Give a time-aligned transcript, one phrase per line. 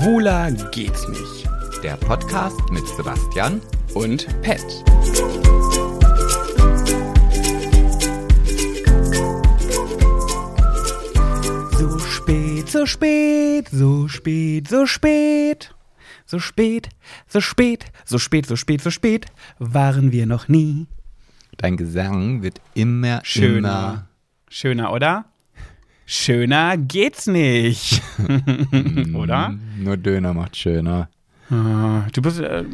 [0.00, 1.46] Schwuler geht's nicht.
[1.82, 3.60] Der Podcast mit Sebastian
[3.92, 4.64] Und Pet.
[11.78, 15.74] So spät, so spät, so spät, so spät.
[16.24, 16.88] So spät,
[17.28, 19.26] so spät, so spät, so spät, so spät
[19.58, 20.86] waren wir noch nie.
[21.58, 23.52] Dein Gesang wird immer, Schöner.
[23.52, 24.08] immer.
[24.48, 25.29] Schöner, oder?
[26.12, 28.02] Schöner geht's nicht.
[29.14, 29.54] oder?
[29.78, 31.08] Nur Döner macht schöner.
[31.50, 32.40] Ah, Du bist.
[32.40, 32.64] Äh,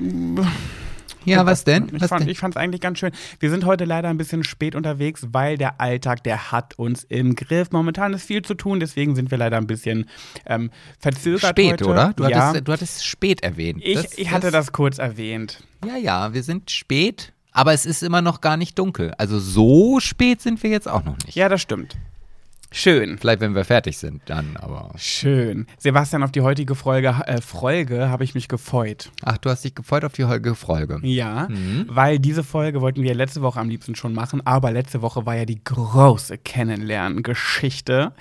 [1.26, 1.90] Ja, was denn?
[1.92, 2.30] Ich Was fand denn?
[2.30, 3.10] ich fand's eigentlich ganz schön.
[3.38, 7.34] Wir sind heute leider ein bisschen spät unterwegs, weil der Alltag, der hat uns im
[7.34, 7.72] Griff.
[7.72, 10.08] Momentan ist viel zu tun, deswegen sind wir leider ein bisschen
[10.46, 11.86] ähm, verzögert Spät, heute.
[11.88, 12.12] oder?
[12.16, 13.82] Du, ja, hattest, du hattest spät erwähnt.
[13.84, 15.62] ich, Das- ich hatte das kurz erwähnt.
[15.86, 19.12] Ja, ja, wir sind spät, aber es ist immer noch gar nicht dunkel.
[19.18, 21.34] Also so spät sind wir jetzt auch noch nicht.
[21.36, 21.96] Ja, das stimmt.
[22.76, 23.16] Schön.
[23.16, 24.90] Vielleicht, wenn wir fertig sind, dann, aber.
[24.98, 25.66] Schön.
[25.78, 29.10] Sebastian, auf die heutige Folge, äh, Folge habe ich mich gefreut.
[29.24, 30.98] Ach, du hast dich gefreut auf die heutige Folge.
[31.02, 31.48] Ja,
[31.88, 35.34] weil diese Folge wollten wir letzte Woche am liebsten schon machen, aber letzte Woche war
[35.34, 38.12] ja die große Kennenlernen-Geschichte.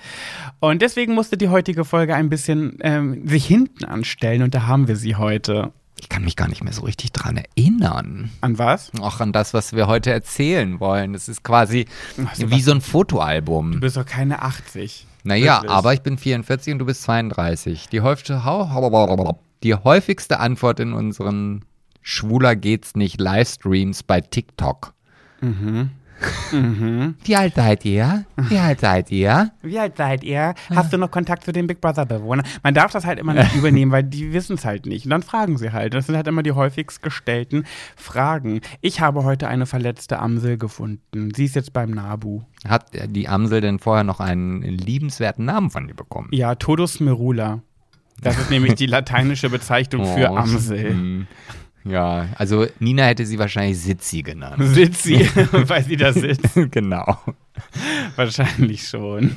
[0.58, 4.88] Und deswegen musste die heutige Folge ein bisschen ähm, sich hinten anstellen und da haben
[4.88, 5.70] wir sie heute.
[5.98, 8.30] Ich kann mich gar nicht mehr so richtig dran erinnern.
[8.42, 8.92] An was?
[9.00, 11.14] Auch an das, was wir heute erzählen wollen.
[11.14, 11.86] Das ist quasi
[12.22, 13.72] Ach, wie so ein Fotoalbum.
[13.72, 15.06] Du bist doch keine 80.
[15.24, 15.70] Naja, Wirklich.
[15.72, 17.88] aber ich bin 44 und du bist 32.
[17.88, 18.42] Die häufigste,
[19.62, 21.64] die häufigste Antwort in unseren
[22.02, 24.92] Schwuler geht's nicht Livestreams bei TikTok.
[26.50, 28.24] Wie alt seid ihr?
[28.36, 29.50] Wie alt seid ihr?
[29.62, 30.54] Wie alt seid ihr?
[30.74, 32.46] Hast du noch Kontakt zu den Big Brother-Bewohnern?
[32.62, 35.04] Man darf das halt immer nicht übernehmen, weil die wissen es halt nicht.
[35.04, 35.94] Und dann fragen sie halt.
[35.94, 37.64] Das sind halt immer die häufigst gestellten
[37.96, 38.60] Fragen.
[38.80, 41.32] Ich habe heute eine verletzte Amsel gefunden.
[41.34, 42.42] Sie ist jetzt beim Nabu.
[42.66, 46.28] Hat die Amsel denn vorher noch einen liebenswerten Namen von dir bekommen?
[46.32, 47.60] Ja, Todus merula.
[48.22, 51.26] Das ist nämlich die lateinische Bezeichnung für Oh, Amsel.
[51.88, 54.56] Ja, also Nina hätte sie wahrscheinlich Sitzi genannt.
[54.60, 55.20] Sitzt sie,
[55.52, 56.50] weil sie da sitzt?
[56.72, 57.18] genau.
[58.16, 59.36] Wahrscheinlich schon.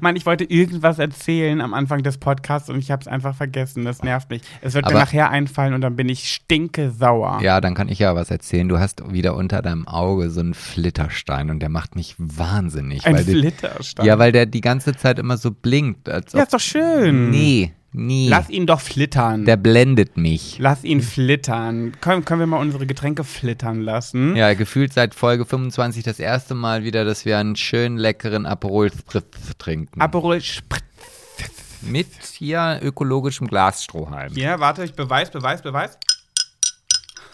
[0.00, 3.84] Mann, ich wollte irgendwas erzählen am Anfang des Podcasts und ich habe es einfach vergessen.
[3.84, 4.42] Das nervt mich.
[4.60, 7.40] Es wird mir Aber- nachher einfallen und dann bin ich stinke sauer.
[7.42, 8.68] Ja, dann kann ich ja was erzählen.
[8.68, 13.06] Du hast wieder unter deinem Auge so einen Flitterstein und der macht mich wahnsinnig.
[13.06, 14.06] Ein weil die- Flitterstein.
[14.06, 16.08] Ja, weil der die ganze Zeit immer so blinkt.
[16.08, 17.30] Ja, ist doch schön.
[17.30, 18.28] nee, nie.
[18.28, 19.44] Lass ihn doch flittern.
[19.44, 20.56] der blendet mich.
[20.58, 21.92] Lass ihn flittern.
[22.00, 24.36] Können, können wir mal unsere Getränke flittern lassen?
[24.36, 28.90] Ja, gefühlt seit Folge 25 das erste Mal wieder, dass wir einen schönen leckeren Aperol
[28.92, 30.00] Spritz trinken.
[30.00, 30.82] Aperol Spritz.
[31.82, 34.32] Mit hier ökologischem Glasstrohhalm.
[34.34, 35.98] Ja, warte, ich beweis, beweis, beweis.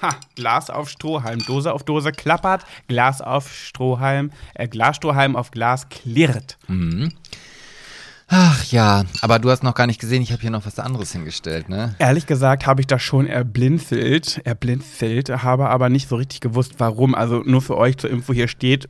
[0.03, 5.89] Ha, Glas auf Strohhalm, Dose auf Dose klappert, Glas auf Strohhalm, äh, Glasstrohhalm auf Glas
[5.91, 6.57] klirrt.
[8.33, 11.11] Ach ja, aber du hast noch gar nicht gesehen, ich habe hier noch was anderes
[11.13, 11.97] hingestellt, ne?
[11.99, 17.17] Ehrlich gesagt habe ich das schon erblinzelt, erblinzelt, habe aber nicht so richtig gewusst, warum.
[17.17, 18.89] Also nur für euch zur Info hier steht,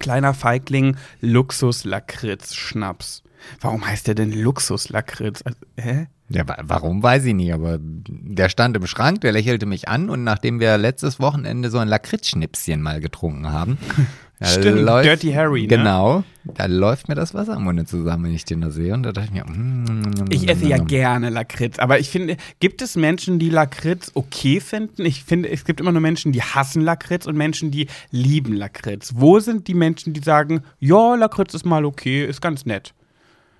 [0.00, 3.22] kleiner Feigling, Luxus-Lakritz-Schnaps.
[3.60, 5.42] Warum heißt der denn Luxus-Lakritz?
[5.44, 6.06] Also, hä?
[6.30, 10.08] Ja, wa- warum weiß ich nicht, aber der stand im Schrank, der lächelte mich an
[10.08, 13.76] und nachdem wir letztes Wochenende so ein Lakritzschnipschen mal getrunken haben,
[14.42, 15.68] Stimmt, Dirty Harry, ne?
[15.68, 19.04] Genau, da läuft mir das Wasser im Munde zusammen, wenn ich den da sehe und
[19.04, 22.96] da dachte ich mir, mm, Ich esse ja gerne Lakritz, aber ich finde, gibt es
[22.96, 25.06] Menschen, die Lakritz okay finden?
[25.06, 29.12] Ich finde, es gibt immer nur Menschen, die hassen Lakritz und Menschen, die lieben Lakritz.
[29.14, 32.92] Wo sind die Menschen, die sagen, ja, Lakritz ist mal okay, ist ganz nett?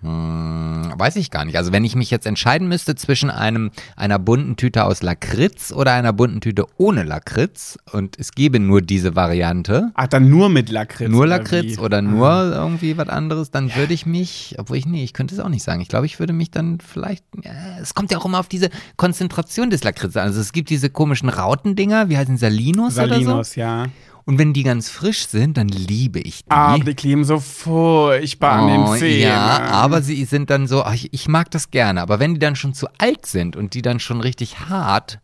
[0.05, 1.57] Hm, Weiß ich gar nicht.
[1.57, 5.93] Also wenn ich mich jetzt entscheiden müsste zwischen einem einer bunten Tüte aus Lakritz oder
[5.93, 10.69] einer bunten Tüte ohne Lakritz und es gäbe nur diese Variante, Ach, dann nur mit
[10.71, 11.09] Lakritz.
[11.11, 11.79] nur oder Lakritz wie?
[11.79, 15.41] oder nur irgendwie was anderes, dann würde ich mich, obwohl ich, nee, ich könnte es
[15.41, 15.81] auch nicht sagen.
[15.81, 17.51] Ich glaube, ich würde mich dann vielleicht, ja,
[17.81, 20.25] es kommt ja auch immer auf diese Konzentration des Lakritz an.
[20.25, 23.13] Also es gibt diese komischen Rautendinger, wie heißen Salinos, oder so.
[23.15, 23.87] Salinos, ja.
[24.27, 26.51] Und wenn die ganz frisch sind, dann liebe ich die.
[26.51, 29.21] Ah, die kleben so furchtbar an den Oh, Zähnen.
[29.29, 32.01] Ja, aber sie sind dann so, ach, ich, ich mag das gerne.
[32.01, 35.19] Aber wenn die dann schon zu alt sind und die dann schon richtig hart,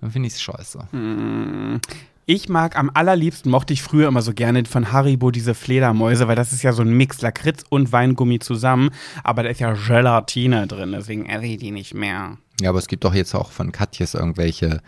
[0.00, 0.86] dann finde ich es scheiße.
[2.28, 6.36] Ich mag am allerliebsten, mochte ich früher immer so gerne von Haribo diese Fledermäuse, weil
[6.36, 8.90] das ist ja so ein Mix Lakritz und Weingummi zusammen.
[9.24, 12.36] Aber da ist ja Gelatine drin, deswegen esse ich die nicht mehr.
[12.60, 14.80] Ja, aber es gibt doch jetzt auch von Katjes irgendwelche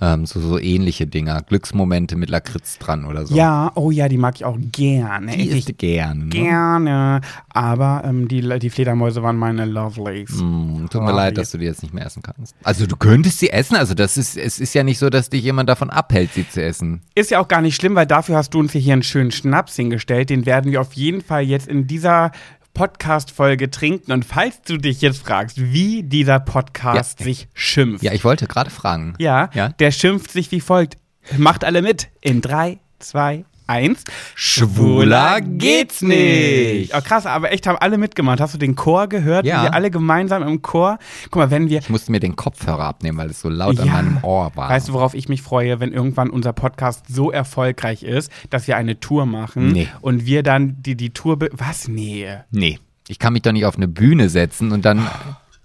[0.00, 1.42] ähm, so, so ähnliche Dinger.
[1.42, 3.34] Glücksmomente mit Lakritz dran oder so.
[3.34, 5.32] Ja, oh ja, die mag ich auch gerne.
[5.36, 6.24] die ich gerne.
[6.24, 6.30] Ne?
[6.30, 7.20] gerne.
[7.50, 10.30] Aber ähm, die, die Fledermäuse waren meine Lovelies.
[10.40, 12.54] Mm, tut mir leid, dass du die jetzt nicht mehr essen kannst.
[12.62, 15.42] Also du könntest sie essen, also das ist, es ist ja nicht so, dass dich
[15.42, 17.02] jemand davon abhält, sie zu essen.
[17.14, 19.76] Ist ja auch gar nicht schlimm, weil dafür hast du uns hier einen schönen Schnaps
[19.76, 20.30] hingestellt.
[20.30, 22.32] Den werden wir auf jeden Fall jetzt in dieser
[22.74, 24.12] Podcast-Folge trinken.
[24.12, 27.24] Und falls du dich jetzt fragst, wie dieser Podcast Ja.
[27.24, 28.02] sich schimpft.
[28.02, 29.14] Ja, ich wollte gerade fragen.
[29.18, 29.68] Ja, Ja.
[29.70, 30.96] der schimpft sich wie folgt.
[31.36, 32.08] Macht alle mit.
[32.20, 34.04] In drei, zwei, eins.
[34.34, 36.94] Schwuler geht's nicht.
[36.94, 38.40] Oh, krass, aber echt haben alle mitgemacht.
[38.40, 39.46] Hast du den Chor gehört?
[39.46, 39.62] Ja.
[39.64, 40.98] Wir alle gemeinsam im Chor.
[41.24, 41.78] Guck mal, wenn wir.
[41.80, 43.92] Ich musste mir den Kopfhörer abnehmen, weil es so laut an Ja.
[43.94, 44.68] meinem Ohr war.
[44.68, 48.76] Weißt du, worauf ich mich freue, wenn irgendwann unser Podcast so erfolgreich ist, dass wir
[48.76, 49.88] eine Tour machen Nee.
[50.00, 51.38] und wir dann die, die Tour.
[51.52, 51.88] Was?
[51.88, 52.28] Nee.
[52.50, 52.78] Nee,
[53.08, 55.06] ich kann mich doch nicht auf eine Bühne setzen und dann,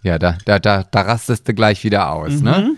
[0.01, 2.71] ja, da, da, da, da rastest du gleich wieder aus, ne?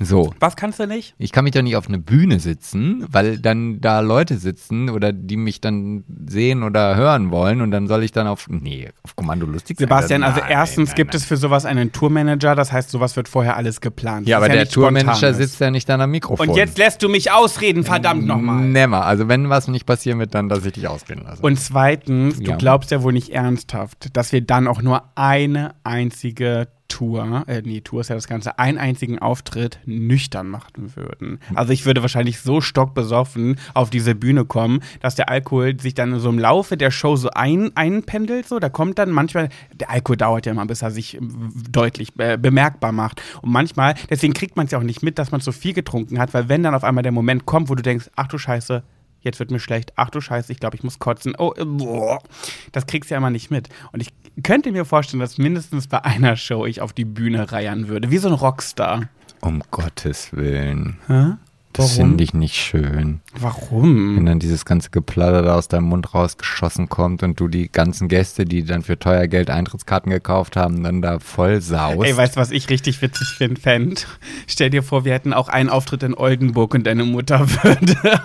[0.00, 0.34] So.
[0.40, 1.14] Was kannst du nicht?
[1.18, 5.12] Ich kann mich doch nicht auf eine Bühne sitzen, weil dann da Leute sitzen oder
[5.12, 9.14] die mich dann sehen oder hören wollen und dann soll ich dann auf, nee, auf
[9.14, 9.84] Kommando lustig sein.
[9.86, 11.18] Sebastian, also Nein, erstens nein, gibt nein.
[11.18, 14.26] es für sowas einen Tourmanager, das heißt, sowas wird vorher alles geplant.
[14.26, 14.82] Ja, Das aber ist der.
[14.82, 16.48] Tourmanager sitzt ja nicht an am Mikrofon.
[16.48, 18.62] Und jetzt lässt du mich ausreden, verdammt nochmal.
[18.64, 19.04] Nimmer.
[19.06, 21.40] Also wenn was nicht passieren wird, dann, dass ich dich ausreden lasse.
[21.42, 22.56] Und zweitens, du Ja.
[22.56, 27.80] glaubst ja wohl nicht ernsthaft, dass wir dann auch nur eine einzige Tour, äh, nee,
[27.80, 31.40] Tour ist ja das Ganze, einen einzigen Auftritt nüchtern machen würden.
[31.52, 36.20] Also ich würde wahrscheinlich so stockbesoffen auf diese Bühne kommen, dass der Alkohol sich dann
[36.20, 40.18] so im Laufe der Show so ein, einpendelt, so, da kommt dann manchmal, der Alkohol
[40.18, 41.20] dauert ja immer, bis er sich äh,
[41.68, 43.20] deutlich äh, bemerkbar macht.
[43.42, 46.20] Und manchmal, deswegen kriegt man es ja auch nicht mit, dass man so viel getrunken
[46.20, 48.84] hat, weil wenn dann auf einmal der Moment kommt, wo du denkst, ach du Scheiße,
[49.20, 51.34] jetzt wird mir schlecht, ach du Scheiße, ich glaube, ich muss kotzen.
[51.36, 52.22] Oh, äh, boah.
[52.70, 53.68] das kriegst du ja immer nicht mit.
[53.90, 57.88] Und ich könnte mir vorstellen, dass mindestens bei einer Show ich auf die Bühne reiern
[57.88, 59.08] würde, wie so ein Rockstar.
[59.40, 60.96] um Gottes Willen.
[61.06, 61.34] Hä?
[61.76, 63.20] Das finde ich nicht schön.
[63.36, 64.16] Warum?
[64.16, 68.06] Wenn dann dieses ganze Geplatter da aus deinem Mund rausgeschossen kommt und du die ganzen
[68.06, 72.04] Gäste, die dann für teuer Geld Eintrittskarten gekauft haben, dann da voll saust.
[72.04, 74.06] Ey, weißt du, was ich richtig witzig finde, fänd?
[74.46, 78.20] Stell dir vor, wir hätten auch einen Auftritt in Oldenburg und deine Mutter würde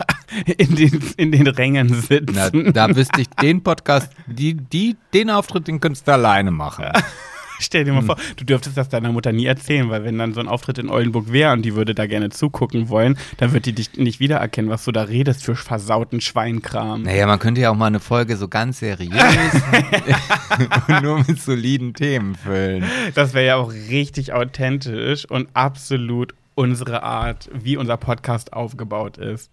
[0.58, 2.36] in den, in den Rängen sitzen.
[2.36, 6.86] Na, da wüsste ich den Podcast, die, die, den Auftritt, den könntest du alleine machen.
[7.60, 10.40] Stell dir mal vor, du dürftest das deiner Mutter nie erzählen, weil wenn dann so
[10.40, 13.74] ein Auftritt in Oldenburg wäre und die würde da gerne zugucken wollen, dann wird die
[13.74, 17.04] dich nicht wiedererkennen, was du da redest für versauten Schweinkram.
[17.04, 19.14] Naja, man könnte ja auch mal eine Folge so ganz seriös
[20.88, 22.86] und nur mit soliden Themen füllen.
[23.14, 29.52] Das wäre ja auch richtig authentisch und absolut unsere Art, wie unser Podcast aufgebaut ist.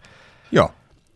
[0.50, 0.70] Ja,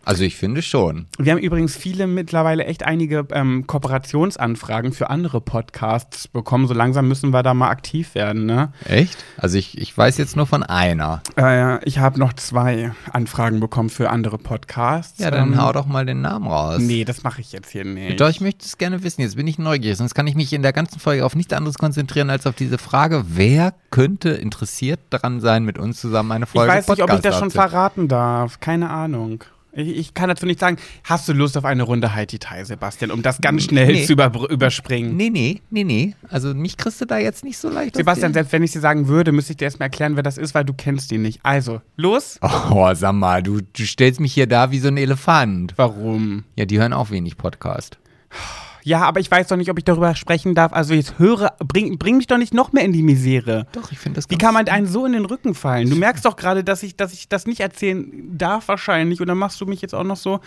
[0.05, 1.07] also ich finde schon.
[1.19, 6.67] Wir haben übrigens viele mittlerweile echt einige ähm, Kooperationsanfragen für andere Podcasts bekommen.
[6.67, 8.73] So langsam müssen wir da mal aktiv werden, ne?
[8.87, 9.25] Echt?
[9.37, 11.23] Also ich, ich weiß jetzt nur von einer.
[11.37, 15.19] Äh, ich habe noch zwei Anfragen bekommen für andere Podcasts.
[15.19, 16.79] Ja, dann Ähm, hau doch mal den Namen raus.
[16.81, 18.21] Nee, das mache ich jetzt hier nicht.
[18.21, 19.21] Doch, ich möchte es gerne wissen.
[19.21, 19.99] Jetzt bin ich neugierig.
[19.99, 22.79] Sonst kann ich mich in der ganzen Folge auf nichts anderes konzentrieren als auf diese
[22.79, 27.13] Frage, wer könnte interessiert daran sein, mit uns zusammen eine Ich Folge weiß nicht, ob
[27.13, 28.61] ich das schon verraten darf.
[28.61, 29.45] Keine Ahnung.
[29.73, 33.23] Ich, ich kann dazu nicht sagen, hast du Lust auf eine Runde Tai, Sebastian, um
[33.23, 34.05] das ganz schnell Nee.
[34.05, 35.17] zu über, überspringen?
[35.17, 36.15] Nee, nee, nee, nee.
[36.29, 37.97] Also mich kriegst du da jetzt nicht so leicht.
[37.97, 40.55] Sebastian, selbst wenn ich dir sagen würde, müsste ich dir erstmal erklären, wer das ist,
[40.55, 41.41] weil du kennst ihn nicht.
[41.43, 42.39] Also, los.
[42.43, 45.75] Oh, sag mal, du, du stellst mich hier da wie so ein Elefant.
[45.77, 46.45] Warum?
[46.57, 47.99] Ja, die hören auch wenig Podcast.
[48.83, 50.73] Ja, aber ich weiß doch nicht, ob ich darüber sprechen darf.
[50.73, 53.67] Also jetzt höre, bring, bring mich doch nicht noch mehr in die Misere.
[53.73, 55.91] Doch, ich finde das Wie ganz- kann man einen so in den Rücken fallen?
[55.91, 59.21] Du merkst doch gerade, dass ich, dass ich das nicht erzählen darf wahrscheinlich.
[59.21, 60.41] Und dann machst du mich jetzt auch noch so.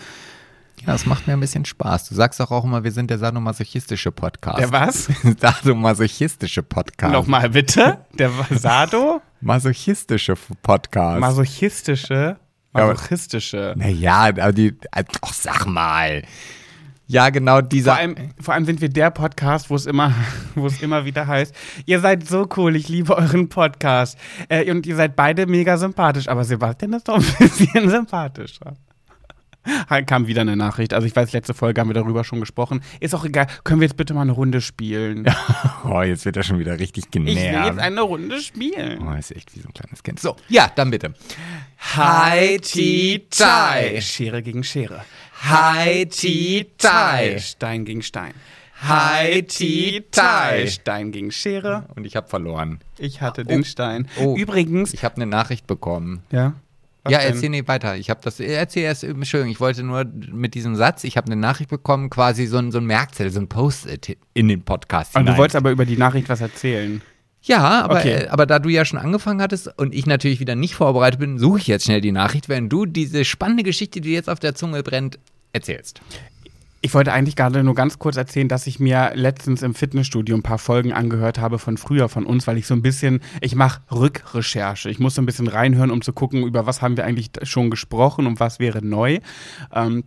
[0.80, 2.09] Ja, das macht mir ein bisschen Spaß.
[2.09, 4.57] Du sagst doch auch immer, wir sind der sadomasochistische Podcast.
[4.59, 5.07] Der was?
[5.39, 7.13] sadomasochistische Podcast.
[7.13, 8.00] Nochmal bitte.
[8.17, 9.22] Der Sado?
[9.41, 11.19] Masochistische Podcast.
[11.19, 12.38] Masochistische.
[12.72, 13.75] Masochistische.
[13.77, 14.75] naja, aber die.
[14.91, 16.24] Ach, sag mal.
[17.07, 17.91] Ja, genau dieser.
[17.91, 20.13] Vor allem, vor allem sind wir der Podcast, wo es immer,
[20.55, 21.53] wo es immer wieder heißt,
[21.86, 24.17] ihr seid so cool, ich liebe euren Podcast.
[24.50, 28.75] Äh, und ihr seid beide mega sympathisch, aber Sebastian ist doch ein bisschen sympathischer.
[30.07, 30.93] Kam wieder eine Nachricht.
[30.93, 32.81] Also ich weiß, letzte Folge haben wir darüber schon gesprochen.
[33.00, 33.48] Ist auch egal.
[33.63, 35.25] Können wir jetzt bitte mal eine Runde spielen?
[35.86, 37.79] oh, jetzt wird er schon wieder richtig ich will jetzt genervt.
[37.79, 39.07] eine Runde spielen.
[39.07, 40.19] Oh, ist echt wie so ein kleines Kind.
[40.19, 41.13] So, ja, dann bitte.
[44.01, 45.05] Schere gegen Schere.
[45.50, 47.38] Hi, Ti, Tai.
[47.39, 48.33] Stein gegen Stein.
[48.81, 50.67] Hi, Ti, Tai.
[50.67, 51.85] Stein gegen Schere.
[51.95, 52.79] Und ich habe verloren.
[52.97, 54.07] Ich hatte den Stein.
[54.19, 54.35] Oh.
[54.38, 56.23] Übrigens, Ich habe eine Nachricht bekommen.
[56.31, 56.53] ja.
[57.05, 57.33] Was ja, denn?
[57.33, 57.97] erzähl nicht weiter.
[57.97, 61.35] Ich habe das, erzähl erst, Entschuldigung, ich wollte nur mit diesem Satz, ich habe eine
[61.35, 65.23] Nachricht bekommen, quasi so ein, so ein Merkzettel, so ein Post-it in den Podcast Und
[65.23, 65.38] du hinein.
[65.38, 67.01] wolltest aber über die Nachricht was erzählen.
[67.41, 68.13] Ja, aber, Okay.
[68.23, 71.38] äh, aber da du ja schon angefangen hattest und ich natürlich wieder nicht vorbereitet bin,
[71.38, 74.55] suche ich jetzt schnell die Nachricht, wenn du diese spannende Geschichte, die jetzt auf der
[74.55, 75.19] Zunge brennt,
[75.53, 76.01] erzählst.
[76.81, 80.43] Ich wollte eigentlich gerade nur ganz kurz erzählen, dass ich mir letztens im Fitnessstudio ein
[80.43, 83.81] paar Folgen angehört habe von früher von uns, weil ich so ein bisschen, ich mache
[83.89, 84.89] Rückrecherche.
[84.89, 87.69] Ich muss so ein bisschen reinhören, um zu gucken, über was haben wir eigentlich schon
[87.69, 89.19] gesprochen und was wäre neu.
[89.74, 90.03] Ähm,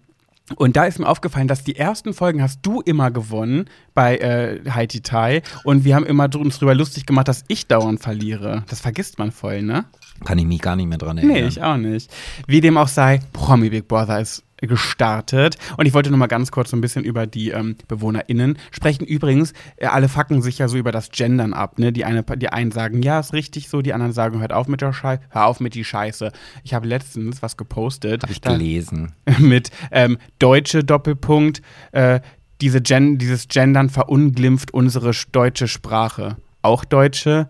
[0.57, 4.61] Und da ist mir aufgefallen, dass die ersten Folgen hast du immer gewonnen bei äh,
[4.71, 8.65] Haiti Tai und wir haben immer uns drüber lustig gemacht, dass ich dauernd verliere.
[8.69, 9.87] Das vergisst man voll, ne?
[10.25, 11.37] Kann ich mich gar nicht mehr dran erinnern.
[11.37, 12.15] Nee, ich auch nicht.
[12.47, 15.57] Wie dem auch sei, Promi Big Brother ist gestartet.
[15.77, 19.05] Und ich wollte nur mal ganz kurz so ein bisschen über die ähm, BewohnerInnen sprechen.
[19.05, 21.79] Übrigens, äh, alle fucken sich ja so über das Gendern ab.
[21.79, 21.93] Ne?
[21.93, 24.81] Die, eine, die einen sagen, ja, ist richtig so, die anderen sagen, hört auf mit
[24.81, 26.33] der Scheiße, hör auf mit die Scheiße.
[26.65, 28.23] Ich habe letztens was gepostet.
[28.23, 29.13] Habe ich gelesen.
[29.39, 32.21] mit ähm, deutsche Doppelpunkt, äh,
[32.61, 36.37] diese Gen dieses Gendern verunglimpft unsere sch- deutsche Sprache.
[36.63, 37.49] Auch Deutsche.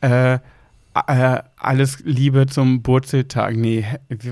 [0.00, 0.38] Äh,
[1.06, 3.56] äh, alles Liebe zum Burzeltag.
[3.56, 3.84] Nee,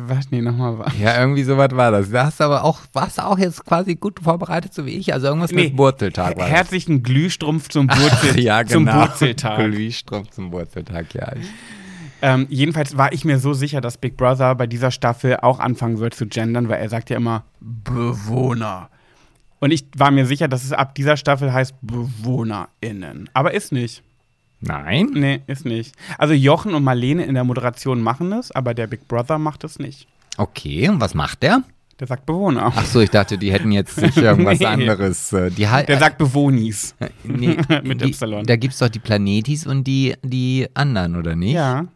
[0.06, 0.30] was?
[0.30, 0.98] Nee, nochmal was.
[0.98, 2.10] Ja, irgendwie sowas war das.
[2.10, 5.12] Da hast du aber auch, warst auch jetzt quasi gut vorbereitet, so wie ich.
[5.12, 6.46] Also irgendwas Nee, mit Wurzeltag war.
[6.46, 9.06] Herzlichen Glühstrumpf zum, Burzel ja, zum genau.
[9.06, 9.58] Burzeltag.
[9.70, 11.32] Glühstrumpf zum Wurzeltag, ja.
[12.22, 15.98] Ähm, jedenfalls war ich mir so sicher, dass Big Brother bei dieser Staffel auch anfangen
[15.98, 18.88] wird zu gendern, weil er sagt ja immer Bewohner.
[19.58, 23.30] Und ich war mir sicher, dass es ab dieser Staffel heißt BewohnerInnen.
[23.32, 24.02] Aber ist nicht.
[24.60, 25.10] Nein?
[25.14, 25.94] Nee, ist nicht.
[26.18, 29.78] Also Jochen und Marlene in der Moderation machen es, aber der Big Brother macht es
[29.78, 30.06] nicht.
[30.38, 31.62] Okay, und was macht der?
[31.98, 32.72] Der sagt Bewohner.
[32.76, 34.66] Ach so, ich dachte, die hätten jetzt sich irgendwas Nee.
[34.66, 35.32] anderes.
[35.32, 36.94] äh, Die halt, Der sagt Bewohnis.
[37.25, 38.44] nee, mit die, Y.
[38.44, 41.54] Da gibt es doch die Planetis und die, die anderen, oder nicht?
[41.54, 41.86] Ja.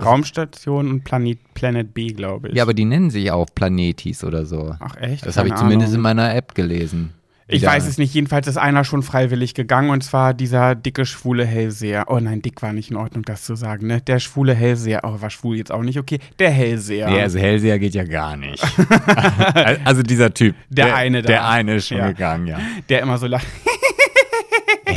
[0.00, 2.54] Raumstation und Planet, Planet B, glaube ich.
[2.54, 4.74] Ja, aber die nennen sich auch Planetis oder so.
[4.78, 5.26] Ach echt?
[5.26, 5.96] Das habe ich zumindest Ahnung.
[5.96, 7.12] in meiner App gelesen.
[7.50, 7.70] Ich Ja.
[7.70, 8.14] weiß es nicht.
[8.14, 12.04] Jedenfalls ist einer schon freiwillig gegangen und zwar dieser dicke, schwule Hellseher.
[12.08, 14.00] Oh nein, dick war nicht in Ordnung, das zu sagen, ne?
[14.00, 15.00] Der schwule Hellseher.
[15.04, 16.18] Oh, war schwul jetzt auch nicht okay.
[16.38, 17.10] Der Hellseher.
[17.10, 18.62] Nee, also Hellseher geht ja gar nicht.
[19.84, 20.54] also dieser Typ.
[20.68, 21.26] Der eine da.
[21.28, 22.08] Der eine ist schon Ja.
[22.08, 22.58] gegangen, ja.
[22.88, 23.46] Der immer so lacht.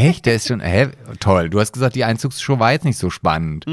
[0.09, 0.25] Echt?
[0.25, 0.89] Der ist schon, hä?
[1.19, 1.49] Toll.
[1.49, 3.65] Du hast gesagt, die Einzugsshow war jetzt nicht so spannend.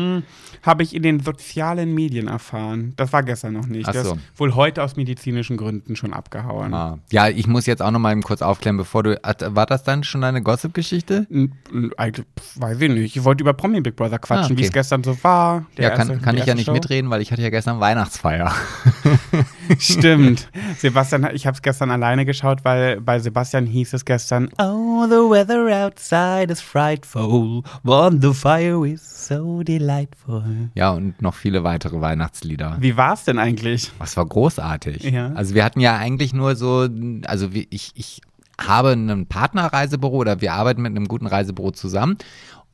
[0.62, 2.92] Habe ich in den sozialen Medien erfahren.
[2.96, 3.88] Das war gestern noch nicht.
[3.88, 4.12] Ach so.
[4.14, 6.74] ist wohl heute aus medizinischen Gründen schon abgehauen.
[6.74, 6.98] Ah.
[7.10, 10.04] Ja, ich muss jetzt auch noch mal eben kurz aufklären, bevor du, war das dann
[10.04, 11.26] schon eine Gossip-Geschichte?
[11.30, 13.16] Pf, Weiß ich nicht.
[13.16, 14.58] Ich wollte über Promi Big Brother quatschen, Ah, okay.
[14.58, 15.64] wie es gestern so war.
[15.78, 16.72] Ja, kann, erste- kann ich ja nicht Show.
[16.72, 18.52] mitreden, weil ich hatte ja gestern Weihnachtsfeier.
[19.78, 20.48] Stimmt.
[20.78, 25.16] Sebastian, ich habe es gestern alleine geschaut, weil bei Sebastian hieß es gestern, Oh, the
[25.30, 30.42] weather outside is frightful, but the fire is so delightful.
[30.74, 32.76] Ja, und noch viele weitere Weihnachtslieder.
[32.80, 33.90] Wie war es denn eigentlich?
[33.98, 35.04] Was war großartig.
[35.04, 35.32] Ja.
[35.34, 36.88] Also wir hatten ja eigentlich nur so,
[37.26, 38.20] also wie- ich, ich
[38.60, 42.18] habe ein Partnerreisebüro oder wir arbeiten mit einem guten Reisebüro zusammen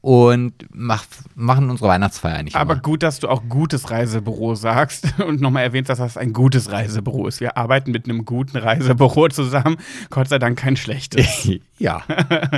[0.07, 2.83] und mach, machen unsere Weihnachtsfeier nicht Aber immer.
[2.83, 7.27] gut, dass du auch gutes Reisebüro sagst und nochmal erwähnst, dass das ein gutes Reisebüro
[7.27, 7.41] ist.
[7.41, 9.79] Wir arbeiten mit einem guten Reisebüro zusammen.
[10.11, 11.51] Gott sei Dank kein schlechtes.
[11.81, 12.05] ja,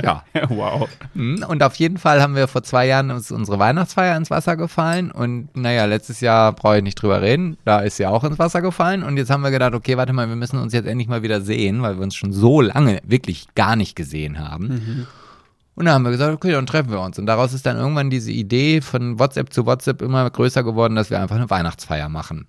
[0.03, 0.23] ja.
[0.49, 0.87] wow.
[1.15, 4.55] Mhm, Und auf jeden Fall haben wir vor zwei Jahren uns unsere Weihnachtsfeier ins Wasser
[4.55, 5.09] gefallen.
[5.09, 7.57] Und naja, letztes Jahr brauche ich nicht drüber reden.
[7.65, 9.01] Da ist sie auch ins Wasser gefallen.
[9.01, 11.41] Und jetzt haben wir gedacht, okay, warte mal, wir müssen uns jetzt endlich mal wieder
[11.41, 15.07] sehen, weil wir uns schon so lange wirklich gar nicht gesehen haben.
[15.79, 17.17] Und dann haben wir gesagt, okay, dann treffen wir uns.
[17.19, 21.09] Und daraus ist dann irgendwann diese Idee von WhatsApp zu WhatsApp immer größer geworden, dass
[21.09, 22.47] wir einfach eine Weihnachtsfeier machen.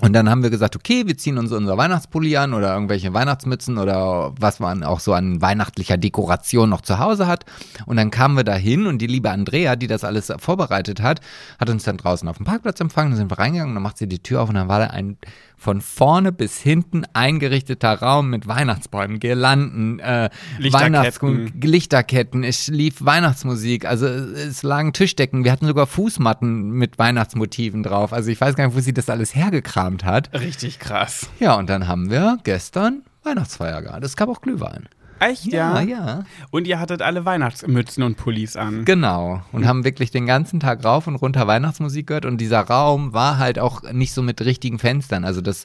[0.00, 3.78] Und dann haben wir gesagt, okay, wir ziehen uns unser Weihnachtspulli an oder irgendwelche Weihnachtsmützen
[3.78, 7.44] oder was man auch so an weihnachtlicher Dekoration noch zu Hause hat.
[7.86, 11.20] Und dann kamen wir dahin und die liebe Andrea, die das alles vorbereitet hat,
[11.58, 13.10] hat uns dann draußen auf dem Parkplatz empfangen.
[13.10, 14.86] Dann sind wir reingegangen und dann macht sie die Tür auf und dann war da
[14.86, 15.18] ein
[15.62, 20.28] von vorne bis hinten eingerichteter Raum mit Weihnachtsbäumen, Girlanden, äh,
[20.58, 21.52] Lichterketten.
[21.62, 28.12] Lichterketten, es lief Weihnachtsmusik, also es lagen Tischdecken, wir hatten sogar Fußmatten mit Weihnachtsmotiven drauf.
[28.12, 30.32] Also ich weiß gar nicht, wo sie das alles hergekramt hat.
[30.34, 31.30] Richtig krass.
[31.38, 34.04] Ja, und dann haben wir gestern Weihnachtsfeier gehabt.
[34.04, 34.88] Es gab auch Glühwein.
[35.22, 35.80] Echt, ja?
[35.82, 36.24] ja.
[36.50, 38.84] Und ihr hattet alle Weihnachtsmützen und Pullis an.
[38.84, 39.42] Genau.
[39.52, 42.24] Und haben wirklich den ganzen Tag rauf und runter Weihnachtsmusik gehört.
[42.24, 45.24] Und dieser Raum war halt auch nicht so mit richtigen Fenstern.
[45.24, 45.64] Also das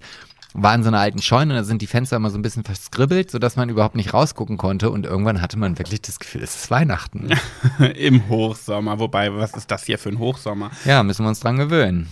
[0.53, 3.29] war in so einer alten Scheune, da sind die Fenster immer so ein bisschen verskribbelt,
[3.29, 4.89] sodass man überhaupt nicht rausgucken konnte.
[4.89, 7.29] Und irgendwann hatte man wirklich das Gefühl, es ist Weihnachten.
[7.95, 8.99] Im Hochsommer.
[8.99, 10.71] Wobei, was ist das hier für ein Hochsommer?
[10.85, 12.07] Ja, müssen wir uns dran gewöhnen.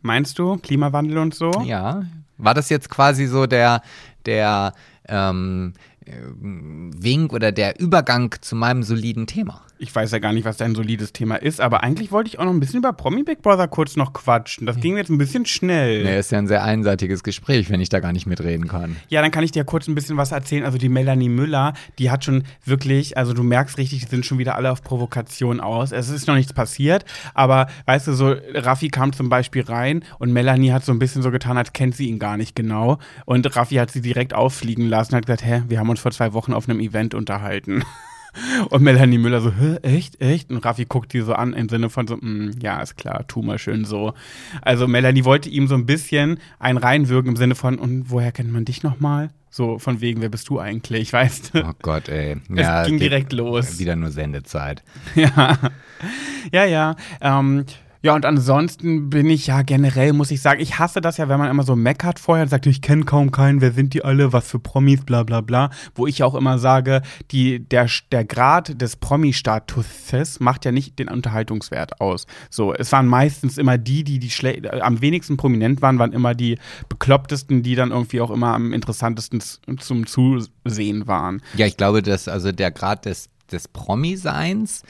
[0.00, 1.50] Meinst du Klimawandel und so?
[1.64, 2.02] Ja.
[2.38, 3.82] War das jetzt quasi so der,
[4.26, 4.74] der
[5.08, 5.91] ähm, äh,
[6.40, 9.62] Wink oder der Übergang zu meinem soliden Thema?
[9.82, 12.44] Ich weiß ja gar nicht, was dein solides Thema ist, aber eigentlich wollte ich auch
[12.44, 14.64] noch ein bisschen über Promi Big Brother kurz noch quatschen.
[14.64, 16.04] Das ging jetzt ein bisschen schnell.
[16.04, 18.94] Nee, ist ja ein sehr einseitiges Gespräch, wenn ich da gar nicht mitreden kann.
[19.08, 20.64] Ja, dann kann ich dir kurz ein bisschen was erzählen.
[20.64, 24.38] Also die Melanie Müller, die hat schon wirklich, also du merkst richtig, die sind schon
[24.38, 25.90] wieder alle auf Provokation aus.
[25.90, 30.32] Es ist noch nichts passiert, aber weißt du, so Raffi kam zum Beispiel rein und
[30.32, 32.98] Melanie hat so ein bisschen so getan, als kennt sie ihn gar nicht genau.
[33.24, 36.12] Und Raffi hat sie direkt auffliegen lassen und hat gesagt, hä, wir haben uns vor
[36.12, 37.82] zwei Wochen auf einem Event unterhalten.
[38.70, 40.50] Und Melanie Müller so, hä, echt, echt?
[40.50, 43.42] Und Raffi guckt die so an im Sinne von so, "Mm, ja, ist klar, tu
[43.42, 44.14] mal schön so.
[44.62, 48.50] Also Melanie wollte ihm so ein bisschen ein reinwirken im Sinne von, und woher kennt
[48.52, 49.30] man dich nochmal?
[49.50, 51.64] So von wegen, wer bist du eigentlich, weißt du?
[51.66, 52.36] Oh Gott, ey.
[52.54, 53.78] Es ging direkt los.
[53.78, 54.82] Wieder nur Sendezeit.
[55.14, 55.58] Ja,
[56.52, 56.96] ja, ja.
[57.20, 57.64] Ähm,
[58.02, 61.38] ja, und ansonsten bin ich ja generell, muss ich sagen, ich hasse das ja, wenn
[61.38, 64.32] man immer so meckert vorher und sagt, ich kenne kaum keinen, wer sind die alle,
[64.32, 65.70] was für Promis, bla bla bla.
[65.94, 71.08] Wo ich auch immer sage, die, der, der Grad des Promi-Statuses macht ja nicht den
[71.08, 72.26] Unterhaltungswert aus.
[72.50, 76.34] So, es waren meistens immer die, die, die schle- am wenigsten prominent waren, waren immer
[76.34, 79.40] die beklopptesten, die dann irgendwie auch immer am interessantesten
[79.78, 81.40] zum Zusehen waren.
[81.56, 84.82] Ja, ich glaube, dass also der Grad des, des Promi-Seins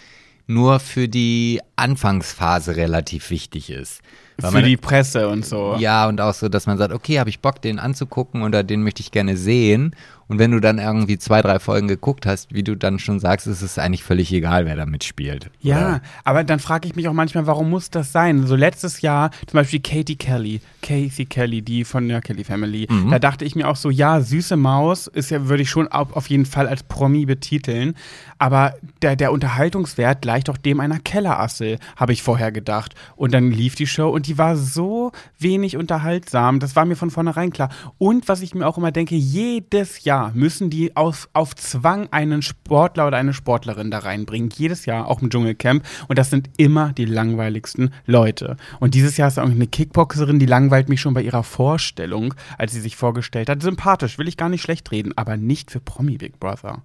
[0.46, 4.00] nur für die Anfangsphase relativ wichtig ist.
[4.40, 5.76] Für man- die Presse und so.
[5.78, 8.82] Ja, und auch so, dass man sagt, okay, habe ich Bock, den anzugucken oder den
[8.82, 9.94] möchte ich gerne sehen.
[10.28, 13.46] Und wenn du dann irgendwie zwei, drei Folgen geguckt hast, wie du dann schon sagst,
[13.46, 15.50] ist es eigentlich völlig egal, wer da mitspielt.
[15.60, 16.00] Ja, Oder?
[16.24, 18.46] aber dann frage ich mich auch manchmal, warum muss das sein?
[18.46, 22.86] So letztes Jahr zum Beispiel Katie Kelly, Casey Kelly, die von der Kelly Family.
[22.88, 23.10] Mhm.
[23.10, 26.16] Da dachte ich mir auch so, ja, süße Maus ist ja, würde ich schon auf,
[26.16, 27.94] auf jeden Fall als Promi betiteln.
[28.38, 32.94] Aber der, der Unterhaltungswert gleicht doch dem einer Kellerassel, habe ich vorher gedacht.
[33.16, 36.58] Und dann lief die Show und die war so wenig unterhaltsam.
[36.58, 37.68] Das war mir von vornherein klar.
[37.98, 42.42] Und was ich mir auch immer denke, jedes Jahr müssen die auf, auf Zwang einen
[42.42, 44.50] Sportler oder eine Sportlerin da reinbringen.
[44.54, 45.84] Jedes Jahr, auch im Dschungelcamp.
[46.08, 48.56] Und das sind immer die langweiligsten Leute.
[48.80, 52.34] Und dieses Jahr ist da irgendwie eine Kickboxerin, die langweilt mich schon bei ihrer Vorstellung,
[52.58, 53.62] als sie sich vorgestellt hat.
[53.62, 56.82] Sympathisch, will ich gar nicht schlecht reden, aber nicht für Promi Big Brother.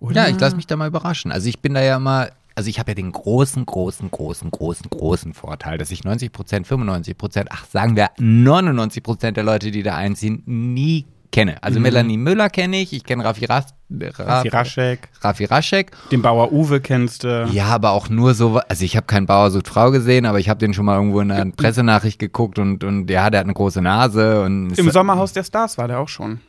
[0.00, 0.24] Oder?
[0.24, 1.32] Ja, ich lasse mich da mal überraschen.
[1.32, 4.90] Also ich bin da ja immer, also ich habe ja den großen, großen, großen, großen,
[4.90, 9.70] großen Vorteil, dass ich 90 Prozent, 95 Prozent, ach sagen wir 99 Prozent der Leute,
[9.70, 11.56] die da einziehen, nie kenne.
[11.62, 15.90] Also Melanie Müller kenne ich, ich kenne Raffi, Ras Raffi Raschek, Raffi Raschek.
[16.10, 17.48] den Bauer Uwe kennst du.
[17.52, 20.48] Ja, aber auch nur so, also ich habe keinen Bauer sucht Frau gesehen, aber ich
[20.48, 23.54] habe den schon mal irgendwo in einer Pressenachricht geguckt und, und ja, der hat eine
[23.54, 26.40] große Nase und Im Sommerhaus der Stars war der auch schon.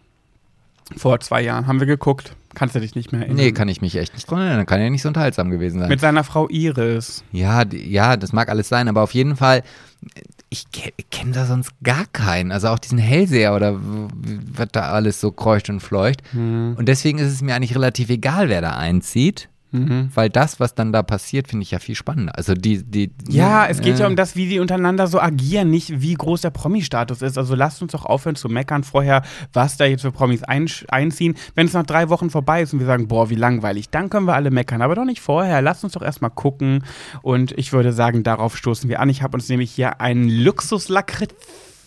[0.96, 2.36] Vor zwei Jahren haben wir geguckt.
[2.56, 3.38] Kannst du dich nicht mehr erinnern?
[3.38, 4.66] Nee, kann ich mich echt nicht dran erinnern.
[4.66, 5.90] Kann ja nicht so unterhaltsam gewesen sein.
[5.90, 7.24] Mit seiner Frau Iris.
[7.32, 9.62] Ja, die- ja, das mag alles sein, aber auf jeden Fall,
[10.50, 12.52] ich ke- kenne da sonst gar keinen.
[12.52, 16.22] Also auch diesen Hellseher oder was da alles so kreucht und fleucht.
[16.34, 16.76] Mhm.
[16.78, 19.50] Und deswegen ist es mir eigentlich relativ egal, wer da einzieht.
[19.76, 20.10] Mhm.
[20.14, 22.38] Weil das, was dann da passiert, finde ich ja viel spannender.
[22.38, 25.70] Also die, die Ja, es geht ja äh, um das, wie die untereinander so agieren,
[25.70, 27.38] nicht wie groß der Promi-Status ist.
[27.38, 29.22] Also lasst uns doch aufhören zu meckern vorher,
[29.54, 31.36] was da jetzt für Promis ein, einziehen.
[31.56, 34.26] Wenn es nach drei Wochen vorbei ist und wir sagen, boah, wie langweilig, dann können
[34.28, 34.82] wir alle meckern.
[34.82, 35.62] Aber doch nicht vorher.
[35.62, 36.84] Lasst uns doch erstmal gucken.
[37.22, 39.10] Und ich würde sagen, darauf stoßen wir an.
[39.10, 41.34] Ich habe uns nämlich hier einen Luxus-Lakritz.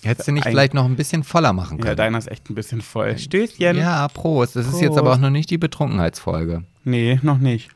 [0.05, 1.97] Hättest du nicht ein- vielleicht noch ein bisschen voller machen Ja, können?
[1.97, 3.19] deiner ist echt ein bisschen voll.
[3.19, 3.77] Stößchen.
[3.77, 4.55] Ja, Prost.
[4.55, 4.99] Das ist jetzt Prost.
[5.01, 6.63] aber auch noch nicht die Betrunkenheitsfolge.
[6.85, 7.71] Nee, noch nicht.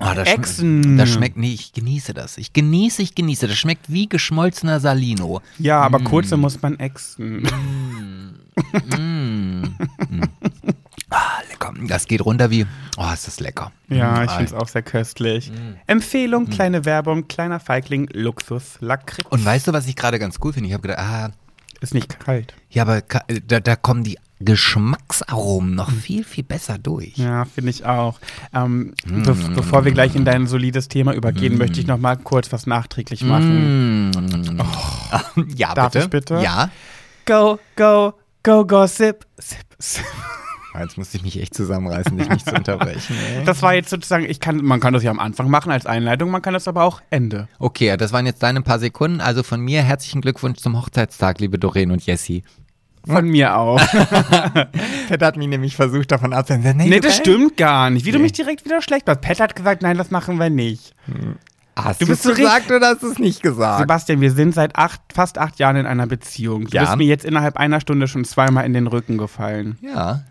[0.00, 0.28] Oh, das.
[0.56, 2.38] Schme das schmeckt, nee, ich genieße das.
[2.38, 3.46] Ich genieße, ich genieße.
[3.46, 5.40] Das schmeckt wie geschmolzener Salino.
[5.58, 7.46] Ja, aber kurze muss man exen.
[11.14, 11.74] Ah, lecker.
[11.88, 12.64] Das geht runter wie,
[12.96, 13.70] oh, ist das lecker.
[13.90, 15.52] Ja, ich Mm, finde es auch sehr köstlich.
[15.86, 19.26] Empfehlung, kleine Werbung, kleiner Feigling, Luxus, Lakritz.
[19.28, 20.68] Und weißt du, was ich gerade ganz cool finde?
[20.68, 21.30] Ich habe gedacht, ah,
[21.82, 22.54] Ist nicht kalt.
[22.70, 23.02] ja, aber
[23.46, 27.16] da, da kommen die Geschmacksaromen noch viel, viel besser durch.
[27.16, 28.18] Ja, finde ich auch.
[28.54, 32.52] Ähm, be bevor wir gleich in dein solides Thema übergehen, möchte ich noch mal kurz
[32.52, 34.10] was nachträglich machen.
[34.10, 34.60] Mm.
[35.56, 36.04] Ja, Darf bitte.
[36.04, 36.40] ich bitte?
[36.42, 36.70] Ja.
[37.26, 39.26] Go, go, go, gossip.
[39.38, 40.04] Sip, sip.
[40.78, 43.14] Jetzt musste ich mich echt zusammenreißen, dich nicht zu unterbrechen.
[43.36, 43.44] ey.
[43.44, 46.30] Das war jetzt sozusagen, ich kann, man kann das ja am Anfang machen als Einleitung,
[46.30, 47.48] man kann das aber auch Ende.
[47.58, 49.20] Okay, das waren jetzt deine paar Sekunden.
[49.20, 52.42] Also von mir herzlichen Glückwunsch zum Hochzeitstag, liebe Doreen und Jessie.
[53.06, 53.80] Von mir auch.
[55.08, 56.76] Ted hat mich nämlich versucht, davon abzuhalten.
[56.76, 58.06] nee, das stimmt gar nicht.
[58.06, 59.20] Wie du mich direkt wieder schlecht machst.
[59.22, 60.94] Pat hat gesagt, nein, das machen wir nicht.
[61.74, 63.80] Hast Du bist gesagt oder hast du es nicht gesagt?
[63.80, 66.66] Sebastian, wir sind seit acht, fast acht Jahren in einer Beziehung.
[66.66, 66.82] Du Ja.
[66.84, 69.78] bist mir jetzt innerhalb einer Stunde schon zweimal in den Rücken gefallen.
[69.80, 70.22] Ja.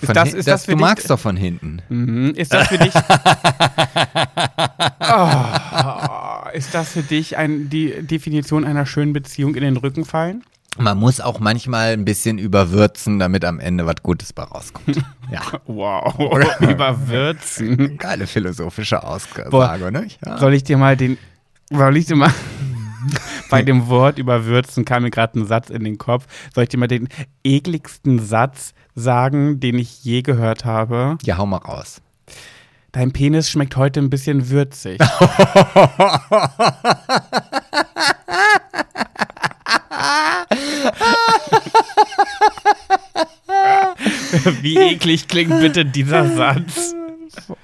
[0.00, 1.80] Ist das- ist das für du dich- magst doch von hinten.
[1.88, 2.32] Mhm.
[2.34, 2.92] Ist das für dich.
[5.00, 10.42] oh, ist das für dich ein, die Definition einer schönen Beziehung in den Rücken fallen?
[10.78, 14.96] Man muss auch manchmal ein bisschen überwürzen, damit am Ende was Gutes bei rauskommt.
[15.30, 15.40] ja.
[15.66, 16.14] Wow.
[16.60, 17.96] Überwürzen.
[17.98, 19.76] Geile philosophische Aussage, Boah.
[19.90, 20.08] ne?
[20.24, 20.38] Ja.
[20.38, 21.18] Soll ich dir mal den.
[21.70, 22.32] Soll ich dir mal.
[23.50, 26.26] Bei dem Wort überwürzen kam mir gerade ein Satz in den Kopf.
[26.52, 27.08] Soll ich dir mal den
[27.44, 31.16] ekligsten Satz sagen, den ich je gehört habe?
[31.22, 32.00] ja, hau mal raus.
[32.90, 34.98] Dein Penis schmeckt heute ein bisschen würzig.
[44.62, 46.94] Wie eklig klingt bitte dieser Satz?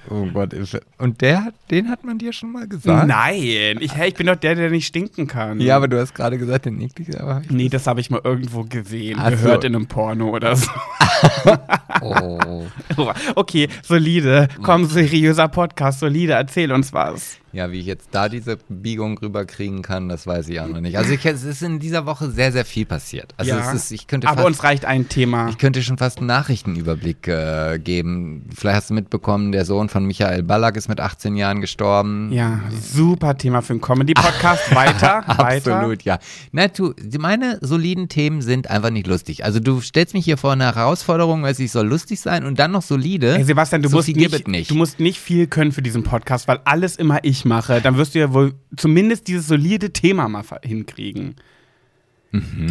[0.09, 3.07] Oh Gott, ist- und der, den hat man dir schon mal gesagt?
[3.07, 5.59] Nein, ich, hey, ich bin doch der, der nicht stinken kann.
[5.59, 8.63] Ja, aber du hast gerade gesagt, den eklig, aber Nee, das habe ich mal irgendwo
[8.63, 9.37] gesehen, Ach so.
[9.37, 10.69] gehört in einem Porno oder so.
[12.01, 12.65] Oh.
[13.35, 14.49] Okay, solide.
[14.61, 17.37] Komm, seriöser Podcast, solide, erzähl uns was.
[17.53, 20.97] Ja, wie ich jetzt da diese Biegung rüberkriegen kann, das weiß ich auch noch nicht.
[20.97, 23.33] Also ich, es ist in dieser Woche sehr, sehr viel passiert.
[23.37, 23.59] Also Ja.
[23.71, 25.49] es ist, ich könnte Aber fast, uns reicht ein Thema.
[25.49, 28.49] ich könnte schon fast einen Nachrichtenüberblick äh, geben.
[28.55, 32.31] Vielleicht hast du mitbekommen, der Sohn von Michael Ballack ist mit 18 Jahren gestorben.
[32.31, 34.73] Ja, super Thema für einen Comedy-Podcast.
[34.75, 35.75] Weiter, weiter.
[35.77, 36.17] Absolut, ja.
[36.51, 39.45] Na, du, meine soliden Themen sind einfach nicht lustig.
[39.45, 42.71] Also du stellst mich hier vor eine Herausforderung, weil ich soll lustig sein und dann
[42.71, 43.35] noch solide.
[43.35, 44.71] Hey Sebastian, du so musst, nicht, nicht.
[44.71, 47.81] du musst nicht viel können für diesen Podcast, weil alles immer ich mache.
[47.81, 51.35] Dann wirst du ja wohl zumindest dieses solide Thema mal hinkriegen.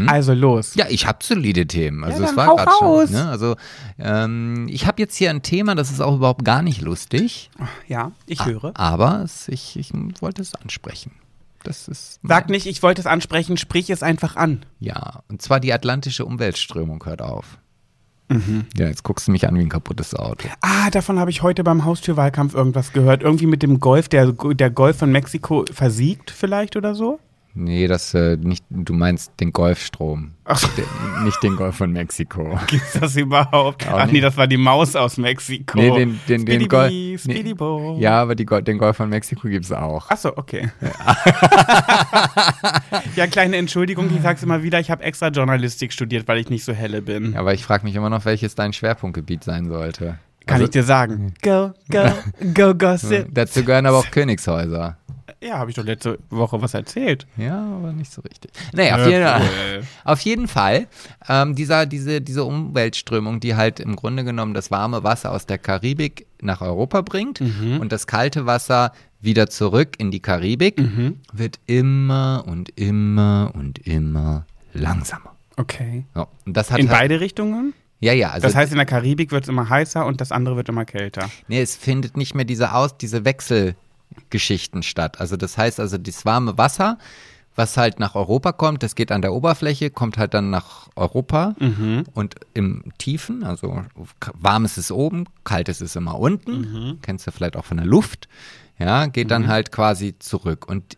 [0.08, 0.74] Also los.
[0.74, 2.02] Ja, ich habe solide Themen.
[2.02, 3.12] Also Ja, es war gerade schon.
[3.12, 3.28] Ne?
[3.28, 3.54] Also
[3.96, 7.48] ähm, ich habe jetzt hier ein Thema, das ist auch überhaupt gar nicht lustig,
[7.86, 8.72] Ja, ich höre.
[8.76, 11.12] aber es, ich, ich wollte es ansprechen.
[11.62, 14.66] Das ist Sag nicht, ich wollte es ansprechen, sprich es einfach an.
[14.80, 15.22] ja.
[15.28, 17.58] Und zwar die atlantische Umweltströmung hört auf.
[18.32, 18.66] Mhm.
[18.76, 20.48] Ja, jetzt guckst du mich an wie ein kaputtes Auto.
[20.60, 23.22] Ah, davon habe ich heute beim Haustürwahlkampf irgendwas gehört.
[23.22, 27.18] Irgendwie mit dem Golf, der, der Golf von Mexiko versiegt vielleicht oder so?
[27.54, 28.64] Nee, das äh, nicht.
[28.70, 32.58] Du meinst den Golfstrom, Ach, den, nicht den Golf von Mexiko.
[32.66, 33.86] gibt's das überhaupt?
[33.88, 35.78] Auch Ach nee, das war die Maus aus Mexiko.
[35.78, 37.22] Nee, den, den, den Golf.
[37.22, 37.98] Speedy-bo.
[38.00, 40.06] Ja, aber die, den Golf von Mexiko gibt's auch.
[40.08, 40.70] Ach so, okay.
[43.16, 46.64] ja, kleine Entschuldigung, ich sag's immer wieder, ich habe extra Journalistik studiert, weil ich nicht
[46.64, 47.36] so helle bin.
[47.36, 50.18] Aber ich frage mich immer noch, welches dein Schwerpunktgebiet sein sollte.
[50.46, 51.34] Kann Also- ich dir sagen.
[51.42, 52.04] Go, go,
[52.54, 53.28] go, gossip.
[53.32, 54.96] Dazu gehören aber auch Königshäuser.
[55.42, 57.26] Ja, habe ich doch letzte Woche was erzählt.
[57.36, 58.52] Ja, aber nicht so richtig.
[58.72, 59.82] Naja, auf jeden, Jawohl.
[60.04, 60.86] auf jeden Fall,
[61.28, 65.58] ähm, dieser, diese, diese Umweltströmung, die halt im Grunde genommen das warme Wasser aus der
[65.58, 67.80] Karibik nach Europa bringt Mhm.
[67.80, 71.20] und das kalte Wasser wieder zurück in die Karibik, Mhm.
[71.32, 75.32] wird immer und immer und immer langsamer.
[75.56, 76.04] Okay.
[76.14, 77.74] So, In halt, beide Richtungen?
[78.00, 80.56] ja, ja, also Das heißt, in der Karibik wird es immer heißer und das andere
[80.56, 81.28] wird immer kälter.
[81.48, 83.24] Nee, es findet nicht mehr diese aus, diese
[84.16, 85.20] Wechselgeschichten statt.
[85.20, 86.98] Also das heißt also, das warme Wasser,
[87.54, 91.54] was halt nach Europa kommt, das geht an der Oberfläche, kommt halt dann nach Europa
[91.58, 92.04] Mhm.
[92.14, 93.84] und im Tiefen, also
[94.40, 96.98] warm ist es oben, kalt ist es immer unten, Mhm.
[97.02, 98.28] kennst du vielleicht auch von der Luft,
[98.78, 100.66] ja, geht dann halt quasi zurück.
[100.66, 100.96] Und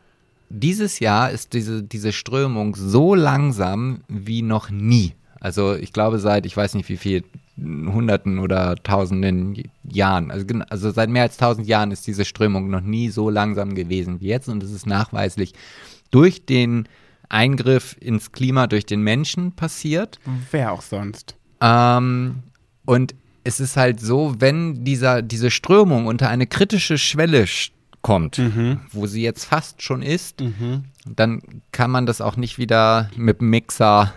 [0.48, 5.14] dieses Jahr ist diese, diese Strömung so langsam wie noch nie.
[5.40, 7.24] Also ich glaube seit, ich weiß nicht wie viel,
[7.56, 12.80] Hunderten oder Tausenden Jahren, also, also seit mehr als tausend Jahren ist diese Strömung noch
[12.80, 15.54] nie so langsam gewesen wie jetzt und es ist nachweislich
[16.10, 16.88] durch den
[17.28, 20.18] Eingriff ins Klima durch den Menschen passiert.
[20.50, 21.36] Wer auch sonst.
[21.60, 22.42] Ähm,
[22.84, 23.14] und
[23.44, 27.70] es ist halt so, wenn dieser, diese Strömung unter eine kritische Schwelle sch-
[28.02, 28.38] kommt,
[28.92, 30.42] wo sie jetzt fast schon ist,
[31.06, 31.40] dann
[31.72, 34.12] kann man das auch nicht wieder mit dem Mixer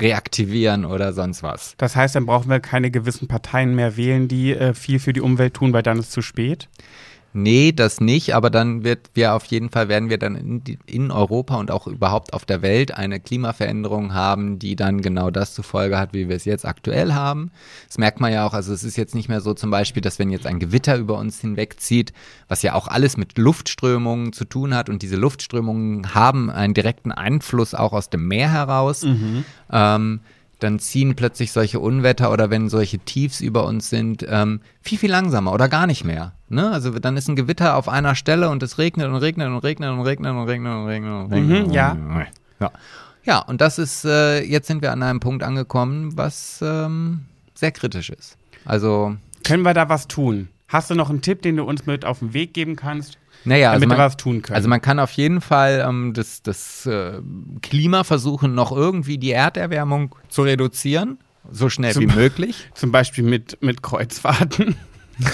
[0.00, 1.74] reaktivieren oder sonst was.
[1.78, 5.20] Das heißt, dann brauchen wir keine gewissen Parteien mehr wählen, die äh, viel für die
[5.20, 6.68] Umwelt tun, weil dann ist zu spät.
[7.34, 11.10] Nee, das nicht, aber dann wird wir auf jeden Fall werden wir dann in, in
[11.10, 15.64] Europa und auch überhaupt auf der Welt eine Klimaveränderung haben, die dann genau das zur
[15.64, 17.50] Folge hat, wie wir es jetzt aktuell haben.
[17.86, 20.18] Das merkt man ja auch, also es ist jetzt nicht mehr so zum Beispiel, dass
[20.18, 22.14] wenn jetzt ein Gewitter über uns hinwegzieht,
[22.48, 27.12] was ja auch alles mit Luftströmungen zu tun hat und diese Luftströmungen haben einen direkten
[27.12, 29.02] Einfluss auch aus dem Meer heraus.
[29.70, 30.20] Ähm,
[30.60, 35.10] dann ziehen plötzlich solche Unwetter oder wenn solche Tiefs über uns sind, ähm, viel, viel
[35.10, 36.32] langsamer oder gar nicht mehr.
[36.50, 36.70] Ne?
[36.70, 39.90] Also dann ist ein Gewitter auf einer Stelle und es regnet und regnet und regnet
[39.90, 41.66] und regnet und regnet und regnet und regnet.
[41.68, 41.96] Mhm, ja.
[42.60, 42.70] ja.
[43.24, 47.72] Ja, und das ist, äh, jetzt sind wir an einem Punkt angekommen, was ähm, sehr
[47.72, 48.38] kritisch ist.
[48.64, 50.48] Also, Können wir da was tun?
[50.68, 53.70] Hast du noch einen Tipp, den du uns mit auf den Weg geben kannst, naja,
[53.70, 54.56] also damit man, wir was tun können?
[54.56, 57.20] Also man kann auf jeden Fall ähm, das, das äh,
[57.62, 61.18] Klima versuchen, noch irgendwie die Erderwärmung zu reduzieren,
[61.50, 62.68] so schnell Zum- wie möglich.
[62.74, 64.76] Zum Beispiel mit, mit Kreuzfahrten.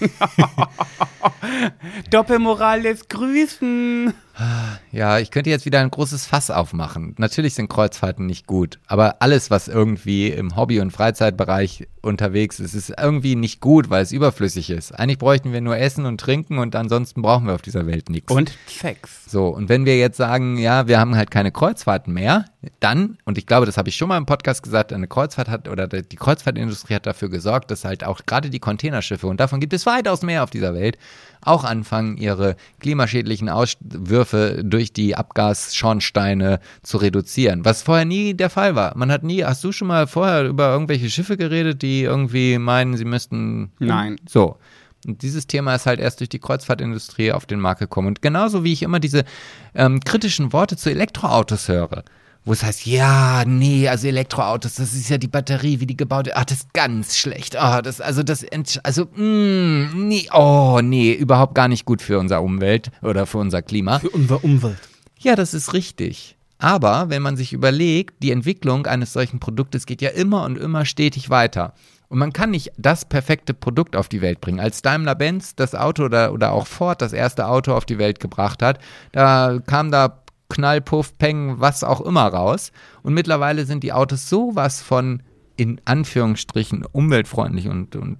[2.10, 4.12] Doppelmoral lässt grüßen.
[4.90, 7.14] Ja, ich könnte jetzt wieder ein großes Fass aufmachen.
[7.18, 12.74] Natürlich sind Kreuzfahrten nicht gut, aber alles, was irgendwie im Hobby- und Freizeitbereich unterwegs ist,
[12.74, 14.92] ist irgendwie nicht gut, weil es überflüssig ist.
[14.92, 18.32] Eigentlich bräuchten wir nur Essen und Trinken und ansonsten brauchen wir auf dieser Welt nichts.
[18.32, 19.24] Und Sex.
[19.26, 22.46] So, und wenn wir jetzt sagen, ja, wir haben halt keine Kreuzfahrten mehr,
[22.80, 25.68] dann, und ich glaube, das habe ich schon mal im Podcast gesagt, eine Kreuzfahrt hat,
[25.68, 29.72] oder die Kreuzfahrtindustrie hat dafür gesorgt, dass halt auch gerade die Containerschiffe, und davon gibt
[29.74, 30.98] es weitaus mehr auf dieser Welt,
[31.40, 37.64] auch anfangen, ihre klimaschädlichen Auswürfe durch die Abgasschornsteine zu reduzieren.
[37.64, 38.96] Was vorher nie der Fall war.
[38.96, 42.96] Man hat nie, hast du schon mal vorher über irgendwelche Schiffe geredet, die irgendwie meinen,
[42.96, 43.72] sie müssten.
[43.78, 44.16] Nein.
[44.28, 44.56] So.
[45.06, 48.08] Und dieses Thema ist halt erst durch die Kreuzfahrtindustrie auf den Markt gekommen.
[48.08, 49.24] Und genauso wie ich immer diese
[49.74, 52.04] ähm, kritischen Worte zu Elektroautos höre,
[52.44, 56.26] wo es heißt, ja, nee, also Elektroautos, das ist ja die Batterie, wie die gebaut
[56.26, 56.36] ist.
[56.36, 57.56] Ach, das ist ganz schlecht.
[57.58, 58.44] Oh, das, also das,
[58.82, 63.62] also, mm, nee, oh, nee, überhaupt gar nicht gut für unsere Umwelt oder für unser
[63.62, 63.98] Klima.
[63.98, 64.78] Für unsere Umwelt.
[65.18, 66.36] Ja, das ist richtig.
[66.58, 70.84] Aber wenn man sich überlegt, die Entwicklung eines solchen Produktes geht ja immer und immer
[70.84, 71.74] stetig weiter.
[72.08, 74.60] Und man kann nicht das perfekte Produkt auf die Welt bringen.
[74.60, 78.62] Als Daimler-Benz das Auto oder, oder auch Ford das erste Auto auf die Welt gebracht
[78.62, 78.78] hat,
[79.12, 82.72] da kam da Knall, Puff, Peng, was auch immer raus.
[83.02, 85.22] Und mittlerweile sind die Autos sowas von
[85.56, 88.18] in Anführungsstrichen umweltfreundlich und, und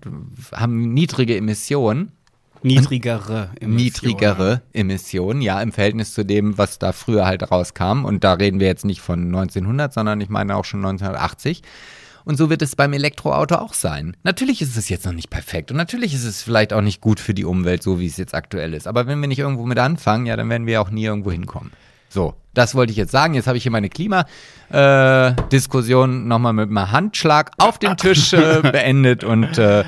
[0.52, 2.12] haben niedrige Emissionen.
[2.62, 3.76] Niedrigere Emissionen.
[3.76, 8.04] Niedrigere Emissionen, ja, im Verhältnis zu dem, was da früher halt rauskam.
[8.04, 11.62] Und da reden wir jetzt nicht von 1900, sondern ich meine auch schon 1980.
[12.24, 14.16] Und so wird es beim Elektroauto auch sein.
[14.22, 17.20] Natürlich ist es jetzt noch nicht perfekt und natürlich ist es vielleicht auch nicht gut
[17.20, 18.87] für die Umwelt, so wie es jetzt aktuell ist.
[18.87, 21.70] Aber wenn wir nicht irgendwo mit anfangen, ja, dann werden wir auch nie irgendwo hinkommen.
[22.14, 23.35] So, das wollte ich jetzt sagen.
[23.35, 28.61] Jetzt habe ich hier meine Klimadiskussion äh, nochmal mit einem Handschlag auf den Tisch äh,
[28.62, 29.83] beendet und äh,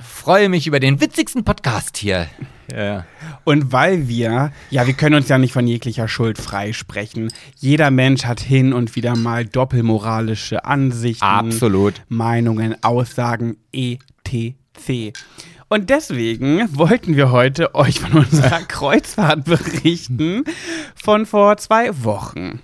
[0.00, 2.28] freue mich über den witzigsten Podcast hier.
[2.72, 3.04] Ja.
[3.42, 7.32] Und weil wir, ja, wir können uns ja nicht von jeglicher Schuld freisprechen.
[7.56, 12.02] Jeder Mensch hat hin und wieder mal doppelmoralische Ansichten, Absolut.
[12.08, 14.54] Meinungen, Aussagen, etc.
[15.74, 20.44] Und deswegen wollten wir heute euch von unserer Kreuzfahrt berichten
[20.94, 22.60] von vor zwei Wochen.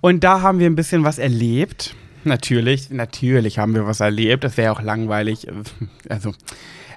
[0.00, 1.94] Und da haben wir ein bisschen was erlebt.
[2.24, 4.44] Natürlich, natürlich haben wir was erlebt.
[4.44, 5.46] Das wäre auch langweilig.
[6.08, 6.32] Also,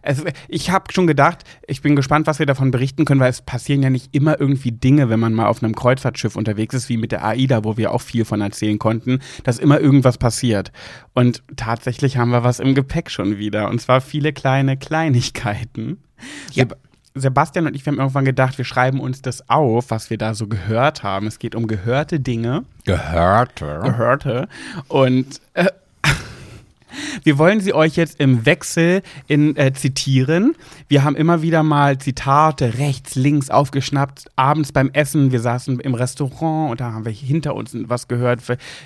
[0.01, 3.41] also ich habe schon gedacht, ich bin gespannt, was wir davon berichten können, weil es
[3.41, 6.97] passieren ja nicht immer irgendwie Dinge, wenn man mal auf einem Kreuzfahrtschiff unterwegs ist, wie
[6.97, 10.71] mit der AIDA, wo wir auch viel von erzählen konnten, dass immer irgendwas passiert.
[11.13, 13.69] Und tatsächlich haben wir was im Gepäck schon wieder.
[13.69, 16.01] Und zwar viele kleine Kleinigkeiten.
[16.51, 16.65] Ja.
[17.13, 20.33] Sebastian und ich, wir haben irgendwann gedacht, wir schreiben uns das auf, was wir da
[20.33, 21.27] so gehört haben.
[21.27, 22.63] Es geht um gehörte Dinge.
[22.85, 23.81] Gehörte.
[23.83, 24.47] Gehörte.
[24.87, 25.65] Und äh,
[27.23, 30.55] wir wollen sie euch jetzt im Wechsel in, äh, zitieren.
[30.87, 34.25] Wir haben immer wieder mal Zitate rechts, links aufgeschnappt.
[34.35, 38.41] Abends beim Essen, wir saßen im Restaurant und da haben wir hinter uns was gehört,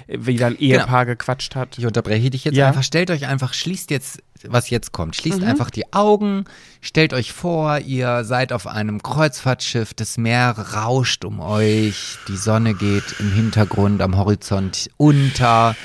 [0.07, 1.17] wie dann ein Ehepaar genau.
[1.17, 1.77] gequatscht hat.
[1.77, 2.67] Ich unterbreche dich jetzt ja.
[2.67, 2.83] einfach.
[2.83, 5.47] Stellt euch einfach, schließt jetzt, was jetzt kommt, schließt mhm.
[5.47, 6.45] einfach die Augen,
[6.81, 12.73] stellt euch vor, ihr seid auf einem Kreuzfahrtschiff, das Meer rauscht um euch, die Sonne
[12.73, 15.75] geht im Hintergrund am Horizont unter.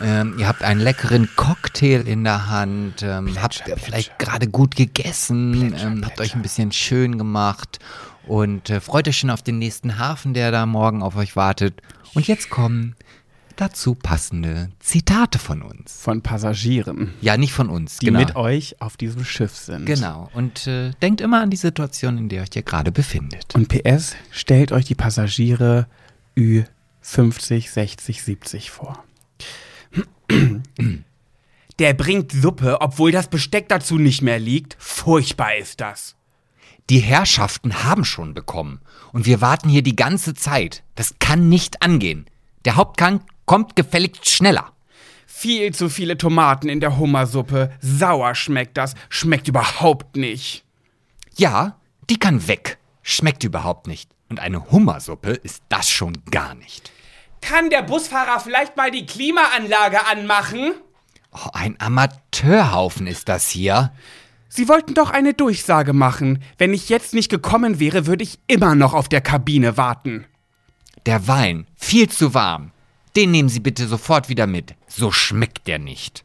[0.00, 3.78] Ähm, ihr habt einen leckeren Cocktail in der Hand, ähm, plätscher, habt plätscher.
[3.78, 7.80] vielleicht gerade gut gegessen, plätscher, ähm, habt euch ein bisschen schön gemacht
[8.26, 11.82] und äh, freut euch schon auf den nächsten Hafen, der da morgen auf euch wartet.
[12.14, 12.94] Und jetzt kommen
[13.60, 16.00] dazu passende Zitate von uns.
[16.00, 17.12] Von Passagieren.
[17.20, 18.20] Ja, nicht von uns, die genau.
[18.20, 19.86] mit euch auf diesem Schiff sind.
[19.86, 20.30] Genau.
[20.32, 23.54] Und äh, denkt immer an die Situation, in der ihr euch hier gerade befindet.
[23.54, 25.86] Und PS, stellt euch die Passagiere
[26.36, 29.04] Ü50, 60, 70 vor.
[31.78, 34.76] Der bringt Suppe, obwohl das Besteck dazu nicht mehr liegt.
[34.78, 36.14] Furchtbar ist das.
[36.90, 38.80] Die Herrschaften haben schon bekommen.
[39.12, 40.82] Und wir warten hier die ganze Zeit.
[40.94, 42.26] Das kann nicht angehen.
[42.64, 44.72] Der Hauptgang kommt gefälligst schneller.
[45.26, 47.72] Viel zu viele Tomaten in der Hummersuppe.
[47.80, 48.94] Sauer schmeckt das.
[49.08, 50.64] Schmeckt überhaupt nicht.
[51.36, 51.76] Ja,
[52.10, 52.78] die kann weg.
[53.02, 54.10] Schmeckt überhaupt nicht.
[54.28, 56.92] Und eine Hummersuppe ist das schon gar nicht.
[57.40, 60.74] Kann der Busfahrer vielleicht mal die Klimaanlage anmachen?
[61.32, 63.92] Oh, ein Amateurhaufen ist das hier.
[64.48, 66.42] Sie wollten doch eine Durchsage machen.
[66.58, 70.26] Wenn ich jetzt nicht gekommen wäre, würde ich immer noch auf der Kabine warten.
[71.06, 72.72] Der Wein, viel zu warm.
[73.16, 74.74] Den nehmen Sie bitte sofort wieder mit.
[74.86, 76.24] So schmeckt der nicht.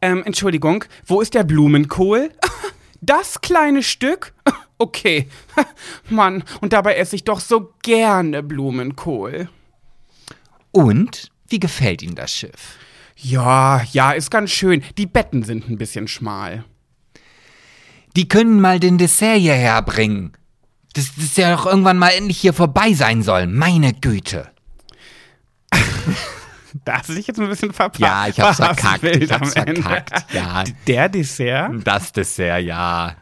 [0.00, 2.30] Ähm, Entschuldigung, wo ist der Blumenkohl?
[3.02, 4.32] Das kleine Stück?
[4.78, 5.28] Okay.
[6.10, 9.48] Mann, und dabei esse ich doch so gerne Blumenkohl.
[10.70, 12.76] Und wie gefällt Ihnen das Schiff?
[13.16, 14.82] Ja, ja, ist ganz schön.
[14.98, 16.66] Die Betten sind ein bisschen schmal.
[18.16, 20.32] Die können mal den Dessert hierher bringen.
[20.92, 23.46] Das, das ja doch irgendwann mal endlich hier vorbei sein soll.
[23.46, 24.50] Meine Güte.
[26.84, 28.00] da hast du dich jetzt ein bisschen verpasst.
[28.00, 29.04] Ja, ich hab's verkackt.
[29.04, 30.32] Ich hab's verkackt.
[30.32, 30.64] Ja.
[30.86, 31.72] Der Dessert?
[31.84, 33.16] Das Dessert, ja.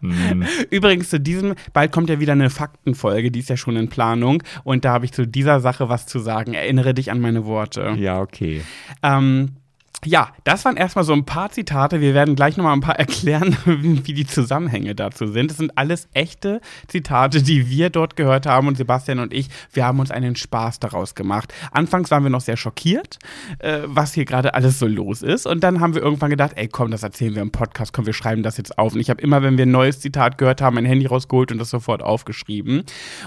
[0.00, 0.44] Hm.
[0.70, 4.42] Übrigens zu diesem, bald kommt ja wieder eine Faktenfolge, die ist ja schon in Planung.
[4.64, 6.54] Und da habe ich zu dieser Sache was zu sagen.
[6.54, 7.94] Erinnere dich an meine Worte.
[7.98, 8.62] Ja, okay.
[9.02, 9.56] Ähm,
[10.04, 12.00] ja, das waren erstmal so ein paar Zitate.
[12.00, 15.50] Wir werden gleich nochmal ein paar erklären, wie die Zusammenhänge dazu sind.
[15.50, 19.84] Das sind alles echte Zitate, die wir dort gehört haben und Sebastian und ich, wir
[19.84, 21.52] haben uns einen Spaß daraus gemacht.
[21.72, 23.18] Anfangs waren wir noch sehr schockiert,
[23.58, 25.46] äh, was hier gerade alles so los ist.
[25.46, 28.12] Und dann haben wir irgendwann gedacht, ey komm, das erzählen wir im Podcast, komm, wir
[28.12, 28.94] schreiben das jetzt auf.
[28.94, 31.58] Und ich habe immer, wenn wir ein neues Zitat gehört haben, mein Handy rausgeholt und
[31.58, 32.84] das sofort aufgeschrieben.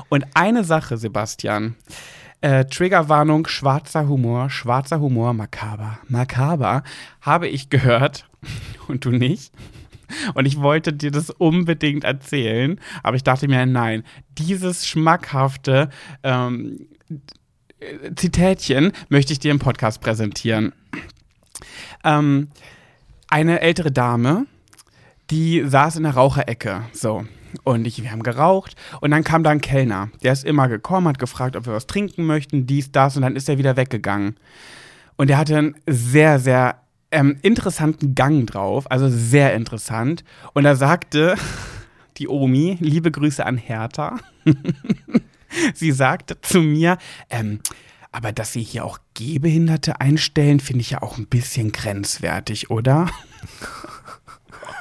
[0.09, 1.75] Und eine Sache, Sebastian,
[2.41, 6.83] äh, Triggerwarnung, schwarzer Humor, schwarzer Humor, makaber, makaber,
[7.21, 8.29] habe ich gehört
[8.87, 9.53] und du nicht.
[10.33, 14.03] Und ich wollte dir das unbedingt erzählen, aber ich dachte mir, nein,
[14.37, 15.89] dieses schmackhafte
[16.23, 16.87] ähm,
[18.15, 20.73] Zitätchen möchte ich dir im Podcast präsentieren.
[22.03, 22.49] Ähm,
[23.29, 24.47] eine ältere Dame,
[25.29, 27.25] die saß in der Raucherecke, so.
[27.63, 30.09] Und ich, wir haben geraucht und dann kam da ein Kellner.
[30.23, 33.35] Der ist immer gekommen, hat gefragt, ob wir was trinken möchten, dies, das und dann
[33.35, 34.35] ist er wieder weggegangen.
[35.17, 40.23] Und der hatte einen sehr, sehr ähm, interessanten Gang drauf, also sehr interessant.
[40.53, 41.35] Und da sagte
[42.17, 44.17] die Omi, liebe Grüße an Hertha,
[45.73, 46.97] sie sagte zu mir,
[47.29, 47.59] ähm,
[48.11, 53.09] aber dass sie hier auch Gehbehinderte einstellen, finde ich ja auch ein bisschen grenzwertig, oder?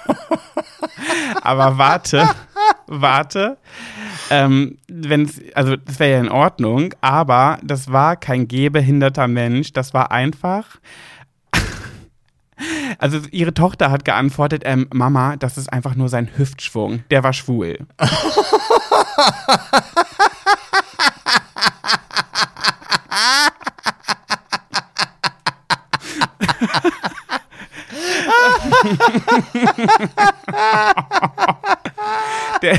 [1.42, 2.28] aber warte,
[2.90, 3.56] warte.
[4.28, 9.94] Ähm, wenn's, also das wäre ja in Ordnung, aber das war kein gehbehinderter Mensch, das
[9.94, 10.66] war einfach.
[12.98, 17.04] Also ihre Tochter hat geantwortet, ähm, Mama, das ist einfach nur sein Hüftschwung.
[17.10, 17.78] Der war schwul.
[32.62, 32.78] Der,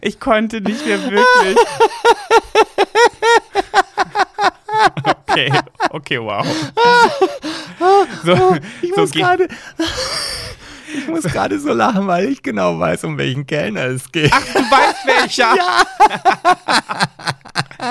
[0.00, 1.56] ich konnte nicht mehr wirklich.
[5.32, 5.50] Okay,
[5.90, 6.44] okay, wow.
[8.24, 9.48] So, ich muss so gerade.
[10.94, 14.30] Ich muss gerade so lachen, weil ich genau weiß, um welchen Kellner es geht.
[14.32, 15.54] Ach, du weißt welcher?
[15.56, 17.32] Ja.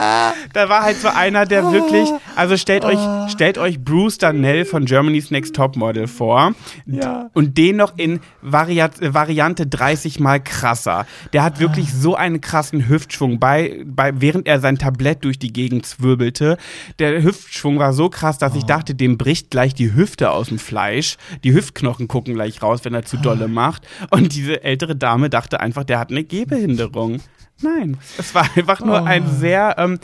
[0.53, 3.29] da war halt so einer, der wirklich, also stellt euch, ah.
[3.29, 6.53] stellt euch Bruce Darnell von Germany's Next Topmodel vor
[6.85, 7.29] ja.
[7.33, 11.05] und den noch in Variat, Variante 30 mal krasser.
[11.33, 11.97] Der hat wirklich ah.
[11.99, 16.57] so einen krassen Hüftschwung bei, bei, während er sein Tablett durch die Gegend zwirbelte.
[16.99, 18.67] Der Hüftschwung war so krass, dass ich ah.
[18.67, 21.17] dachte, dem bricht gleich die Hüfte aus dem Fleisch.
[21.43, 23.87] Die Hüftknochen gucken gleich raus, wenn er zu dolle macht.
[24.09, 27.19] Und diese ältere Dame dachte einfach, der hat eine Gehbehinderung.
[27.61, 29.05] Nein, es war einfach nur oh.
[29.05, 29.99] ein sehr, ähm,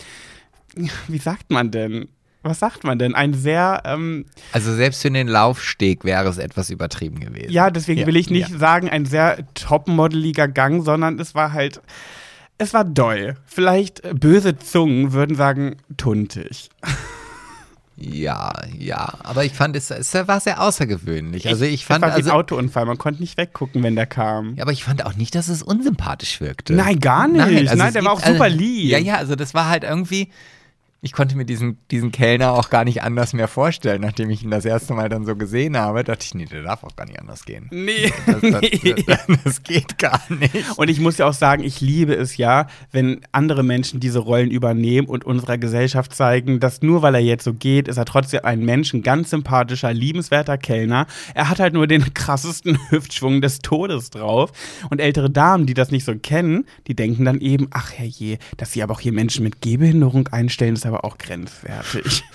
[1.08, 2.10] wie sagt man denn?
[2.44, 3.14] Was sagt man denn?
[3.16, 3.82] Ein sehr.
[3.86, 7.52] Ähm, also selbst für den Laufsteg wäre es etwas übertrieben gewesen.
[7.52, 8.58] Ja, deswegen ja, will ich nicht ja.
[8.58, 11.82] sagen, ein sehr topmodeliger Gang, sondern es war halt.
[12.60, 13.36] Es war doll.
[13.46, 16.70] Vielleicht böse Zungen würden sagen, tuntig.
[18.00, 21.48] Ja, ja, aber ich fand es, es war sehr außergewöhnlich.
[21.48, 24.56] Also ich fand es war also, ein Autounfall, man konnte nicht weggucken, wenn der kam.
[24.56, 26.74] Ja, aber ich fand auch nicht, dass es unsympathisch wirkte.
[26.74, 27.38] Nein, gar nicht.
[27.38, 28.92] Nein, also Nein der war auch super lieb.
[28.92, 30.30] Ja, ja, also das war halt irgendwie,
[31.08, 34.52] ich konnte mir diesen, diesen Kellner auch gar nicht anders mehr vorstellen, nachdem ich ihn
[34.52, 36.04] das erste Mal dann so gesehen habe.
[36.04, 37.70] Dachte ich, nee, der darf auch gar nicht anders gehen.
[37.72, 38.12] Nee.
[38.26, 38.62] Das, das,
[39.08, 40.78] das, das geht gar nicht.
[40.78, 44.52] Und ich muss ja auch sagen, ich liebe es ja, wenn andere Menschen diese Rollen
[44.52, 48.42] übernehmen und unserer Gesellschaft zeigen, dass nur weil er jetzt so geht, ist er trotzdem
[48.44, 51.08] ein Mensch, ein ganz sympathischer, liebenswerter Kellner.
[51.34, 54.52] Er hat halt nur den krassesten Hüftschwung des Todes drauf.
[54.90, 58.74] Und ältere Damen, die das nicht so kennen, die denken dann eben, ach herrje, dass
[58.74, 62.24] sie aber auch hier Menschen mit Gehbehinderung einstellen, ist aber auch grenzwertig.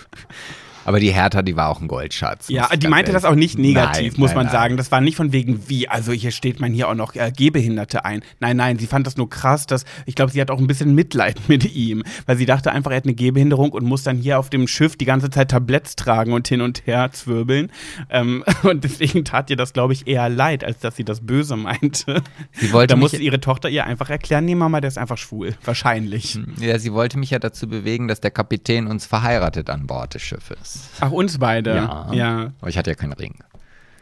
[0.84, 2.48] Aber die Hertha, die war auch ein Goldschatz.
[2.48, 4.52] Ja, die meinte das auch nicht negativ, nein, muss nein, man nein.
[4.52, 4.76] sagen.
[4.76, 8.04] Das war nicht von wegen wie, also hier steht man hier auch noch äh, Gehbehinderte
[8.04, 8.22] ein.
[8.40, 10.94] Nein, nein, sie fand das nur krass, dass, ich glaube, sie hat auch ein bisschen
[10.94, 14.38] Mitleid mit ihm, weil sie dachte einfach, er hat eine Gehbehinderung und muss dann hier
[14.38, 17.70] auf dem Schiff die ganze Zeit Tabletts tragen und hin und her zwirbeln.
[18.10, 21.56] Ähm, und deswegen tat ihr das, glaube ich, eher leid, als dass sie das Böse
[21.56, 22.22] meinte.
[22.52, 25.54] Sie wollte da musste ihre Tochter ihr einfach erklären, nee, Mama, der ist einfach schwul.
[25.64, 26.38] Wahrscheinlich.
[26.58, 30.22] Ja, sie wollte mich ja dazu bewegen, dass der Kapitän uns verheiratet an Bord des
[30.22, 30.71] Schiffes.
[31.00, 31.74] Ach, uns beide.
[31.74, 32.08] Ja.
[32.12, 32.52] ja.
[32.60, 33.38] Aber ich hatte ja keinen Ring.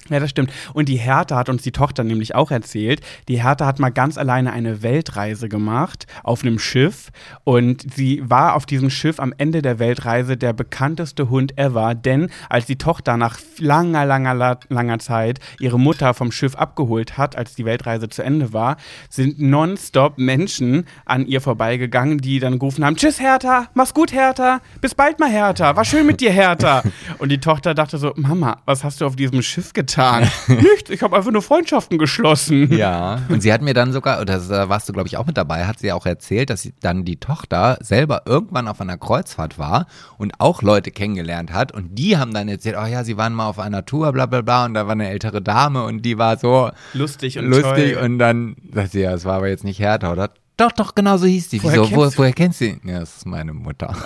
[0.09, 0.51] Ja, das stimmt.
[0.73, 3.01] Und die Hertha hat uns die Tochter nämlich auch erzählt.
[3.29, 7.11] Die Hertha hat mal ganz alleine eine Weltreise gemacht auf einem Schiff.
[7.45, 11.95] Und sie war auf diesem Schiff am Ende der Weltreise der bekannteste Hund ever.
[11.95, 17.37] Denn als die Tochter nach langer, langer, langer Zeit ihre Mutter vom Schiff abgeholt hat,
[17.37, 18.79] als die Weltreise zu Ende war,
[19.11, 24.61] sind nonstop Menschen an ihr vorbeigegangen, die dann gerufen haben: Tschüss, Hertha, mach's gut, Hertha,
[24.81, 26.83] bis bald mal, Hertha, war schön mit dir, Hertha.
[27.19, 29.90] Und die Tochter dachte so: Mama, was hast du auf diesem Schiff getan?
[29.91, 30.31] Getan?
[30.49, 32.73] Nichts, ich habe einfach nur Freundschaften geschlossen.
[32.73, 35.37] Ja, und sie hat mir dann sogar, oder da warst du, glaube ich, auch mit
[35.37, 39.59] dabei, hat sie auch erzählt, dass sie dann die Tochter selber irgendwann auf einer Kreuzfahrt
[39.59, 39.87] war
[40.19, 41.73] und auch Leute kennengelernt hat.
[41.73, 44.43] Und die haben dann erzählt, oh ja, sie waren mal auf einer Tour, bla bla
[44.43, 47.95] bla, und da war eine ältere Dame und die war so Lustig und lustig.
[47.95, 48.05] toll.
[48.05, 50.31] Und dann sagt sie, ja, es war aber jetzt nicht Hertha, oder?
[50.61, 51.63] Doch, doch, genau so hieß die.
[51.63, 51.97] Woher Wieso?
[51.97, 52.81] Wo, kennst du- woher kennst du sie?
[52.85, 53.95] Ja, das ist meine Mutter.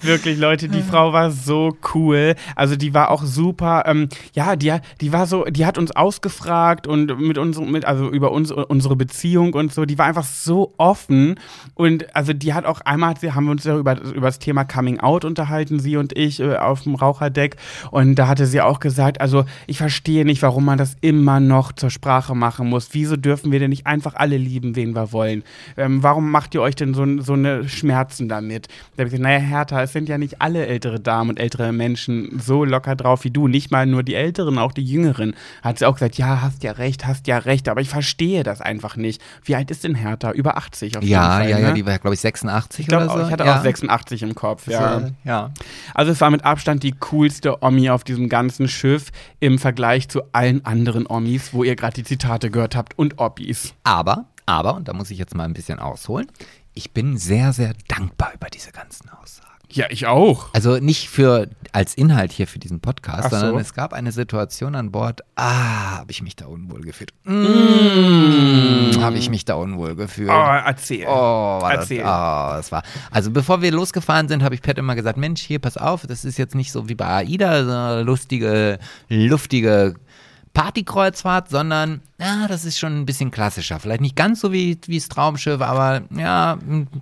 [0.00, 2.36] Wirklich, Leute, die Frau war so cool.
[2.54, 3.82] Also die war auch super.
[3.86, 8.08] Ähm, ja, die, die war so, die hat uns ausgefragt und mit uns, mit, also
[8.08, 9.86] über uns, unsere Beziehung und so.
[9.86, 11.40] Die war einfach so offen
[11.74, 14.64] und also die hat auch einmal, sie, haben wir uns ja über, über das Thema
[14.64, 17.56] Coming Out unterhalten, sie und ich äh, auf dem Raucherdeck
[17.90, 21.72] und da hatte sie auch gesagt, also ich verstehe nicht, warum man das immer noch
[21.72, 22.90] zur Sprache machen muss.
[22.92, 25.42] Wieso dürfen wir denn nicht einfach alle lieben, wen wir wollen?
[25.76, 28.68] Ähm, warum macht ihr euch denn so, so eine Schmerzen damit?
[28.68, 31.72] Da habe ich gesagt, naja, Hertha, es sind ja nicht alle ältere Damen und ältere
[31.72, 33.48] Menschen so locker drauf wie du.
[33.48, 35.34] Nicht mal nur die Älteren, auch die Jüngeren.
[35.62, 38.60] Hat sie auch gesagt, ja, hast ja recht, hast ja recht, aber ich verstehe das
[38.60, 39.20] einfach nicht.
[39.44, 40.32] Wie alt ist denn Hertha?
[40.32, 41.48] Über 80 auf jeden Ja, Fall.
[41.50, 41.62] ja, ne?
[41.62, 43.26] ja, die war, glaube ich, 86 ich glaube, oder so.
[43.26, 43.58] ich hatte ja.
[43.58, 45.00] auch 86 im Kopf, ja.
[45.00, 45.50] So, ja.
[45.94, 50.22] Also es war mit Abstand die coolste Omi auf diesem ganzen Schiff im Vergleich zu
[50.32, 53.74] allen anderen Omis, wo ihr gerade die Zitate gehört habt und Oppis.
[53.86, 56.26] Aber, aber, und da muss ich jetzt mal ein bisschen ausholen,
[56.74, 59.46] ich bin sehr, sehr dankbar über diese ganzen Aussagen.
[59.70, 60.48] Ja, ich auch.
[60.54, 63.38] Also nicht für als Inhalt hier für diesen Podcast, Ach so.
[63.38, 67.12] sondern es gab eine Situation an Bord, ah, habe ich mich da unwohl gefühlt.
[67.24, 70.30] Mm, habe ich mich da unwohl gefühlt.
[70.30, 71.06] Oh, erzähl.
[71.06, 72.02] Oh, Erzähl.
[72.02, 72.82] das, oh, das war.
[73.12, 76.24] Also bevor wir losgefahren sind, habe ich Pat immer gesagt, Mensch, hier, pass auf, das
[76.24, 79.94] ist jetzt nicht so wie bei AIDA, so eine lustige, luftige
[80.54, 83.78] Partykreuzfahrt, sondern ja, das ist schon ein bisschen klassischer.
[83.78, 86.56] Vielleicht nicht ganz so wie, wie das Traumschiff, aber ja,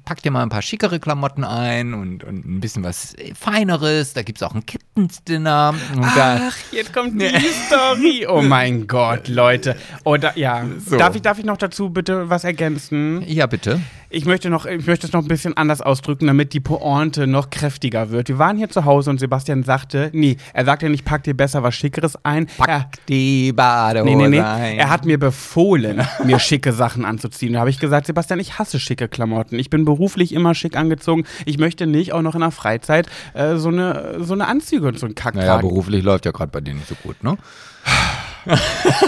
[0.05, 4.13] pack dir mal ein paar schickere Klamotten ein und, und ein bisschen was Feineres.
[4.15, 5.73] Da gibt es auch ein Captain's Dinner.
[6.03, 7.29] Ach, jetzt kommt die
[7.67, 8.27] Story.
[8.35, 9.77] Oh mein Gott, Leute.
[10.05, 10.65] Oh, da, ja.
[10.85, 10.97] So.
[10.97, 13.23] Darf, ich, darf ich noch dazu bitte was ergänzen?
[13.27, 13.81] ja, bitte.
[14.11, 17.51] Ich möchte, noch, ich möchte es noch ein bisschen anders ausdrücken, damit die Pointe noch
[17.51, 18.29] kräftiger wird.
[18.29, 21.65] Wir waren hier zu Hause und Sebastian sagte, nee, er sagte nicht, pack dir besser
[21.65, 22.47] was Schickeres ein.
[22.59, 24.41] Er, Pack die Badehose Nee, nee, nee.
[24.41, 24.79] ein.
[24.79, 27.55] Er hat mir befohlen, mir schicke Sachen anzuziehen.
[27.55, 29.59] Da habe ich gesagt, Sebastian, ich hasse schicke Klamotten.
[29.59, 31.25] Ich bin beruflich immer schick angezogen.
[31.47, 34.99] Ich möchte nicht auch noch in der Freizeit äh, so, eine, so eine Anzüge und
[34.99, 35.69] so einen Kack naja, tragen.
[35.69, 37.37] beruflich läuft ja gerade bei dir nicht so gut, ne?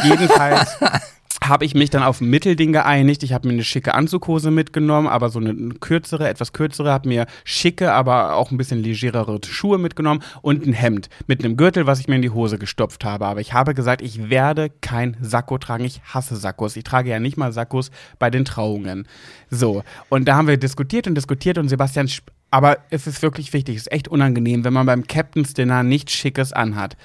[0.05, 0.77] Jedenfalls
[1.49, 3.23] habe ich mich dann auf ein Mittelding geeinigt.
[3.23, 7.27] Ich habe mir eine schicke Anzughose mitgenommen, aber so eine kürzere, etwas kürzere, habe mir
[7.45, 12.01] schicke, aber auch ein bisschen legerere Schuhe mitgenommen und ein Hemd mit einem Gürtel, was
[12.01, 13.27] ich mir in die Hose gestopft habe.
[13.27, 15.85] Aber ich habe gesagt, ich werde kein Sakko tragen.
[15.85, 16.77] Ich hasse Sakkos.
[16.77, 19.07] Ich trage ja nicht mal Sakkos bei den Trauungen.
[19.51, 22.09] So, und da haben wir diskutiert und diskutiert und Sebastian,
[22.51, 26.13] aber es ist wirklich wichtig, es ist echt unangenehm, wenn man beim Captain's Dinner nichts
[26.13, 26.97] Schickes anhat.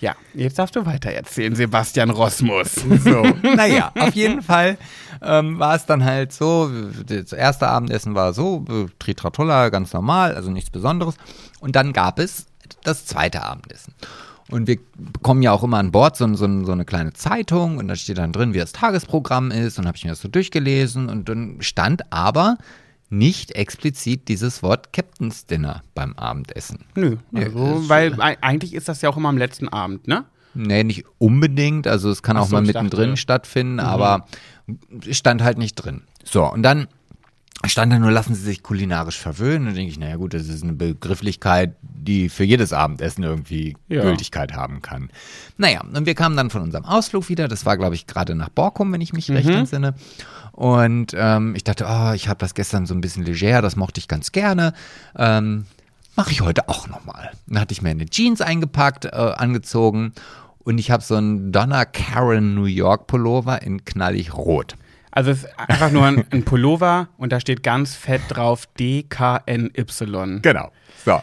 [0.00, 2.74] Ja, jetzt darfst du weiter erzählen, Sebastian Rosmus.
[2.74, 4.78] So, naja, auf jeden Fall
[5.20, 6.70] ähm, war es dann halt so,
[7.06, 11.16] das erste Abendessen war so, äh, Tritratolla, ganz normal, also nichts Besonderes.
[11.60, 12.46] Und dann gab es
[12.82, 13.94] das zweite Abendessen.
[14.50, 17.86] Und wir bekommen ja auch immer an Bord so, so, so eine kleine Zeitung und
[17.86, 19.78] da steht dann drin, wie das Tagesprogramm ist.
[19.78, 22.56] Und habe ich mir das so durchgelesen und dann stand aber
[23.10, 26.84] nicht explizit dieses Wort Captain's Dinner beim Abendessen.
[26.94, 30.24] Nö, also, weil ei- eigentlich ist das ja auch immer am letzten Abend, ne?
[30.54, 31.86] Nee, nicht unbedingt.
[31.86, 34.26] Also es kann Ach auch so, mal mittendrin dachte- stattfinden, aber
[35.10, 36.02] stand halt nicht drin.
[36.24, 36.86] So, und dann
[37.66, 39.60] stand da nur, lassen Sie sich kulinarisch verwöhnen.
[39.60, 43.76] Und dann denke ich, naja gut, das ist eine Begrifflichkeit, die für jedes Abendessen irgendwie
[43.88, 44.02] Ja.
[44.02, 45.10] Gültigkeit haben kann.
[45.58, 47.48] Naja, und wir kamen dann von unserem Ausflug wieder.
[47.48, 49.94] Das war, glaube ich, gerade nach Borkum, wenn ich mich recht entsinne.
[50.52, 53.98] Und ähm, ich dachte, oh, ich habe das gestern so ein bisschen leger, das mochte
[54.00, 54.72] ich ganz gerne.
[55.16, 55.66] Ähm,
[56.16, 57.30] Mache ich heute auch nochmal.
[57.46, 60.12] Dann hatte ich mir eine Jeans eingepackt, äh, angezogen
[60.58, 64.76] und ich habe so einen Donna Karen New York Pullover in knallig rot.
[65.10, 70.40] Also es ist einfach nur ein, ein Pullover und da steht ganz fett drauf DKNY.
[70.42, 70.70] Genau.
[71.04, 71.20] So.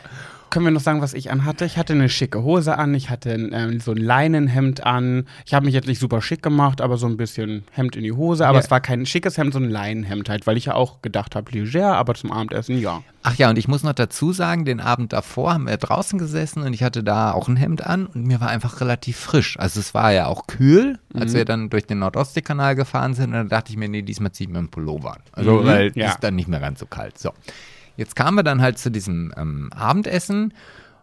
[0.50, 1.66] Können wir noch sagen, was ich anhatte?
[1.66, 5.26] Ich hatte eine schicke Hose an, ich hatte ähm, so ein Leinenhemd an.
[5.46, 8.14] Ich habe mich jetzt nicht super schick gemacht, aber so ein bisschen Hemd in die
[8.14, 8.48] Hose.
[8.48, 8.64] Aber Ja.
[8.64, 11.52] es war kein schickes Hemd, so ein Leinenhemd halt, weil ich ja auch gedacht habe,
[11.52, 13.04] leger, aber zum Abendessen ja.
[13.24, 16.62] Ach ja, und ich muss noch dazu sagen, den Abend davor haben wir draußen gesessen
[16.64, 19.60] und ich hatte da auch ein Hemd an und mir war einfach relativ frisch.
[19.60, 23.34] Also es war ja auch kühl, als wir dann durch den Nordostseekanal gefahren sind und
[23.34, 25.22] dann dachte ich mir, nee, diesmal ziehe ich mir einen Pullover an.
[25.34, 26.08] Also Mhm, weil ja.
[26.08, 27.18] ist dann nicht mehr ganz so kalt.
[27.18, 27.32] So.
[27.98, 30.54] Jetzt kamen wir dann halt zu diesem ähm, Abendessen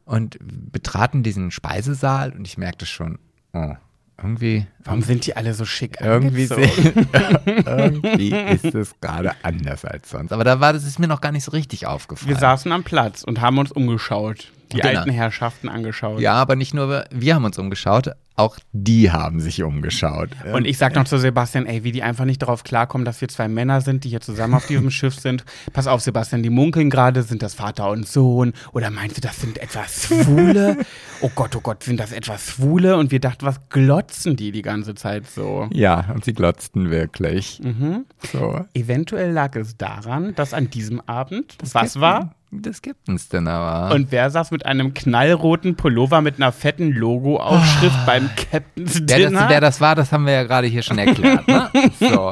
[0.04, 3.18] und betraten diesen Speisesaal und ich merkte schon,
[3.52, 3.74] oh,
[4.16, 7.08] irgendwie, Warum sind die alle so schick irgendwie, angezogen?
[7.66, 10.32] irgendwie ist es gerade anders als sonst.
[10.32, 12.28] Aber da war das ist mir noch gar nicht so richtig aufgefallen.
[12.28, 14.52] Wir saßen am Platz und haben uns umgeschaut.
[14.72, 15.00] Die Genau.
[15.00, 16.20] alten Herrschaften angeschaut.
[16.20, 20.30] ja, aber nicht nur wir, wir haben uns umgeschaut, auch die haben sich umgeschaut.
[20.52, 23.28] Und ich sag noch zu Sebastian, ey, wie die einfach nicht darauf klarkommen, dass wir
[23.28, 25.44] zwei Männer sind, die hier zusammen auf diesem Schiff sind.
[25.72, 28.52] Pass auf, Sebastian, die munkeln gerade, sind das Vater und Sohn?
[28.72, 30.78] Oder meinst du, das sind etwas Schwule?
[31.20, 32.96] oh Gott, oh Gott, sind das etwas Schwule?
[32.96, 35.68] Und wir dachten, was glotzen die die ganze Zeit so?
[35.72, 37.60] ja, und sie glotzten wirklich.
[37.62, 38.06] Mhm.
[38.32, 38.64] So.
[38.74, 42.34] Eventuell lag es daran, dass an diesem Abend, was war?
[42.62, 43.94] Das gibt uns denn aber.
[43.94, 49.40] Und wer saß mit einem knallroten Pullover mit einer fetten Logo-Aufschrift beim Captain's wer Dinner?
[49.40, 51.46] das, wer das war, das haben wir ja gerade hier schon erklärt.
[51.48, 51.68] Ne?
[52.00, 52.30] So.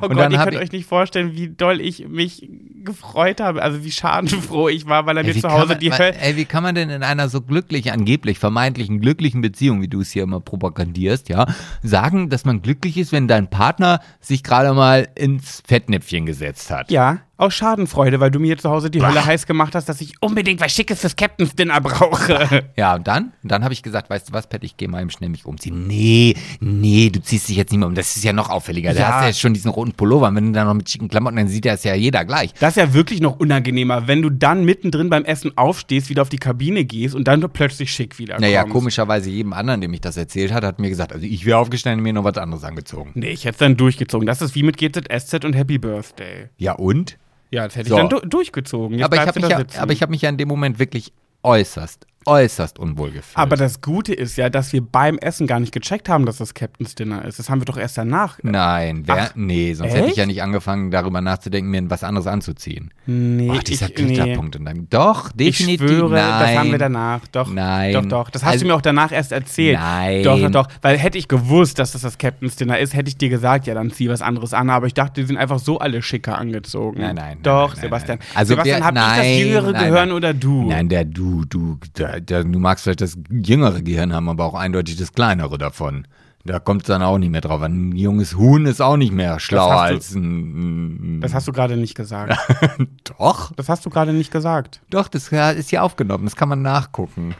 [0.00, 2.48] Oh Und Gott, ihr könnt ich- euch nicht vorstellen, wie doll ich mich
[2.84, 5.92] gefreut habe, also wie schadenfroh ich war, weil er Ey, mir zu Hause man, die
[5.92, 6.14] Hölle.
[6.20, 10.00] ey, wie kann man denn in einer so glücklich, angeblich, vermeintlichen glücklichen Beziehung, wie du
[10.00, 11.46] es hier immer propagandierst, ja,
[11.82, 16.90] sagen, dass man glücklich ist, wenn dein Partner sich gerade mal ins Fettnäpfchen gesetzt hat?
[16.90, 20.14] Ja, aus Schadenfreude, weil du mir zu Hause die Hölle heiß gemacht hast, dass ich
[20.20, 22.64] unbedingt was Schickes fürs Captain's Dinner brauche.
[22.76, 23.32] Ja, und dann?
[23.42, 25.46] Und dann habe ich gesagt, weißt du was, Pat, ich gehe mal eben schnell mich
[25.46, 25.86] umziehen.
[25.86, 27.94] Nee, nee, du ziehst dich jetzt nicht mehr um.
[27.94, 28.92] Das ist ja noch auffälliger.
[28.92, 29.08] Da Ja.
[29.14, 30.28] hast du jetzt schon diesen roten Pullover.
[30.28, 32.52] Und wenn du dann noch mit schicken Klamotten, dann sieht das ja jeder gleich.
[32.60, 36.28] Das ist ja wirklich noch unangenehmer, wenn du dann mittendrin beim Essen aufstehst, wieder auf
[36.28, 38.42] die Kabine gehst und dann plötzlich schick wiederkommst.
[38.48, 41.58] Naja, komischerweise jedem anderen, dem ich das erzählt hat, hat mir gesagt, also ich wäre
[41.58, 43.12] aufgestanden und mir noch was anderes angezogen.
[43.14, 44.26] Nee, ich hätte es dann durchgezogen.
[44.26, 46.48] Das ist wie mit GZSZ und Happy Birthday.
[46.56, 47.16] Ja, und?
[47.50, 47.96] Ja, das hätte So.
[47.96, 48.98] ich dann du durchgezogen.
[48.98, 51.12] Jetzt aber ich habe mich, ja, aber ich hab mich ja in dem Moment wirklich
[51.42, 53.36] äußerst, äußerst unwohl gefühlt.
[53.36, 56.54] Aber das Gute ist ja, dass wir beim Essen gar nicht gecheckt haben, dass das
[56.54, 57.38] Captain's Dinner ist.
[57.38, 58.38] Das haben wir doch erst danach.
[58.42, 60.16] Nein, wer, Ach, nee, sonst hätte ich echt?
[60.18, 62.90] ja nicht angefangen, darüber nachzudenken, mir was anderes anzuziehen.
[63.06, 64.14] Nee, Ach, dieser ich, nee.
[64.14, 64.88] Glitterpunkt deinem.
[64.90, 65.88] Doch, Ich definitiv.
[65.88, 66.40] schwöre, nein.
[66.40, 67.26] das haben wir danach.
[67.32, 67.92] Doch, Nein.
[67.94, 68.30] doch, doch.
[68.30, 69.78] Das hast Also- du mir auch danach erst erzählt.
[69.78, 70.22] Nein.
[70.22, 70.68] Doch, doch, doch.
[70.82, 73.74] Weil hätte ich gewusst, dass das das Captain's Dinner ist, hätte ich dir gesagt, ja,
[73.74, 74.68] dann zieh was anderes an.
[74.70, 77.00] Aber ich dachte, die sind einfach so alle schicker angezogen.
[77.00, 78.18] Nein, nein, nein, Doch, nein, nein, Sebastian.
[78.18, 78.28] nein.
[78.34, 80.12] Also Sebastian, wir- hab ich das nein, jüngere nein, Gehirn nein.
[80.12, 80.68] oder du?
[80.68, 84.54] Nein, der du, du, der, der, du magst vielleicht das jüngere Gehirn haben, aber auch
[84.54, 86.06] eindeutig das kleinere davon.
[86.44, 87.90] Da kommt es dann auch nicht mehr drauf an.
[87.90, 91.18] Ein junges Huhn ist auch nicht mehr schlauer du- als ein.
[91.20, 92.38] Das hast du gerade nicht gesagt.
[93.18, 94.80] doch, Das hast du gerade nicht gesagt.
[94.90, 96.24] doch, das ist hier aufgenommen.
[96.24, 97.34] Das kann man nachgucken.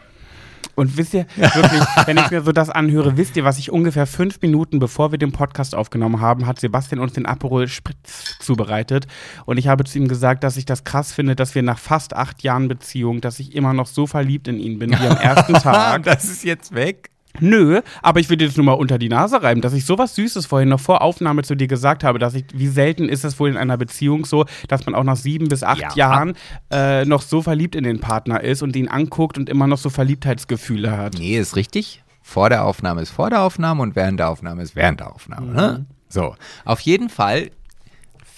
[0.79, 4.07] Und wisst ihr, wirklich, wenn ich mir so das anhöre, wisst ihr, was ich ungefähr
[4.07, 9.09] fünf Minuten bevor wir den Podcast aufgenommen haben, hat Sebastian uns den Aperol Spritz zubereitet.
[9.45, 12.15] Und ich habe zu ihm gesagt, dass ich das krass finde, dass wir nach fast
[12.15, 15.55] acht Jahren Beziehung, dass ich immer noch so verliebt in ihn bin wie am ersten
[15.55, 16.05] Tag.
[16.05, 17.11] das ist jetzt weg.
[17.41, 20.15] Nö, aber ich will dir das nur mal unter die Nase reiben, dass ich sowas
[20.15, 23.39] Süßes vorhin noch vor Aufnahme zu dir gesagt habe, dass ich, wie selten ist es
[23.39, 25.95] wohl in einer Beziehung so, dass man auch nach sieben bis acht Ja.
[25.95, 26.35] Jahren
[26.71, 29.91] äh, noch so verliebt in den Partner ist und ihn anguckt und immer noch so
[29.91, 31.15] Verliebtheitsgefühle hat.
[31.19, 32.03] Nee, ist richtig.
[32.23, 35.53] Vor der Aufnahme ist vor der Aufnahme und während der Aufnahme ist während der Aufnahme.
[35.53, 35.87] Ne?
[36.09, 36.35] So,
[36.65, 37.51] auf jeden Fall.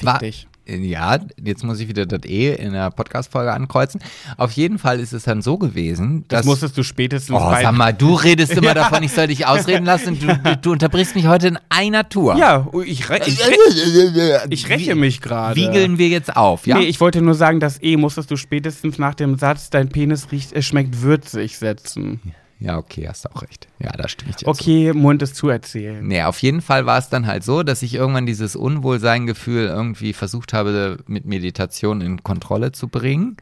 [0.02, 0.46] war- dich.
[0.78, 4.00] Ja, jetzt muss ich wieder das E in der Podcast-Folge ankreuzen.
[4.36, 6.46] Auf jeden Fall ist es dann so gewesen, Das dass.
[6.46, 7.62] musstest du spätestens oh, bei.
[7.62, 10.18] sag mal, du redest immer davon, ich soll dich ausreden lassen.
[10.18, 12.36] Du, du, du unterbrichst mich heute in einer Tour.
[12.36, 15.56] Ja, ich, re ich, re ich räche mich gerade.
[15.56, 16.78] Wiegeln wir jetzt auf, ja?
[16.78, 20.30] Nee, ich wollte nur sagen, das E musstest du spätestens nach dem Satz, dein Penis
[20.30, 22.20] riecht, es schmeckt würzig setzen.
[22.24, 22.32] ja,
[22.68, 23.68] okay, hast du auch recht.
[23.78, 24.50] Ja, da stimme ich dir zu.
[24.50, 26.06] Okay, Mund ist zu erzählen.
[26.06, 30.12] Nee, auf jeden Fall war es dann halt so, dass ich irgendwann dieses Unwohlseingefühl irgendwie
[30.12, 33.38] versucht habe, mit Meditation in Kontrolle zu bringen.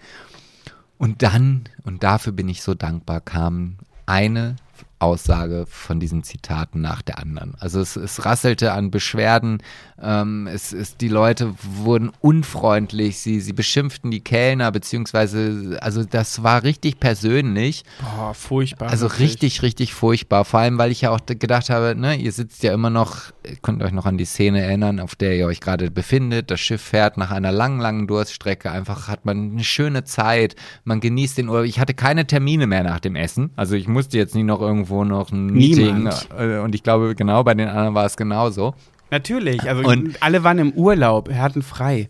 [0.99, 4.57] Und dann, und dafür bin ich so dankbar, kam eine
[5.01, 7.55] Aussage von diesen Zitaten nach der anderen.
[7.61, 9.63] Also es, es rasselte an Beschwerden,
[10.01, 16.43] ähm, es, es, die Leute wurden unfreundlich, sie, sie beschimpften die Kellner, beziehungsweise, also das
[16.43, 17.85] war richtig persönlich.
[18.01, 18.91] Boah, furchtbar.
[18.91, 19.31] Also wirklich.
[19.31, 20.45] richtig, richtig furchtbar.
[20.45, 23.57] Vor allem, weil ich ja auch gedacht habe, ne, ihr sitzt ja immer noch, ihr
[23.57, 26.51] könnt euch noch an die Szene erinnern, auf der ihr euch gerade befindet.
[26.51, 28.71] Das Schiff fährt nach einer langen, langen Durststrecke.
[28.71, 30.57] Einfach hat man eine schöne Zeit.
[30.85, 31.67] Man genießt den Urlaub.
[31.67, 33.51] Ich hatte keine Termine mehr nach dem Essen.
[33.57, 35.97] Also ich musste jetzt nie noch irgendwo noch ein Meeting.
[35.99, 36.29] Niemand.
[36.39, 38.75] Äh, Und ich glaube, genau bei den anderen war es genauso.
[39.11, 42.09] Natürlich, also Und- alle waren im Urlaub, hatten frei.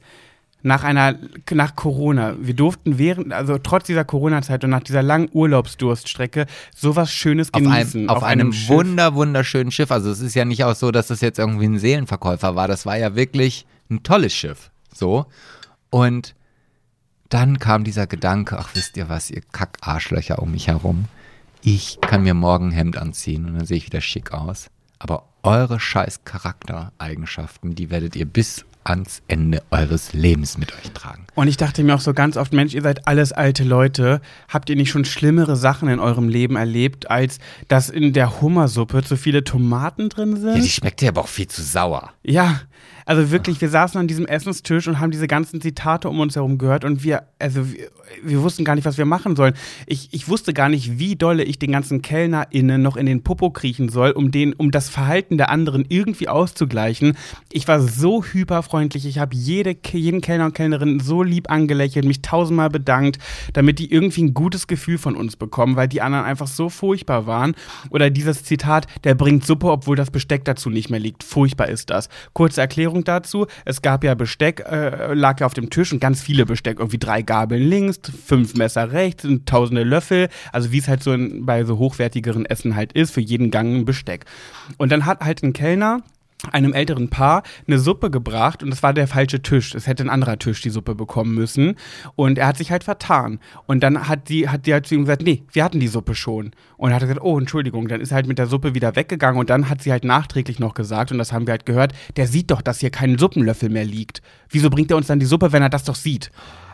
[0.63, 1.15] Nach einer,
[1.53, 2.35] nach Corona.
[2.41, 7.63] Wir durften während, also trotz dieser Corona-Zeit und nach dieser langen Urlaubsdurststrecke sowas Schönes Auf
[7.63, 8.01] genießen.
[8.01, 8.69] einem, auf einem, Schiff.
[8.69, 9.93] wunder, wunderschönen Schiff.
[9.93, 12.67] Also es ist ja nicht auch so, dass das jetzt irgendwie ein Seelenverkäufer war.
[12.67, 14.71] Das war ja wirklich ein tolles Schiff.
[14.93, 15.27] So.
[15.91, 16.35] Und
[17.29, 21.05] dann kam dieser Gedanke, ach wisst ihr was, ihr Kackarschlöcher um mich herum.
[21.63, 24.69] Ich kann mir morgen ein Hemd anziehen und dann sehe ich wieder schick aus.
[24.99, 31.27] Aber eure scheiß Charaktereigenschaften, die werdet ihr bis ans Ende eures Lebens mit euch tragen.
[31.35, 34.21] Und ich dachte mir auch so ganz oft, Mensch, ihr seid alles alte Leute.
[34.49, 37.39] Habt ihr nicht schon schlimmere Sachen in eurem Leben erlebt, als
[37.69, 40.57] dass in der Hummersuppe zu viele Tomaten drin sind?
[40.57, 42.13] Ja, die schmeckt ja aber auch viel zu sauer.
[42.23, 42.63] Ja,
[43.09, 46.59] also wirklich, wir saßen an diesem Essenstisch und haben diese ganzen Zitate um uns herum
[46.59, 47.89] gehört und wir, also wir,
[48.23, 49.55] wir wussten gar nicht, was wir machen sollen.
[49.87, 53.49] Ich, ich wusste gar nicht, wie dolle ich den ganzen KellnerInnen noch in den Popo
[53.49, 57.17] kriechen soll, um den, um das Verhalten der anderen irgendwie auszugleichen.
[57.51, 62.21] Ich war so hyperfreundlich, ich habe jede, jeden Kellner und Kellnerin so lieb angelächelt, mich
[62.21, 63.17] tausendmal bedankt,
[63.55, 67.27] damit die irgendwie ein gutes Gefühl von uns bekommen, weil die anderen einfach so furchtbar
[67.27, 67.55] waren.
[67.89, 71.25] Oder dieses Zitat, der bringt Suppe, obwohl das Besteck dazu nicht mehr liegt.
[71.25, 72.11] Furchtbar ist das.
[72.35, 76.21] Kurze Erklärung dazu, es gab ja Besteck, äh, lag ja auf dem Tisch und ganz
[76.21, 81.03] viele Besteck, irgendwie drei Gabeln links, fünf Messer rechts tausende Löffel, also wie es halt
[81.03, 84.25] so in, bei so hochwertigeren Essen halt ist, für jeden Gang ein Besteck.
[84.77, 86.03] Und dann hat halt ein Kellner
[86.53, 89.75] einem älteren Paar eine Suppe gebracht und das war der falsche Tisch.
[89.75, 91.75] Es hätte ein anderer Tisch die Suppe bekommen müssen
[92.15, 93.41] und er hat sich halt vertan.
[93.67, 96.15] Und dann hat die, hat die halt zu ihm gesagt, nee, wir hatten die Suppe
[96.15, 96.53] schon.
[96.77, 99.41] Und er hat gesagt, oh, Entschuldigung, dann ist er halt mit der Suppe wieder weggegangen
[99.41, 102.27] und dann hat sie halt nachträglich noch gesagt und das haben wir halt gehört, der
[102.27, 104.23] sieht doch, dass hier kein Suppenlöffel mehr liegt.
[104.49, 106.31] Wieso bringt er uns dann die Suppe, wenn er das doch sieht?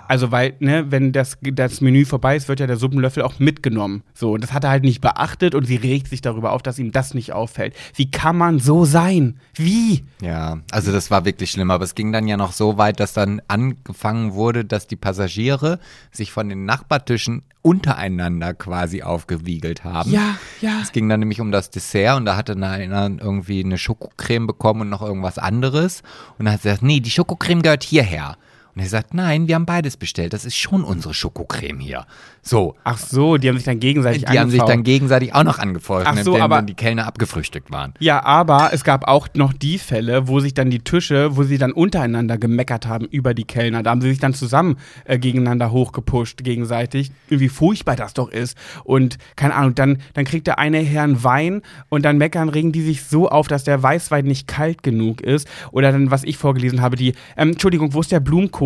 [0.08, 4.02] Also, weil, ne, wenn das, das Menü vorbei ist, wird ja der Suppenlöffel auch mitgenommen.
[4.12, 6.78] So, und das hat er halt nicht beachtet und sie regt sich darüber auf, dass
[6.78, 7.74] ihm das nicht auffällt.
[7.94, 9.38] Wie kann man so sein?
[9.54, 10.04] Wie?
[10.20, 13.12] Ja, also das war wirklich schlimm, aber es ging dann ja noch so weit, dass
[13.12, 15.78] dann angefangen wurde, dass die Passagiere
[16.10, 20.10] sich von den Nachbartischen untereinander quasi aufgewiegelt haben.
[20.10, 20.80] Ja, ja.
[20.82, 24.82] Es ging dann nämlich um das Dessert und da hatte einer irgendwie eine Schokocreme bekommen
[24.82, 26.02] und noch irgendwas anderes.
[26.38, 28.36] Und dann hat sie gesagt, nee, die Schokocreme gehört hierher.
[28.74, 30.32] Und er sagt, nein, wir haben beides bestellt.
[30.32, 32.06] Das ist schon unsere Schokocreme hier.
[32.42, 32.74] So.
[32.82, 36.06] Ach so, die haben sich dann gegenseitig Die haben sich dann gegenseitig auch noch angefeuert,
[36.10, 37.94] Ach so, wenn aber- dann die Kellner abgefrühstückt waren.
[38.00, 41.56] Ja, aber es gab auch noch die Fälle, wo sich dann die Tische, wo sie
[41.56, 43.82] dann untereinander gemeckert haben über die Kellner.
[43.84, 47.12] Da haben sie sich dann zusammen äh, gegeneinander hochgepusht, gegenseitig.
[47.28, 48.58] Wie furchtbar das doch ist.
[48.82, 52.72] Und keine Ahnung, dann, dann kriegt der eine Herr einen Wein und dann meckern, regen
[52.72, 55.48] die sich so auf, dass der Weißwein nicht kalt genug ist.
[55.70, 58.63] Oder dann, was ich vorgelesen habe, die, ähm, Entschuldigung, wo ist der Blumenkohl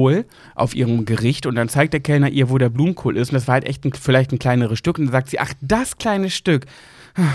[0.55, 1.47] auf ihrem Gericht?
[1.47, 3.31] Und dann zeigt der Kellner ihr, wo der Blumenkohl ist.
[3.31, 4.99] Und das war halt echt ein, vielleicht ein kleineres Stück.
[4.99, 6.67] Und dann sagt sie, ach, das kleine Stück.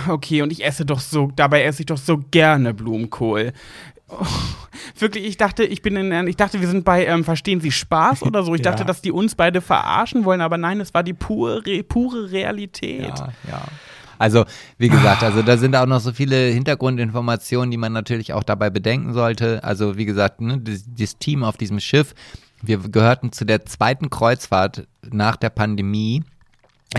[0.08, 3.52] Okay, und ich esse doch so, dabei esse ich doch so gerne Blumenkohl.
[4.08, 4.26] Oh,
[5.00, 8.22] wirklich, ich dachte, ich bin in, ich dachte, wir sind bei ähm, Verstehen Sie Spaß
[8.24, 8.54] oder so.
[8.56, 8.72] Ich Ja.
[8.72, 12.32] dachte, dass die uns beide verarschen wollen, aber nein, es war die pure, Re- pure
[12.32, 13.08] Realität.
[13.18, 13.62] Ja, ja.
[14.20, 14.46] Also,
[14.78, 18.70] wie gesagt, also da sind auch noch so viele Hintergrundinformationen, die man natürlich auch dabei
[18.70, 19.62] bedenken sollte.
[19.64, 22.14] Also, wie gesagt, ne, das, das Team auf diesem Schiff,
[22.64, 26.24] wir gehörten zu der zweiten Kreuzfahrt nach der Pandemie,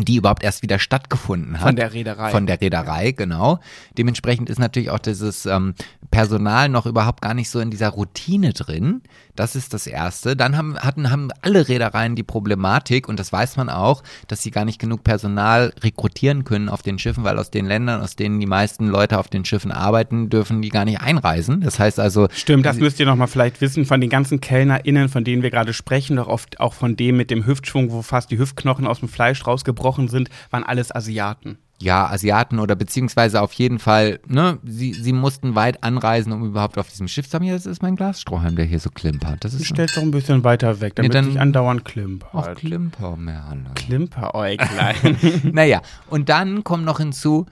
[0.02, 1.66] die überhaupt erst wieder stattgefunden hat.
[1.68, 2.30] Von der Reederei.
[2.30, 3.60] Von der Reederei, genau.
[3.96, 5.74] Dementsprechend ist natürlich auch dieses ähm,
[6.10, 9.02] Personal noch überhaupt gar nicht so in dieser Routine drin.
[9.36, 10.36] Das ist das Erste.
[10.36, 14.50] Dann haben, hatten, haben alle Reedereien die Problematik, und das weiß man auch, dass sie
[14.50, 18.40] gar nicht genug Personal rekrutieren können auf den Schiffen, weil aus den Ländern, aus denen
[18.40, 21.60] die meisten Leute auf den Schiffen arbeiten, dürfen die gar nicht einreisen.
[21.60, 25.08] Das heißt also, Stimmt, das müsst ihr noch mal vielleicht wissen von den ganzen KellnerInnen,
[25.08, 28.30] von denen wir gerade sprechen, doch oft auch von dem mit dem Hüftschwung, wo fast
[28.30, 31.58] die Hüftknochen aus dem Fleisch rausgebrochen sind, waren alles Asiaten.
[31.80, 36.78] ja, Asiaten oder beziehungsweise auf jeden Fall, ne, sie, sie mussten weit anreisen, um überhaupt
[36.78, 37.44] auf diesem Schiff zu haben.
[37.44, 39.44] Ja, das ist mein Glasstrohhalm, der hier so klimpert.
[39.44, 42.56] Das ist so, Stellt doch ein bisschen weiter weg, damit dann- nicht andauernd auch klimpert.
[42.58, 43.70] Klimpermerle.
[43.74, 45.16] Klimperäuglein.
[45.52, 47.46] naja, und dann kommt noch hinzu,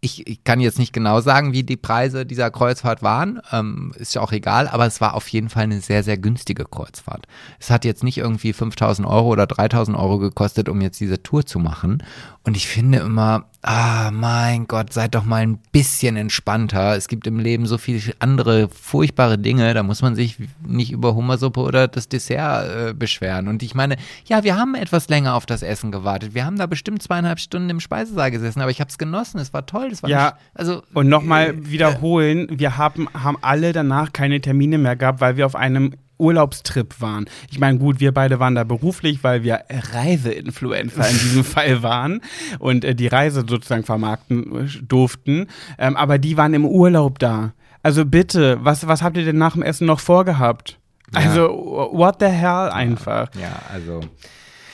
[0.00, 4.14] ich, ich kann jetzt nicht genau sagen, wie die Preise dieser Kreuzfahrt waren, ähm, ist
[4.14, 7.26] ja auch egal, aber es war auf jeden Fall eine sehr, sehr günstige Kreuzfahrt.
[7.58, 11.44] Es hat jetzt nicht irgendwie 5000 Euro oder 3000 Euro gekostet, um jetzt diese Tour
[11.44, 12.02] zu machen.
[12.44, 16.96] Und ich finde immer, ah, mein Gott, seid doch mal ein bisschen entspannter.
[16.96, 20.36] Es gibt im Leben so viele andere furchtbare Dinge, da muss man sich
[20.66, 23.48] nicht über Hummersuppe oder das Dessert äh, beschweren.
[23.48, 23.96] Und ich meine,
[24.26, 26.34] ja, wir haben etwas länger auf das Essen gewartet.
[26.34, 29.38] Wir haben da bestimmt zweieinhalb Stunden im Speisesaal gesessen, aber ich habe es genossen.
[29.40, 29.90] Es war toll.
[29.90, 34.78] Das war Ja, nicht, also Und nochmal wiederholen, wir haben, haben alle danach keine Termine
[34.78, 37.26] mehr gehabt, weil wir auf einem Urlaubstrip waren.
[37.50, 42.20] Ich meine, gut, wir beide waren da beruflich, weil wir Reiseinfluencer in diesem Fall waren
[42.58, 45.46] und äh, die Reise sozusagen vermarkten äh, durften.
[45.78, 47.52] Ähm, aber die waren im Urlaub da.
[47.82, 50.78] Also bitte, was, was habt ihr denn nach dem Essen noch vorgehabt?
[51.14, 51.20] Ja.
[51.20, 53.30] Also, what the hell einfach.
[53.40, 54.00] Ja, also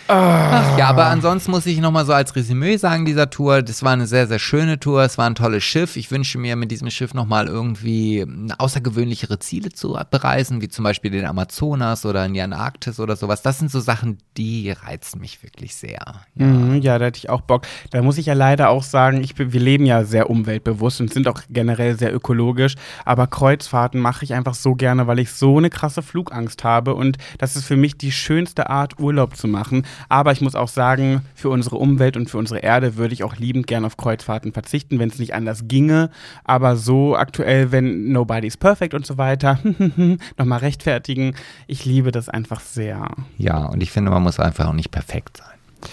[0.06, 3.92] Ach, ja, aber ansonsten muss ich nochmal so als Resümee sagen dieser Tour, das war
[3.92, 5.96] eine sehr, sehr schöne Tour, es war ein tolles Schiff.
[5.96, 8.26] Ich wünsche mir mit diesem Schiff nochmal irgendwie
[8.58, 13.40] außergewöhnlichere Ziele zu bereisen, wie zum Beispiel den Amazonas oder in die Antarktis oder sowas.
[13.40, 16.00] Das sind so Sachen, die reizen mich wirklich sehr.
[16.34, 17.66] Ja, mhm, ja da hätte ich auch Bock.
[17.90, 21.28] Da muss ich ja leider auch sagen, ich, wir leben ja sehr umweltbewusst und sind
[21.28, 22.74] auch generell sehr ökologisch,
[23.06, 27.16] aber Kreuzfahrten mache ich einfach so gerne, weil ich so eine krasse Flugangst habe und
[27.38, 29.84] das ist für mich die schönste Art, Urlaub zu machen.
[30.08, 33.36] Aber ich muss auch sagen, für unsere Umwelt und für unsere Erde würde ich auch
[33.36, 36.10] liebend gerne auf Kreuzfahrten verzichten, wenn es nicht anders ginge.
[36.44, 39.58] Aber so aktuell, wenn Nobody's Perfect und so weiter,
[40.38, 41.34] nochmal rechtfertigen.
[41.66, 43.08] Ich liebe das einfach sehr.
[43.38, 45.90] Ja, und ich finde, man muss einfach auch nicht perfekt sein.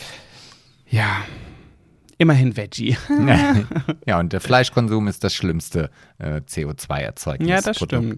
[0.89, 1.21] Ja,
[2.21, 2.95] immerhin Veggie.
[4.05, 7.57] ja, und der Fleischkonsum ist das schlimmste äh, CO2-Erzeugnis ja,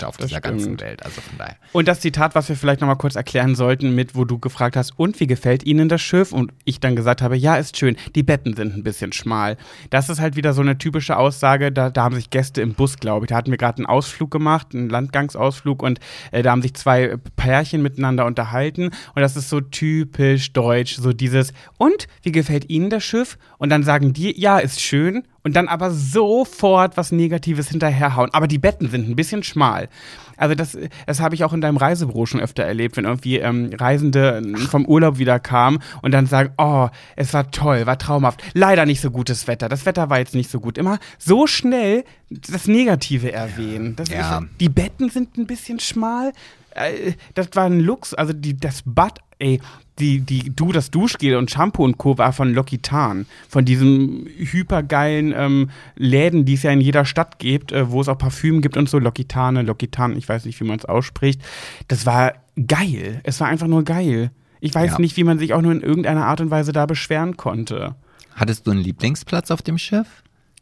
[0.08, 0.43] auf dieser stimmt.
[0.43, 1.06] ganzen Welt.
[1.06, 1.56] Also von daher.
[1.72, 4.99] Und das Zitat, was wir vielleicht nochmal kurz erklären sollten, mit wo du gefragt hast,
[4.99, 6.34] und wie gefällt Ihnen das Schiff?
[6.34, 7.95] Und ich dann gesagt habe, ja, ist schön.
[8.14, 9.56] Die Betten sind ein bisschen schmal.
[9.89, 11.72] Das ist halt wieder so eine typische Aussage.
[11.72, 13.30] Da, da haben sich Gäste im Bus, glaube ich.
[13.30, 16.01] Da hatten wir gerade einen Ausflug gemacht, einen Landgangsausflug, und
[16.32, 18.88] äh, da haben sich zwei Pärchen miteinander unterhalten.
[19.16, 23.38] Und das ist so typisch deutsch, so dieses, und wie gefällt Ihnen das Schiff?
[23.58, 28.30] Und dann sagen die, ja, ist schön und dann aber sofort was Negatives hinterherhauen.
[28.34, 29.89] Aber die Betten sind ein bisschen schmal.
[30.38, 33.72] Also das, das habe ich auch in deinem Reisebüro schon öfter erlebt, wenn irgendwie ähm,
[33.74, 38.41] Reisende vom Urlaub wieder kamen und dann sagen, oh, es war toll, war traumhaft.
[38.54, 39.70] Leider nicht so gutes Wetter.
[39.70, 40.78] Das Wetter war jetzt nicht so gut.
[40.78, 43.96] Immer so schnell das Negative erwähnen.
[43.96, 44.39] Das Ja.
[44.39, 46.32] ist, die Betten sind ein bisschen schmal.
[46.76, 49.60] Äh, Das war ein Lux, also die, das Bad, ey,
[50.00, 52.18] die, die, du, das Duschgel und Shampoo und Co.
[52.18, 53.26] war von L'Occitane.
[53.48, 58.08] Von diesem hypergeilen ähm, Läden, die es ja in jeder Stadt gibt, äh, wo es
[58.10, 58.98] auch Parfüm gibt und so.
[58.98, 61.42] L'Occitane, L'Occitane, ich weiß nicht, wie man es ausspricht.
[61.90, 62.34] Das war
[62.68, 63.22] geil.
[63.24, 64.32] Es war einfach nur geil.
[64.62, 65.00] Ich weiß Ja.
[65.00, 67.96] nicht, wie man sich auch nur in irgendeiner Art und Weise da beschweren konnte.
[68.34, 70.08] Hattest du einen Lieblingsplatz auf dem Schiff?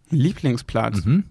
[0.10, 1.06] Lieblingsplatz.
[1.06, 1.24] Mhm.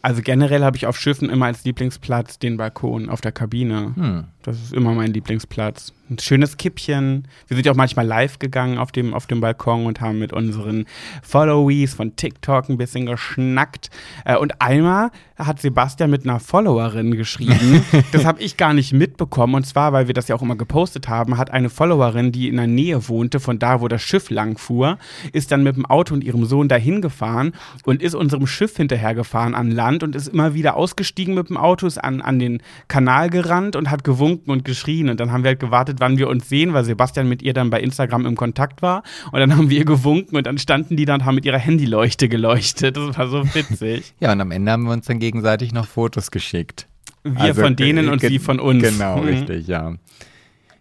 [0.00, 3.92] Also generell habe ich auf Schiffen immer als Lieblingsplatz den Balkon auf der Kabine.
[3.94, 4.24] Hm.
[4.42, 5.92] Das ist immer mein Lieblingsplatz.
[6.12, 7.26] Ein schönes Kippchen.
[7.48, 10.34] Wir sind ja auch manchmal live gegangen auf dem, auf dem Balkon und haben mit
[10.34, 10.84] unseren
[11.22, 13.88] Followees von TikTok ein bisschen geschnackt.
[14.26, 17.82] Äh, und einmal hat Sebastian mit einer Followerin geschrieben.
[18.12, 19.54] das habe ich gar nicht mitbekommen.
[19.54, 22.56] Und zwar, weil wir das ja auch immer gepostet haben, hat eine Followerin, die in
[22.56, 24.98] der Nähe wohnte, von da, wo das Schiff lang fuhr,
[25.32, 27.52] ist dann mit dem Auto und ihrem Sohn dahin gefahren
[27.84, 31.86] und ist unserem Schiff hinterhergefahren an Land und ist immer wieder ausgestiegen mit dem Auto,
[31.86, 35.08] ist an, an den Kanal gerannt und hat gewunken und geschrien.
[35.08, 37.70] Und dann haben wir halt gewartet, wann wir uns sehen, weil Sebastian mit ihr dann
[37.70, 39.02] bei Instagram im Kontakt war.
[39.32, 41.58] Und dann haben wir ihr gewunken und dann standen die da und haben mit ihrer
[41.58, 42.96] Handyleuchte geleuchtet.
[42.98, 44.12] Das war so witzig.
[44.20, 46.86] Ja, und am Ende haben wir uns dann gegenseitig noch Fotos geschickt.
[47.24, 48.82] Wir Also, von denen und ge- sie von uns.
[48.82, 49.28] Genau, Mhm.
[49.28, 49.94] richtig, ja.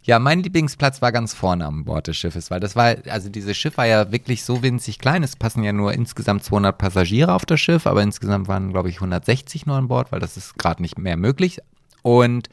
[0.04, 3.56] Ja, mein Lieblingsplatz war ganz vorne am Bord des Schiffes, weil das war, also dieses
[3.56, 5.22] Schiff war ja wirklich so winzig klein.
[5.22, 8.96] Es passen ja nur insgesamt 200 Passagiere auf das Schiff, aber insgesamt waren, glaube ich,
[9.00, 11.60] 160 nur an Bord, weil das ist gerade nicht mehr möglich.
[12.02, 12.50] Und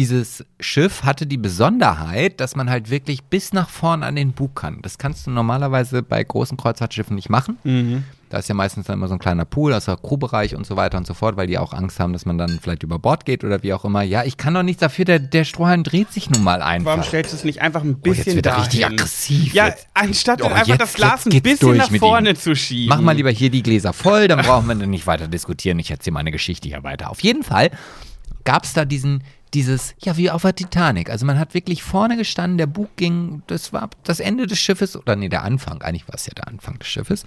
[0.00, 4.56] dieses Schiff hatte die Besonderheit, dass man halt wirklich bis nach vorn an den Bug
[4.56, 4.78] kann.
[4.80, 7.58] Das kannst du normalerweise bei großen Kreuzfahrtschiffen nicht machen.
[7.64, 8.04] Mhm.
[8.30, 10.96] Da ist ja meistens dann immer so ein kleiner Pool, also Crewbereich und so weiter
[10.96, 13.44] und so fort, weil die auch Angst haben, dass man dann vielleicht über Bord geht
[13.44, 14.02] oder wie auch immer.
[14.02, 16.86] Ja, ich kann doch nichts dafür, der, der Strohhalm dreht sich nun mal einfach.
[16.92, 18.64] Warum stellst du es nicht einfach ein Oh, jetzt bisschen wird er dahin?
[18.64, 19.52] richtig aggressiv.
[19.52, 22.88] Ja, Jetzt- anstatt Oh, einfach jetzt- das Glas ein bisschen nach vorne zu schieben.
[22.88, 25.78] Mach mal lieber hier die Gläser voll, dann brauchen wir dann nicht weiter diskutieren.
[25.78, 27.10] Ich erzähle meine Geschichte hier weiter.
[27.10, 27.70] Auf jeden Fall
[28.44, 29.22] gab es da diesen,
[29.54, 31.10] dieses, ja, wie auf der Titanic.
[31.10, 34.96] Also man hat wirklich vorne gestanden, der Bug ging, das war das Ende des Schiffes,
[34.96, 37.24] oder nee, der Anfang, eigentlich war es ja der Anfang des Schiffes.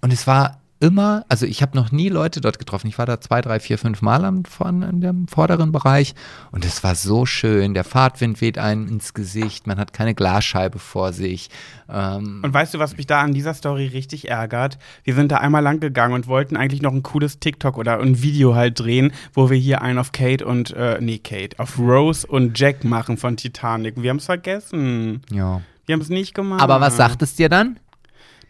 [0.00, 2.86] Und es war immer, also ich habe noch nie Leute dort getroffen.
[2.86, 6.14] Ich war da zwei, drei, vier, fünf Mal am, vorn, in dem vorderen Bereich
[6.52, 7.74] und es war so schön.
[7.74, 11.50] Der Fahrtwind weht einem ins Gesicht, man hat keine Glasscheibe vor sich.
[11.88, 14.78] Ähm, Und weißt du, was mich da an dieser Story richtig ärgert?
[15.04, 18.22] Wir sind da einmal lang gegangen und wollten eigentlich noch ein cooles TikTok oder ein
[18.22, 22.26] Video halt drehen, wo wir hier einen auf Kate und, äh, nee, Kate, auf Rose
[22.26, 24.00] und Jack machen von Titanic.
[24.00, 25.22] Wir haben es vergessen.
[25.32, 25.60] ja.
[25.86, 26.60] Wir haben es nicht gemacht.
[26.60, 27.78] Aber was sagt es dir dann?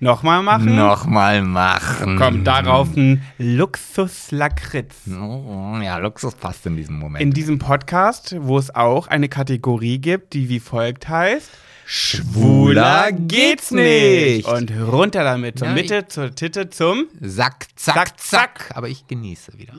[0.00, 0.76] Nochmal machen?
[0.76, 2.16] Nochmal machen.
[2.18, 4.94] Kommt darauf ein Luxus-Lakritz.
[5.08, 7.20] Oh, ja, Luxus passt in diesem Moment.
[7.20, 11.50] In diesem Podcast, wo es auch eine Kategorie gibt, die wie folgt heißt.
[11.84, 14.46] Schwuler geht's nicht.
[14.46, 15.58] Und runter damit.
[15.58, 17.06] Zur Ja, Mitte, zur Titte, zum.
[17.20, 18.70] Zack, zack, Zack, zack.
[18.74, 19.72] Aber ich genieße wieder.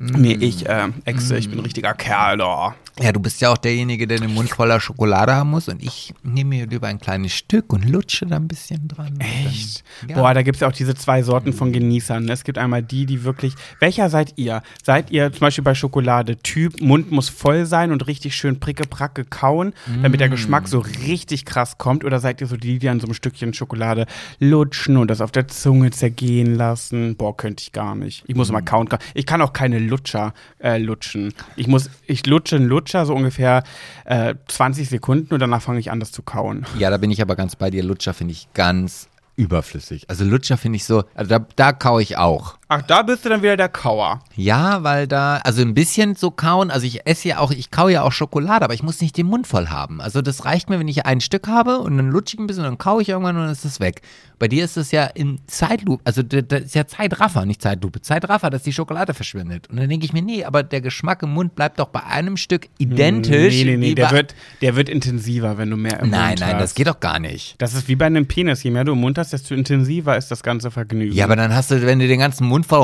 [0.00, 2.76] Nee, ich, äh, Exe, ich bin ein richtiger Kerl da.
[3.00, 6.14] Ja, du bist ja auch derjenige, der den Mund voller Schokolade haben muss und ich
[6.24, 9.18] nehme mir lieber ein kleines Stück und lutsche da ein bisschen dran.
[9.20, 9.84] Echt?
[10.00, 10.16] Dann, ja.
[10.16, 12.24] Boah, da gibt es ja auch diese zwei Sorten von Genießern.
[12.24, 12.32] ne?
[12.32, 13.54] Es gibt einmal die, die wirklich.
[13.78, 14.62] Welcher seid ihr?
[14.82, 19.24] Seid ihr zum Beispiel bei Schokolade Typ, Mund muss voll sein und richtig schön pricke-pracke
[19.24, 19.72] kauen,
[20.02, 22.04] damit der Geschmack so richtig krass kommt?
[22.04, 24.06] Oder seid ihr so die, die an so einem Stückchen Schokolade
[24.40, 27.16] lutschen und das auf der Zunge zergehen lassen?
[27.16, 28.24] Boah, könnte ich gar nicht.
[28.26, 28.88] Ich muss mal kauen.
[29.14, 31.34] Ich kann auch keine Lutscher äh, lutschen.
[31.56, 33.64] Ich muss, ich lutsche einen Lutscher so ungefähr
[34.04, 36.66] äh, 20 Sekunden und danach fange ich an, das zu kauen.
[36.78, 37.82] ja, da bin ich aber ganz bei dir.
[37.82, 39.08] Lutscher finde ich ganz
[39.38, 40.10] überflüssig.
[40.10, 42.58] Also Lutscher finde ich so, also da, da kaue ich auch.
[42.66, 44.20] Ach, da bist du dann wieder der Kauer.
[44.34, 47.92] Ja, weil da, also ein bisschen so kauen, also ich esse ja auch, ich kaue
[47.92, 50.00] ja auch Schokolade, aber ich muss nicht den Mund voll haben.
[50.00, 52.64] Also das reicht mir, wenn ich ein Stück habe und dann lutsche ich ein bisschen
[52.64, 54.02] und dann kaue ich irgendwann und dann ist es weg.
[54.38, 58.00] Bei dir ist es ja in Zeitlupe, also da- das ist ja Zeitraffer, nicht Zeitlupe,
[58.02, 59.68] Zeitraffer, dass die Schokolade verschwindet.
[59.68, 62.36] Und dann denke ich mir, nee, aber der Geschmack im Mund bleibt doch bei einem
[62.36, 63.54] Stück identisch.
[63.54, 66.54] Nee, nee, nee, der wird, der wird intensiver, wenn du mehr im Nein, Mund nein,
[66.54, 66.62] hast.
[66.62, 67.56] das geht doch gar nicht.
[67.58, 68.62] Das ist wie bei einem Penis.
[68.62, 71.14] Je mehr du im Mund hast, desto intensiver ist das ganze Vergnügen.
[71.14, 72.78] Ja, aber dann hast du, wenn du den ganzen Mund voll.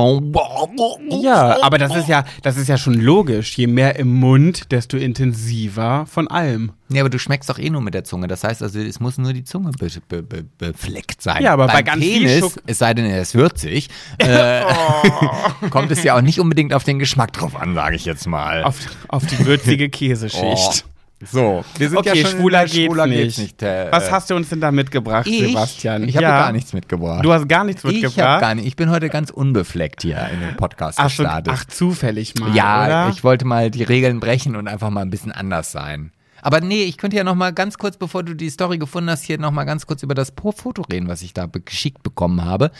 [1.23, 3.57] Ja, aber das ist ja, das ist ja schon logisch.
[3.57, 6.73] Je mehr im Mund, desto intensiver von allem.
[6.95, 8.29] Nee, aber du schmeckst doch eh nur mit der Zunge.
[8.29, 11.43] Das heißt also, es muss nur die Zunge be be be befleckt sein.
[11.43, 13.89] Ja, aber bei Beim ganz viel Penis, es sei denn, er ist würzig,
[14.19, 15.69] äh, Oh.
[15.71, 18.63] kommt es ja auch nicht unbedingt auf den Geschmack drauf an, sage ich jetzt mal.
[18.63, 18.79] Auf,
[19.09, 20.85] auf die würzige Käseschicht.
[21.31, 23.19] So, wir sind Okay, ja schon schwuler der geht's schwuler nicht.
[23.23, 23.63] geht's nicht.
[23.63, 25.49] äh, Was hast du uns denn da mitgebracht, ich?
[25.49, 26.07] Sebastian?
[26.07, 26.39] Ich habe ja.
[26.43, 27.25] gar nichts mitgebracht.
[27.25, 28.19] Du hast gar nichts ich mitgebracht?
[28.19, 28.67] habe gar nicht.
[28.67, 31.53] Ich bin heute ganz unbefleckt hier in den Podcast ach, so, gestartet.
[31.57, 33.09] ach, zufällig mal, Ja, oder?
[33.13, 36.13] ich wollte mal die Regeln brechen und einfach mal ein bisschen anders sein.
[36.45, 39.23] Aber nee, ich könnte ja noch mal ganz kurz, bevor du die Story gefunden hast,
[39.23, 42.71] hier noch mal ganz kurz über das Po-Foto reden, was ich da geschickt bekommen habe.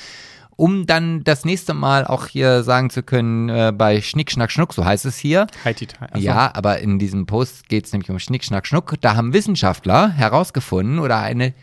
[0.55, 4.75] Um dann das nächste Mal auch hier sagen zu können, äh, bei Schnick, Schnack, Schnuck,
[4.75, 5.47] so heißt es hier.
[5.65, 6.05] Heidi Tai.
[6.13, 6.19] Achso.
[6.19, 8.97] Ja, aber in diesem Post geht es nämlich um Schnick, Schnack, Schnuck.
[9.01, 11.55] Da haben Wissenschaftler herausgefunden oder eine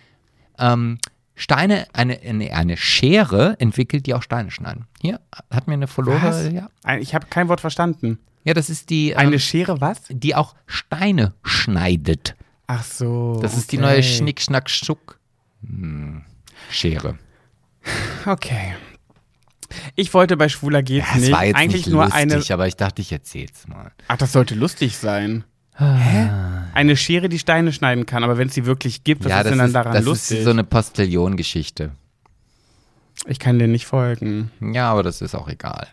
[0.57, 0.97] ähm,
[1.35, 4.87] Steine, eine, eine, eine Schere entwickelt, die auch Steine schneiden.
[5.01, 5.19] Hier
[5.51, 6.51] hat mir eine Followere, Was?
[6.51, 6.67] ja.
[6.97, 8.17] Ich habe kein Wort verstanden.
[8.43, 10.01] Ja, das ist die, ähm, Eine Schere, was?
[10.09, 12.35] die auch Steine schneidet.
[12.67, 13.39] Ach so.
[13.41, 15.19] Das ist die neue Schnick, Schnack, Schuck
[15.65, 16.23] hm,
[16.69, 17.17] Schere.
[18.25, 18.75] Okay.
[19.95, 21.31] Ich wollte bei Schwuler geht's Ja, nicht.
[21.31, 22.43] war jetzt Eigentlich nicht nur lustig, eine.
[22.53, 23.91] aber ich dachte, ich erzähl's mal.
[24.07, 25.43] Ach, das sollte lustig sein.
[25.75, 25.95] Ah.
[25.97, 26.29] Hä?
[26.73, 29.45] Eine Schere, die Steine schneiden kann, aber wenn es sie wirklich gibt, was ja, ist
[29.45, 30.39] das, denn dann ist, daran das lustig?
[30.39, 31.91] ist so eine Postillon-Geschichte.
[33.25, 34.51] ich kann dir nicht folgen.
[34.61, 35.87] Ja, aber das ist auch egal.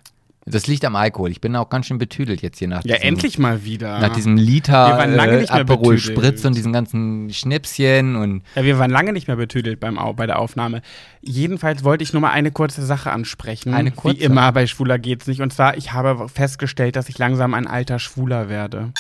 [0.50, 1.30] Das liegt am Alkohol.
[1.30, 3.98] Ich bin auch ganz schön betüdelt jetzt hier nach Ja, diesem, endlich mal wieder.
[4.00, 5.98] nach diesem Liter Wir waren lange äh, Aperol.
[5.98, 10.26] Spritz und diesen ganzen Schnäpschen und Ja, wir waren lange nicht mehr betüdelt beim bei
[10.26, 10.82] der Aufnahme.
[11.20, 13.74] Jedenfalls wollte ich nur mal eine kurze Sache ansprechen.
[13.74, 14.18] Eine kurze?
[14.18, 15.40] Wie immer bei Schwuler geht's nicht.
[15.40, 18.92] Und zwar, ich habe festgestellt, dass ich langsam ein alter Schwuler werde.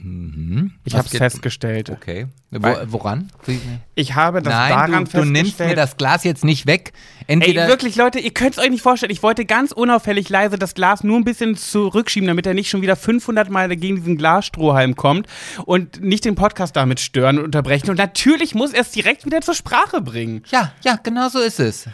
[0.00, 0.72] Ich Mhm.
[0.84, 1.90] Was habe es festgestellt.
[1.90, 2.26] okay.
[2.50, 3.30] Wo, Weil- woran?
[3.94, 6.92] Ich habe das Nein, daran du, du nimmst mir das Glas jetzt nicht weg.
[7.26, 9.12] Entweder Ey, wirklich, Leute, ihr könnt es euch nicht vorstellen.
[9.12, 12.80] Ich wollte ganz unauffällig leise das Glas nur ein bisschen zurückschieben, damit er nicht schon
[12.80, 15.26] wieder 500 Mal gegen diesen Glasstrohhalm kommt
[15.66, 17.90] und nicht den Podcast damit stören und unterbrechen.
[17.90, 20.42] Und natürlich muss er es direkt wieder zur Sprache bringen.
[20.50, 21.86] Ja, ja, genau so ist es.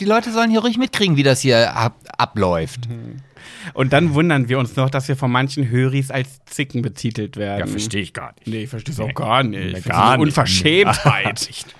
[0.00, 2.88] Die Leute sollen hier ruhig mitkriegen, wie das hier ab, abläuft.
[3.72, 7.60] Und dann wundern wir uns noch, dass wir von manchen Höris als Zicken betitelt werden.
[8.02, 8.46] ich gar nicht.
[8.46, 9.58] Nee, ich verstehe es auch gar nicht.
[9.58, 10.26] Nee, Das ist gar nicht.
[10.26, 11.48] Unverschämtheit.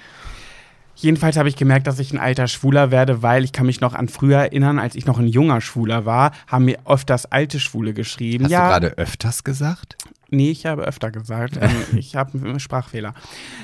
[0.97, 3.95] Jedenfalls habe ich gemerkt, dass ich ein alter Schwuler werde, weil ich kann mich noch
[3.95, 7.93] an früher erinnern, als ich noch ein junger Schwuler war, haben mir öfters alte Schwule
[7.93, 8.45] geschrieben.
[8.45, 9.97] Hast ja, du gerade öfters gesagt?
[10.35, 13.15] Nee, ich habe öfter gesagt, ähm, ich habe einen Sprachfehler,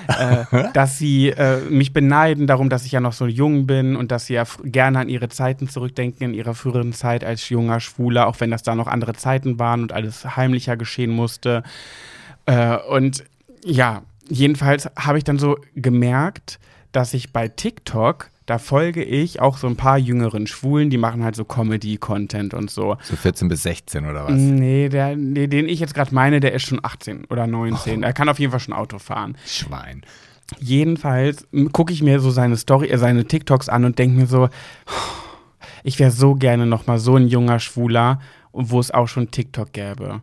[0.08, 4.10] äh, dass sie äh, mich beneiden darum, dass ich ja noch so jung bin und
[4.10, 8.26] dass sie ja gerne an ihre Zeiten zurückdenken, in ihrer früheren Zeit als junger Schwuler,
[8.26, 11.62] auch wenn das da noch andere Zeiten waren und alles heimlicher geschehen musste.
[12.46, 13.24] Äh, und
[13.64, 16.58] ja, jedenfalls habe ich dann so gemerkt,
[16.92, 21.22] dass ich bei TikTok, da folge ich auch so ein paar jüngeren Schwulen, die machen
[21.22, 22.96] halt so Comedy-Content und so.
[23.02, 24.32] So 14 bis 16 oder was?
[24.32, 28.02] Nee, der, nee, den ich jetzt gerade meine, der ist schon 18 oder 19.
[28.02, 29.36] Er kann auf jeden Fall schon Auto fahren.
[29.46, 30.02] Schwein.
[30.58, 34.48] Jedenfalls gucke ich mir so seine Story, äh, seine TikToks an und denke mir so,
[35.84, 38.20] ich wäre so gerne noch mal so ein junger Schwuler,
[38.52, 40.22] wo es auch schon TikTok gäbe.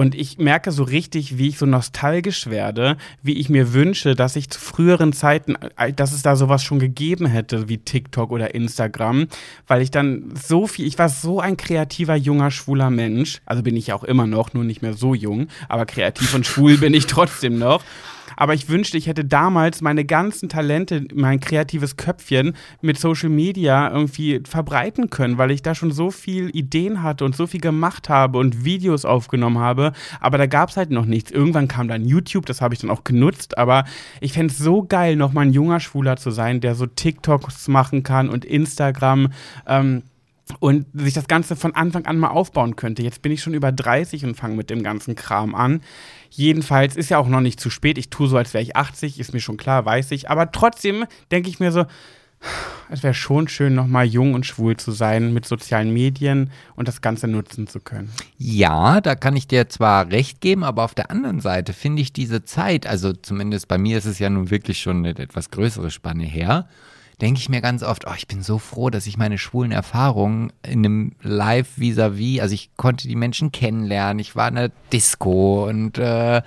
[0.00, 4.34] Und ich merke so richtig, wie ich so nostalgisch werde, wie ich mir wünsche, dass
[4.34, 8.54] ich zu früheren Zeiten, äh, dass es da sowas schon gegeben hätte wie TikTok oder
[8.54, 9.26] Instagram,
[9.66, 13.76] weil ich dann so viel, ich war so ein kreativer, junger, schwuler Mensch, also bin
[13.76, 17.04] ich auch immer noch, nur nicht mehr so jung, aber kreativ und schwul bin ich
[17.06, 17.84] trotzdem noch.
[18.40, 23.90] Aber ich wünschte, ich hätte damals meine ganzen Talente, mein kreatives Köpfchen mit Social Media
[23.90, 28.08] irgendwie verbreiten können, weil ich da schon so viel Ideen hatte und so viel gemacht
[28.08, 29.92] habe und Videos aufgenommen habe.
[30.20, 31.30] Aber da gab es halt noch nichts.
[31.30, 33.58] Irgendwann kam dann YouTube, das habe ich dann auch genutzt.
[33.58, 33.84] Aber
[34.22, 38.04] ich fände es so geil, nochmal ein junger Schwuler zu sein, der so TikToks machen
[38.04, 39.34] kann und Instagram.
[39.66, 40.04] Ähm,
[40.58, 43.02] und sich das Ganze von Anfang an mal aufbauen könnte.
[43.02, 45.80] Jetzt bin ich schon über 30 und fange mit dem ganzen Kram an.
[46.30, 47.98] Jedenfalls ist ja auch noch nicht zu spät.
[47.98, 50.30] Ich tue so, als wäre ich 80, ist mir schon klar, weiß ich.
[50.30, 51.84] Aber trotzdem denke ich mir so,
[52.88, 57.02] es wäre schon schön, nochmal jung und schwul zu sein mit sozialen Medien und das
[57.02, 58.10] Ganze nutzen zu können.
[58.38, 62.12] Ja, da kann ich dir zwar recht geben, aber auf der anderen Seite finde ich
[62.12, 65.90] diese Zeit, also zumindest bei mir ist es ja nun wirklich schon eine etwas größere
[65.90, 66.66] Spanne her,
[67.20, 70.52] denke ich mir ganz oft, oh, ich bin so froh, dass ich meine schwulen Erfahrungen
[70.62, 75.66] in einem Live vis-à-vis, also ich konnte die Menschen kennenlernen, ich war in der Disco
[75.68, 76.42] und äh,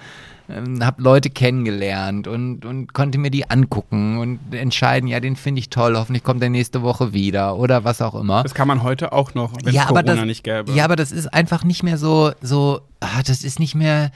[0.49, 5.59] ähm, habe Leute kennengelernt und, und konnte mir die angucken und entscheiden, ja, den finde
[5.59, 8.43] ich toll, hoffentlich kommt er nächste Woche wieder oder was auch immer.
[8.43, 10.71] Das kann man heute auch noch, wenn ja, es Corona das, nicht gäbe.
[10.73, 14.11] Ja, aber das ist einfach nicht mehr so, so, ah, das ist nicht mehr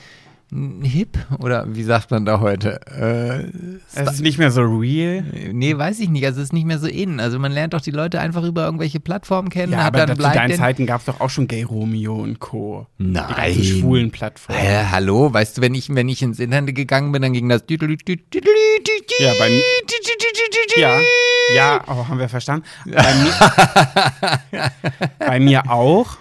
[0.81, 2.79] hip oder wie sagt man da heute?
[2.87, 3.51] Äh,
[3.93, 5.23] es ist nicht mehr so real.
[5.51, 6.25] Nee, weiß ich nicht.
[6.25, 7.19] Also es ist nicht mehr so in.
[7.19, 9.73] Also man lernt doch die Leute einfach über irgendwelche Plattformen kennen.
[9.73, 12.87] Ja, aber zu deinen Zeiten gab es doch auch schon Gay Romeo und Co.
[12.97, 13.63] Die ganzen Nein.
[13.63, 14.59] schwulen Plattformen.
[14.61, 17.63] Äh, hallo, weißt du, wenn ich, wenn ich ins Internet gegangen bin, dann ging das.
[17.69, 17.77] Ja,
[19.39, 19.61] bei mir-
[20.77, 20.99] Ja,
[21.55, 22.65] ja, oh, haben wir verstanden.
[22.85, 24.71] Bei mir,
[25.19, 26.17] bei mir auch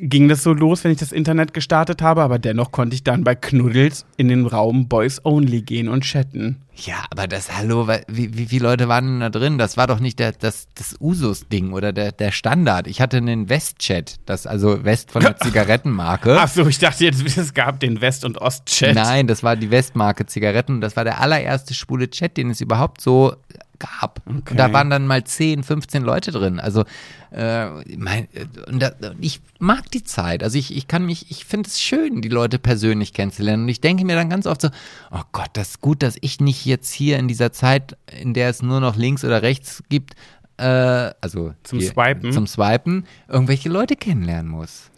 [0.00, 3.24] ging das so los, wenn ich das Internet gestartet habe, aber dennoch konnte ich dann
[3.24, 6.62] bei Knuddels in den Raum Boys Only gehen und chatten.
[6.74, 9.58] Ja, aber das, hallo, wie, wie viele Leute waren denn da drin?
[9.58, 12.86] Das war doch nicht der, das, das Usus-Ding oder der, der Standard.
[12.86, 16.38] Ich hatte einen West-Chat, das also West von der Zigarettenmarke.
[16.40, 18.94] Ach so, ich dachte jetzt, es gab den West- und Ost-Chat.
[18.94, 20.80] Nein, das war die Westmarke Zigaretten.
[20.80, 23.34] Das war der allererste schwule Chat, den es überhaupt so
[23.80, 24.22] gab.
[24.26, 26.60] Und da waren dann mal 10, 15 Leute drin.
[26.60, 26.84] Also
[27.32, 27.66] äh,
[27.96, 28.28] mein,
[28.68, 30.44] und da, ich mag die Zeit.
[30.44, 33.64] Also ich, ich kann mich, ich finde es schön, die Leute persönlich kennenzulernen.
[33.64, 34.68] Und ich denke mir dann ganz oft so,
[35.10, 38.50] oh Gott, das ist gut, dass ich nicht jetzt hier in dieser Zeit, in der
[38.50, 40.14] es nur noch links oder rechts gibt,
[40.60, 42.32] äh, also Zum hier, Swipen.
[42.32, 44.90] zum Swipen, irgendwelche Leute kennenlernen muss.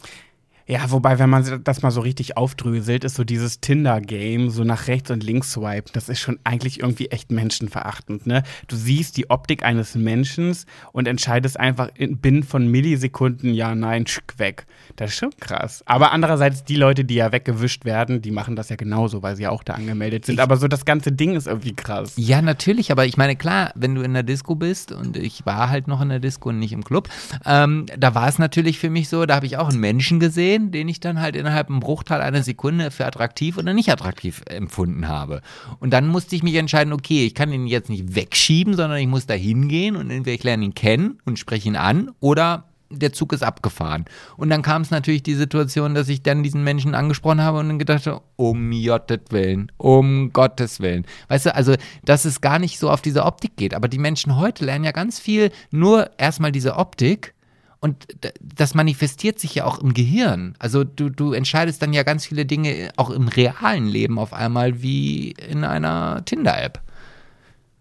[0.72, 4.86] Ja, wobei, wenn man das mal so richtig aufdröselt, ist so dieses Tinder-Game, so nach
[4.86, 8.42] rechts und links swipe, das ist schon eigentlich irgendwie echt menschenverachtend, ne?
[8.68, 10.56] Du siehst die Optik eines Menschen
[10.92, 14.64] und entscheidest einfach in, binnen von Millisekunden, ja, nein, schick, weg.
[14.96, 15.82] Das ist schon krass.
[15.84, 19.42] Aber andererseits, die Leute, die ja weggewischt werden, die machen das ja genauso, weil sie
[19.42, 20.40] ja auch da angemeldet sind.
[20.40, 22.14] Aber so das ganze Ding ist irgendwie krass.
[22.16, 25.68] Ja, natürlich, aber ich meine, klar, wenn du in der Disco bist und ich war
[25.68, 27.10] halt noch in der Disco und nicht im Club,
[27.44, 30.61] ähm, da war es natürlich für mich so, da habe ich auch einen Menschen gesehen,
[30.70, 35.08] den ich dann halt innerhalb einem Bruchteil einer Sekunde für attraktiv oder nicht attraktiv empfunden
[35.08, 35.42] habe.
[35.80, 39.08] Und dann musste ich mich entscheiden, okay, ich kann ihn jetzt nicht wegschieben, sondern ich
[39.08, 43.12] muss da hingehen und entweder ich lerne ihn kennen und spreche ihn an oder der
[43.12, 44.04] Zug ist abgefahren.
[44.36, 47.68] Und dann kam es natürlich die Situation, dass ich dann diesen Menschen angesprochen habe und
[47.68, 51.06] dann gedacht habe, um Gottes Willen, um Gottes Willen.
[51.28, 53.74] Weißt du, also, dass es gar nicht so auf diese Optik geht.
[53.74, 57.34] Aber die Menschen heute lernen ja ganz viel nur erstmal diese Optik.
[57.82, 58.06] Und
[58.40, 60.54] das manifestiert sich ja auch im Gehirn.
[60.60, 64.82] Also du, du entscheidest dann ja ganz viele Dinge auch im realen Leben auf einmal
[64.82, 66.80] wie in einer Tinder-App.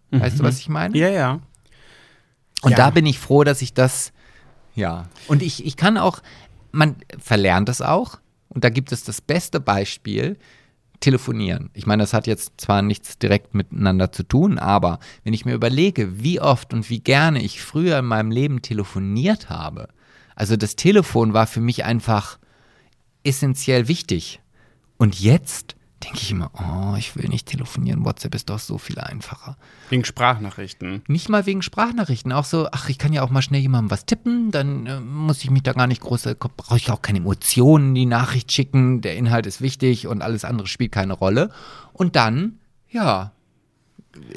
[0.09, 0.97] Weißt du, was ich meine?
[0.97, 1.39] Ja, ja.
[2.63, 2.77] Und Ja.
[2.77, 4.11] da bin ich froh, dass ich das,
[4.73, 5.07] ja.
[5.27, 6.19] Und ich, ich kann auch,
[6.71, 8.17] man verlernt es auch.
[8.49, 10.35] Und da gibt es das beste Beispiel,
[11.01, 11.69] telefonieren.
[11.73, 15.53] Ich meine, das hat jetzt zwar nichts direkt miteinander zu tun, aber wenn ich mir
[15.53, 19.89] überlege, wie oft und wie gerne ich früher in meinem Leben telefoniert habe,
[20.35, 22.39] also das Telefon war für mich einfach
[23.23, 24.39] essentiell wichtig.
[24.97, 28.99] Und jetzt denke ich immer, oh, ich will nicht telefonieren, WhatsApp ist doch so viel
[28.99, 29.57] einfacher.
[29.89, 31.03] Wegen Sprachnachrichten.
[31.07, 34.05] Nicht mal wegen Sprachnachrichten, auch so, ach, ich kann ja auch mal schnell jemandem was
[34.05, 36.27] tippen, dann äh, muss ich mich da gar nicht groß,
[36.57, 40.45] brauche ich auch keine Emotionen in die Nachricht schicken, der Inhalt ist wichtig und alles
[40.45, 41.51] andere spielt keine Rolle.
[41.93, 43.31] Und dann, ja,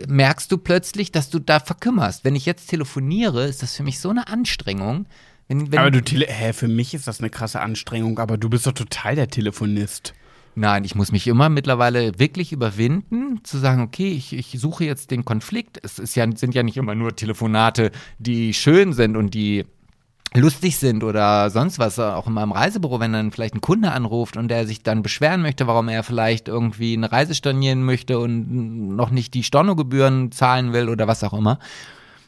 [0.07, 2.25] merkst du plötzlich, dass du da verkümmerst.
[2.25, 5.07] Wenn ich jetzt telefoniere, ist das für mich so eine Anstrengung.
[5.49, 8.49] Wenn, wenn, Aber du, tele hä, für mich ist das eine krasse Anstrengung, aber du
[8.49, 10.15] bist doch total der Telefonist.
[10.57, 15.11] Nein, ich muss mich immer mittlerweile wirklich überwinden, zu sagen, okay, ich, ich suche jetzt
[15.11, 15.81] den Konflikt.
[15.83, 19.65] Es ist ja, sind ja nicht immer nur Telefonate, die schön sind und die
[20.33, 24.37] lustig sind oder sonst was, auch in meinem Reisebüro, wenn dann vielleicht ein Kunde anruft
[24.37, 28.97] und der sich dann beschweren möchte, warum er vielleicht irgendwie eine Reise stornieren möchte und
[28.97, 31.59] noch nicht die Stornogebühren zahlen will oder was auch immer.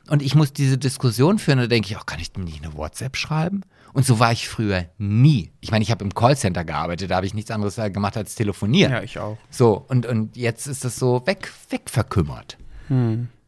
[0.09, 2.75] Und ich muss diese Diskussion führen, da denke ich, auch, kann ich dem nicht eine
[2.75, 3.63] WhatsApp schreiben?
[3.97, 5.53] Und so war ich früher nie.
[5.63, 8.93] Ich meine, ich habe im Callcenter gearbeitet, da habe ich nichts anderes gemacht als telefonieren.
[8.93, 9.39] Ja, ich auch.
[9.49, 12.59] So, und, und jetzt ist das so weg, weg verkümmert.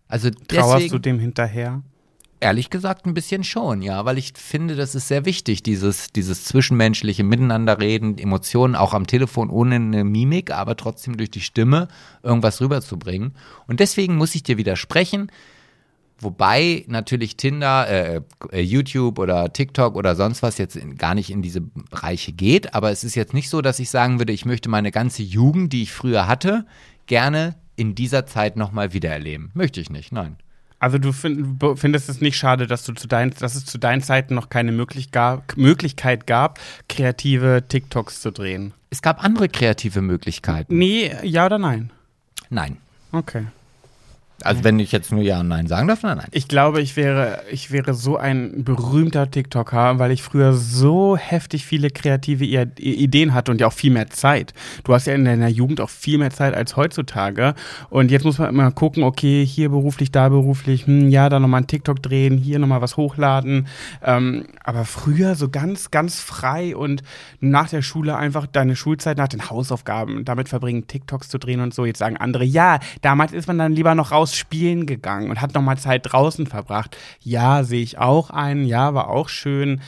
[0.09, 1.83] Also Trauerst deswegen, du dem hinterher?
[2.41, 6.45] Ehrlich gesagt ein bisschen schon, ja, weil ich finde, das ist sehr wichtig, dieses, dieses
[6.45, 11.89] zwischenmenschliche Miteinanderreden, Emotionen auch am Telefon ohne eine Mimik, aber trotzdem durch die Stimme
[12.23, 13.35] irgendwas rüberzubringen.
[13.67, 15.31] Und deswegen muss ich dir widersprechen,
[16.21, 21.31] wobei natürlich Tinder, äh, äh, YouTube oder TikTok oder sonst was jetzt in, gar nicht
[21.31, 24.45] in diese Bereiche geht, aber es ist jetzt nicht so, dass ich sagen würde, ich
[24.45, 26.67] möchte meine ganze Jugend, die ich früher hatte,
[27.07, 29.51] gerne in dieser Zeit nochmal wiedererleben.
[29.55, 30.37] Möchte ich nicht, nein.
[30.81, 34.01] Also du find, findest es nicht schade, dass du zu deinen, dass es zu deinen
[34.01, 38.75] Zeiten noch keine möglich gab, Möglichkeit gab, kreative TikToks zu drehen?
[38.91, 40.79] Es gab andere kreative Möglichkeiten.
[40.79, 41.91] Nee, ja oder nein?
[42.49, 42.79] Nein.
[43.11, 43.47] Okay.
[44.45, 46.29] Also wenn ich jetzt nur Ja und Nein sagen darf, dann nein.
[46.31, 51.67] Ich glaube, ich wäre, ich wäre so ein berühmter TikToker, weil ich früher so heftig
[51.67, 54.55] viele kreative Ideen hatte und ja auch viel mehr Zeit.
[54.85, 57.55] Du hast ja in deiner Jugend auch viel mehr Zeit als heutzutage.
[57.91, 61.63] Und jetzt muss man immer gucken, okay, hier beruflich, da beruflich, hm, ja, da nochmal
[61.63, 63.67] ein TikTok drehen, hier nochmal was hochladen.
[64.05, 67.03] Ähm, aber früher so ganz, ganz frei und
[67.41, 71.75] nach der Schule einfach deine Schulzeit nach den Hausaufgaben damit verbringen, TikToks zu drehen und
[71.75, 71.85] so.
[71.85, 75.55] Jetzt sagen andere, ja, damals ist man dann lieber noch raus spielen gegangen und hat
[75.55, 76.97] nochmal Zeit draußen verbracht.
[77.21, 79.81] Ja, sehe ich auch ein, ja, war auch schön.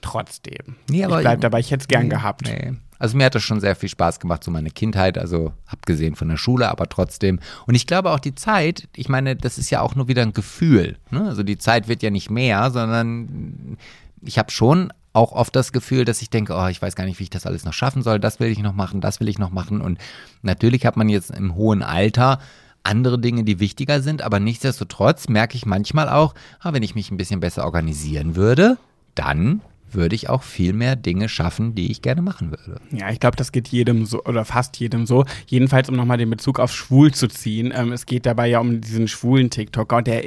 [0.00, 0.76] Trotzdem.
[0.90, 2.42] Nee, aber- ich bleib dabei, ich hätte es gern Nee, gehabt.
[2.46, 2.74] Nee.
[2.98, 6.28] Also mir hat das schon sehr viel Spaß gemacht, so meine Kindheit, also abgesehen von
[6.28, 7.40] der Schule, aber trotzdem.
[7.66, 10.32] Und ich glaube auch die Zeit, ich meine, das ist ja auch nur wieder ein
[10.32, 10.96] Gefühl.
[11.10, 11.26] Ne?
[11.26, 13.76] Also die Zeit wird ja nicht mehr, sondern
[14.22, 17.18] ich habe schon auch oft das Gefühl, dass ich denke, oh, ich weiß gar nicht,
[17.18, 19.38] wie ich das alles noch schaffen soll, das will ich noch machen, das will ich
[19.38, 19.80] noch machen.
[19.80, 19.98] Und
[20.42, 22.38] natürlich hat man jetzt im hohen Alter
[22.84, 27.10] andere Dinge, die wichtiger sind, aber nichtsdestotrotz merke ich manchmal auch, ah, wenn ich mich
[27.10, 28.78] ein bisschen besser organisieren würde,
[29.14, 29.60] dann
[29.94, 32.80] würde ich auch viel mehr Dinge schaffen, die ich gerne machen würde.
[32.90, 35.24] Ja, ich glaube, das geht jedem so oder fast jedem so.
[35.46, 37.72] Jedenfalls, um nochmal den Bezug auf schwul zu ziehen.
[37.74, 40.22] Ähm, es geht dabei ja um diesen schwulen TikToker und der,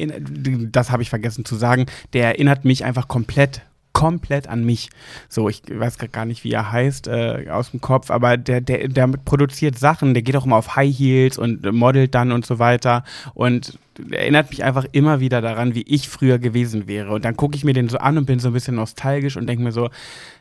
[0.72, 3.62] das habe ich vergessen zu sagen, der erinnert mich einfach komplett
[3.98, 4.90] komplett an mich.
[5.28, 8.88] So, ich weiß gar nicht, wie er heißt äh, aus dem Kopf, aber der, der,
[8.88, 12.60] der produziert Sachen, der geht auch immer auf High Heels und modelt dann und so
[12.60, 13.80] weiter und
[14.12, 17.12] erinnert mich einfach immer wieder daran, wie ich früher gewesen wäre.
[17.12, 19.48] Und dann gucke ich mir den so an und bin so ein bisschen nostalgisch und
[19.48, 19.90] denke mir so,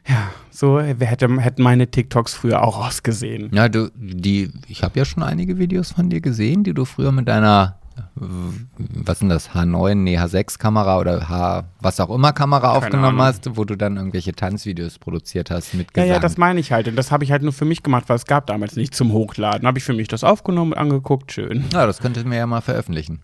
[0.07, 3.49] ja, so hätte, hätten meine TikToks früher auch ausgesehen.
[3.55, 7.13] Ja, du, die, ich habe ja schon einige Videos von dir gesehen, die du früher
[7.13, 7.79] mit deiner,
[8.15, 13.23] was sind das, H9, nee, H6-Kamera oder H, was auch immer Kamera aufgenommen Ahnung.
[13.23, 16.09] hast, wo du dann irgendwelche Tanzvideos produziert hast mit Ja, Gesang.
[16.15, 16.89] ja, das meine ich halt.
[16.89, 19.13] Und das habe ich halt nur für mich gemacht, weil es gab damals nicht zum
[19.13, 19.67] Hochladen.
[19.67, 21.65] Habe ich für mich das aufgenommen und angeguckt, schön.
[21.73, 23.21] ja, das könnten wir ja mal veröffentlichen.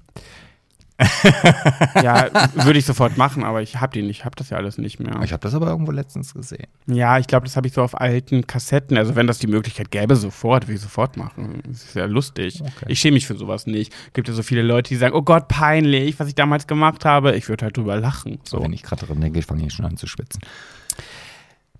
[2.03, 4.78] Ja, würde ich sofort machen, aber ich habe die nicht, ich habe das ja alles
[4.78, 5.20] nicht mehr.
[5.22, 6.66] Ich habe das aber irgendwo letztens gesehen.
[6.86, 8.96] Ja, ich glaube, das habe ich so auf alten Kassetten.
[8.96, 11.62] Also wenn das die Möglichkeit gäbe, sofort, würde ich sofort machen.
[11.66, 12.61] Das ist ja lustig.
[12.61, 12.86] Okay.
[12.88, 13.92] Ich schäme mich für sowas nicht.
[14.12, 17.36] Gibt ja so viele Leute, die sagen, oh Gott, peinlich, was ich damals gemacht habe.
[17.36, 18.38] Ich würde halt drüber lachen.
[18.44, 18.62] So.
[18.62, 20.40] Wenn ich gerade drin denke, fange ich schon an zu schwitzen.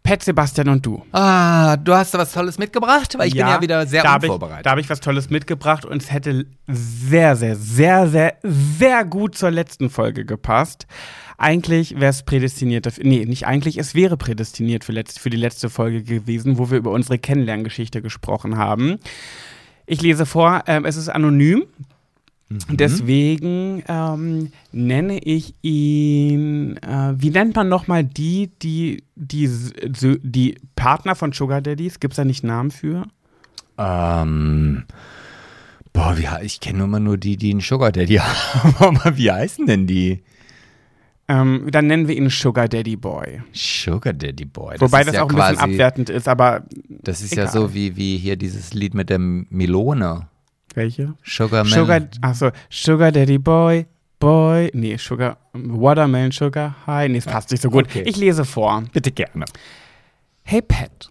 [0.03, 1.05] Pet, Sebastian und du.
[1.13, 4.59] Ah, du hast da was Tolles mitgebracht, weil ich bin ja wieder sehr da unvorbereitet.
[4.61, 9.05] Ich, da habe ich was Tolles mitgebracht und es hätte sehr, sehr, sehr, sehr, sehr
[9.05, 10.87] gut zur letzten Folge gepasst.
[11.39, 15.37] Eigentlich wäre es prädestiniert, dafür- nee, nicht eigentlich, es wäre prädestiniert für, letzt, für die
[15.37, 18.99] letzte Folge gewesen, wo wir über unsere Kennenlerngeschichte gesprochen haben.
[19.87, 21.65] Ich lese vor, ähm, es ist anonym.
[22.71, 29.49] Deswegen ähm, nenne ich ihn, äh, wie nennt man nochmal die, die, die,
[30.23, 32.01] die, Partner von Sugar Daddies?
[32.01, 33.05] Gibt es da nicht Namen für?
[33.79, 34.85] Ähm,
[35.93, 38.97] boah, wie, ich kenne mal nur die, die einen Sugar Daddy haben.
[38.99, 40.23] Aber wie heißen denn die?
[41.29, 43.43] Ähm, dann nennen wir ihn Sugar Daddy Boy.
[43.53, 44.77] Sugar Daddy Boy.
[44.81, 47.53] Wobei ist das ja auch ein bisschen quasi- abwertend ist, aber Das ist ja egal.
[47.55, 50.27] so wie, wie hier dieses Lied mit der Melone.
[50.77, 51.15] Welche?
[51.23, 51.73] Sugar Man.
[51.73, 53.87] Sugar, achso, Sugar Daddy Boy,
[54.19, 57.87] Boy, nee, Sugar, Watermelon Sugar High, nee, es passt nicht so gut.
[57.87, 58.03] Okay.
[58.07, 58.85] Ich lese vor.
[58.93, 59.45] Bitte gerne.
[60.45, 61.11] Hey Pat,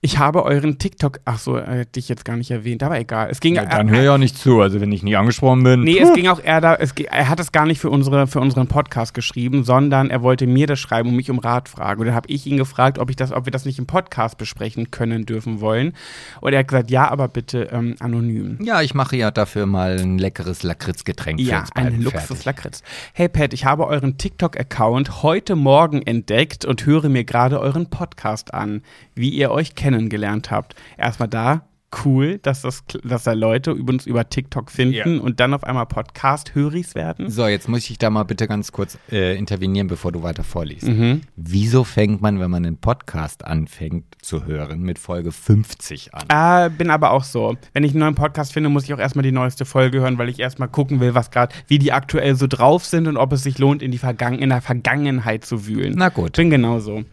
[0.00, 3.30] ich habe euren TikTok, ach so, äh, dich jetzt gar nicht erwähnt, aber egal.
[3.30, 4.60] Es ging, Ja, dann höre ich auch nicht zu.
[4.60, 5.80] Also wenn ich nie angesprochen bin.
[5.80, 8.38] Nee, es ging auch eher da, es, er hat es gar nicht für, unsere, für
[8.38, 12.00] unseren Podcast geschrieben, sondern er wollte mir das schreiben und mich um Rat fragen.
[12.00, 14.38] Und dann habe ich ihn gefragt, ob, ich das, ob wir das nicht im Podcast
[14.38, 15.94] besprechen können, dürfen wollen.
[16.40, 18.58] Und er hat gesagt, ja, aber bitte ähm, anonym.
[18.62, 22.02] Ja, ich mache ja dafür mal ein leckeres Lakritzgetränk für Ja, uns beide ein.
[22.02, 22.84] Luxus-Lakritz.
[23.14, 28.54] Hey Pat, ich habe euren TikTok-Account heute Morgen entdeckt und höre mir gerade euren Podcast
[28.54, 28.82] an,
[29.16, 30.74] wie ihr euch kennengelernt habt.
[30.96, 31.62] Erstmal da,
[32.04, 35.06] cool, dass, das, dass da Leute uns über TikTok finden Ja.
[35.06, 37.30] und dann auf einmal Podcast-Höris werden.
[37.30, 40.86] So, jetzt muss ich da mal bitte ganz kurz äh, intervenieren, bevor du weiter vorliest.
[40.86, 41.22] Mhm.
[41.36, 46.66] Wieso fängt man, wenn man einen Podcast anfängt zu hören, mit Folge 50 an?
[46.66, 47.56] Äh, bin aber auch so.
[47.72, 50.28] Wenn ich einen neuen Podcast finde, muss ich auch erstmal die neueste Folge hören, weil
[50.28, 53.42] ich erstmal gucken will, was gerade, wie die aktuell so drauf sind und ob es
[53.44, 55.94] sich lohnt, in, die Vergangen in der Vergangenheit zu wühlen.
[55.96, 56.32] Na gut.
[56.36, 57.04] Bin genauso.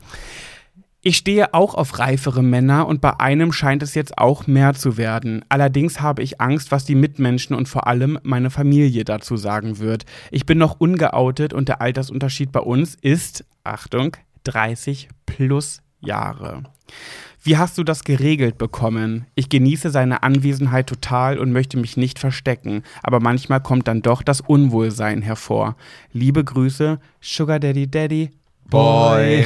[1.08, 4.98] Ich stehe auch auf reifere Männer und bei einem scheint es jetzt auch mehr zu
[4.98, 5.46] werden.
[5.50, 10.08] Allerdings habe ich Angst, was die Mitmenschen und vor allem meine Familie dazu sagen wird.
[10.32, 16.64] Ich bin noch ungeoutet und der Altersunterschied bei uns ist, Achtung, 30 plus Jahre.
[17.44, 19.28] Wie hast du das geregelt bekommen?
[19.36, 24.24] Ich genieße seine Anwesenheit total und möchte mich nicht verstecken, aber manchmal kommt dann doch
[24.24, 25.76] das Unwohlsein hervor.
[26.14, 28.32] Liebe Grüße, Sugar Daddy Daddy
[28.72, 29.46] Boy.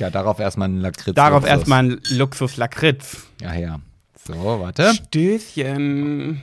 [0.00, 1.14] Ja, darauf erstmal ein Lakritz.
[1.14, 1.50] Darauf Luxus.
[1.50, 3.26] erstmal ein Luxus Lakritz.
[3.40, 3.80] Ja, ja.
[4.26, 4.92] So, warte.
[4.94, 6.40] Stößchen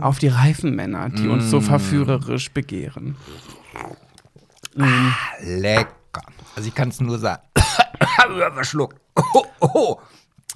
[0.00, 1.48] auf die reifen Männer, die uns Mm.
[1.48, 3.16] so verführerisch begehren.
[5.40, 6.22] Lecker.
[6.56, 7.42] Also ich kann es nur sagen.
[8.54, 9.00] Verschluckt.
[9.16, 9.96] Oh, oh.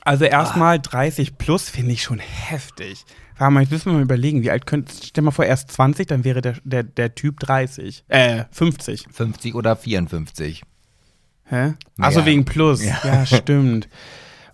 [0.05, 3.05] Also erstmal 30 plus finde ich schon heftig.
[3.37, 6.07] Warte mal, jetzt müssen wir mal überlegen, wie alt könnte, stell mal vor, erst 20,
[6.09, 8.05] dann wäre der, der, der Typ 30.
[8.09, 9.07] Äh, 50.
[9.13, 10.63] 50 oder 54.
[11.49, 11.75] Hä?
[11.99, 12.27] Achso, Ja.
[12.27, 12.85] wegen Plus.
[12.85, 13.27] Ja.
[13.27, 13.89] stimmt.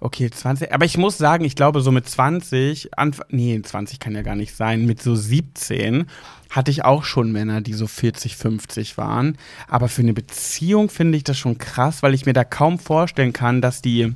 [0.01, 0.73] Okay, 20.
[0.73, 4.37] Aber ich muss sagen, ich glaube, so mit 20, Anf nee, 20 kann ja gar
[4.37, 6.05] nicht sein, mit so 17
[6.51, 9.39] hatte ich auch schon Männer, die so 40, 50 waren.
[9.67, 13.33] Aber für eine Beziehung finde ich das schon krass, weil ich mir da kaum vorstellen
[13.33, 14.13] kann, dass die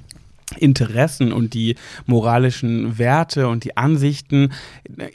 [0.57, 1.75] Interessen und die
[2.07, 4.53] moralischen Werte und die Ansichten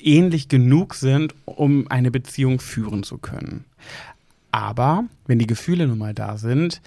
[0.02, 3.66] ähnlich genug sind, um eine Beziehung führen zu können.
[4.52, 6.82] Aber wenn die Gefühle nun mal da sind,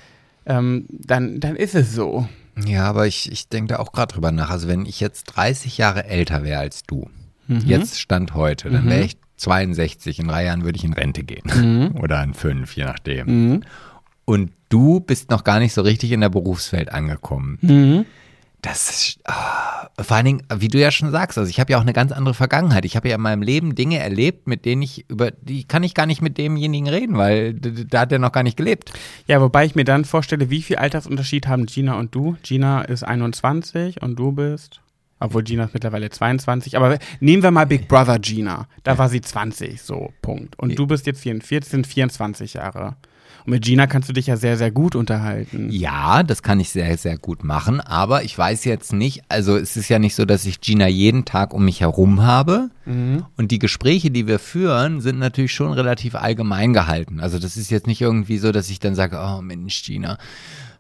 [0.47, 2.29] ähm, dann, dann ist es so.
[2.67, 4.51] Ja, aber ich, ich denke da auch gerade drüber nach.
[4.51, 7.09] Also wenn ich jetzt 30 Jahre älter wäre als du,
[7.49, 7.61] Mhm.
[7.65, 10.19] jetzt Stand heute, dann wäre ich 62.
[10.19, 11.93] In drei Jahren würde ich in Rente gehen.
[12.03, 13.27] Oder in fünf, je nachdem.
[13.53, 13.63] Mhm.
[14.25, 17.59] Und du bist noch gar nicht so richtig in der Berufswelt angekommen.
[17.63, 18.05] Mhm.
[18.63, 21.79] Das ist, ah, vor allen Dingen, wie du ja schon sagst, also ich habe ja
[21.79, 22.85] auch eine ganz andere Vergangenheit.
[22.85, 25.95] Ich habe ja in meinem Leben Dinge erlebt, mit denen ich über, die kann ich
[25.95, 28.93] gar nicht mit demjenigen reden, weil da hat er noch gar nicht gelebt.
[29.27, 32.37] Ja, wobei ich mir dann vorstelle, wie viel Altersunterschied haben Gina und du?
[32.43, 34.81] Gina ist 21 und du bist.
[35.19, 36.77] Obwohl Gina ist mittlerweile 22.
[36.77, 38.69] Aber nehmen wir mal Big Brother Gina.
[38.83, 40.59] Da war sie 20, so, Punkt.
[40.59, 42.97] Und du bist jetzt 44, sind 24 Jahre.
[43.47, 45.71] Und mit Gina kannst du dich ja sehr, sehr gut unterhalten.
[45.71, 49.77] Ja, das kann ich sehr, sehr gut machen, aber ich weiß jetzt nicht, also es
[49.77, 52.71] ist ja nicht so, dass ich Gina jeden Tag um mich herum habe.
[53.37, 57.19] Und die Gespräche, die wir führen, sind natürlich schon relativ allgemein gehalten.
[57.19, 60.19] Also das ist jetzt nicht irgendwie so, dass ich dann sage, oh Mensch, Gina,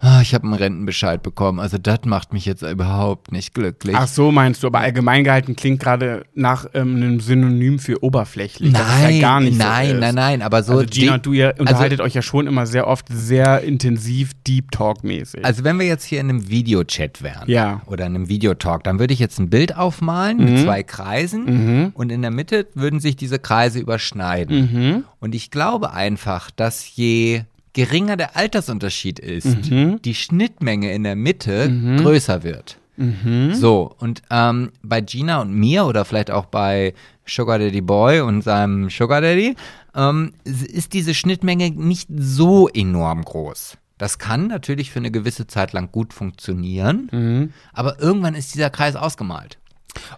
[0.06, 1.58] ah, ich habe einen Rentenbescheid bekommen.
[1.58, 3.96] Also das macht mich jetzt überhaupt nicht glücklich.
[3.98, 8.72] Ach so, meinst du, aber allgemein gehalten klingt gerade nach ähm, einem Synonym für oberflächlich.
[8.72, 10.00] das ist nein, ja gar nicht nein, so ist.
[10.00, 10.74] nein, nein, aber so.
[10.74, 14.70] Also Gina und du, ihr unterhaltet euch ja schon immer sehr oft sehr intensiv Deep
[14.70, 15.44] Talk-mäßig.
[15.44, 17.82] Also wenn wir jetzt hier in einem Videochat wären Ja.
[17.86, 22.12] oder in einem Videotalk, dann würde ich jetzt ein Bild aufmalen mit zwei Kreisen und
[22.12, 25.04] in der Mitte würden sich diese Kreise überschneiden.
[25.20, 27.42] Und ich glaube einfach, dass je
[27.76, 31.68] geringer der Altersunterschied ist, die Schnittmenge in der Mitte
[32.02, 32.78] größer wird.
[33.54, 36.94] So, und ähm, bei Gina und mir oder vielleicht auch bei
[37.26, 39.54] Sugar Daddy Boy und seinem Sugar Daddy
[39.94, 43.76] ähm, ist diese Schnittmenge nicht so enorm groß.
[43.98, 48.96] Das kann natürlich für eine gewisse Zeit lang gut funktionieren, aber irgendwann ist dieser Kreis
[48.96, 49.58] ausgemalt.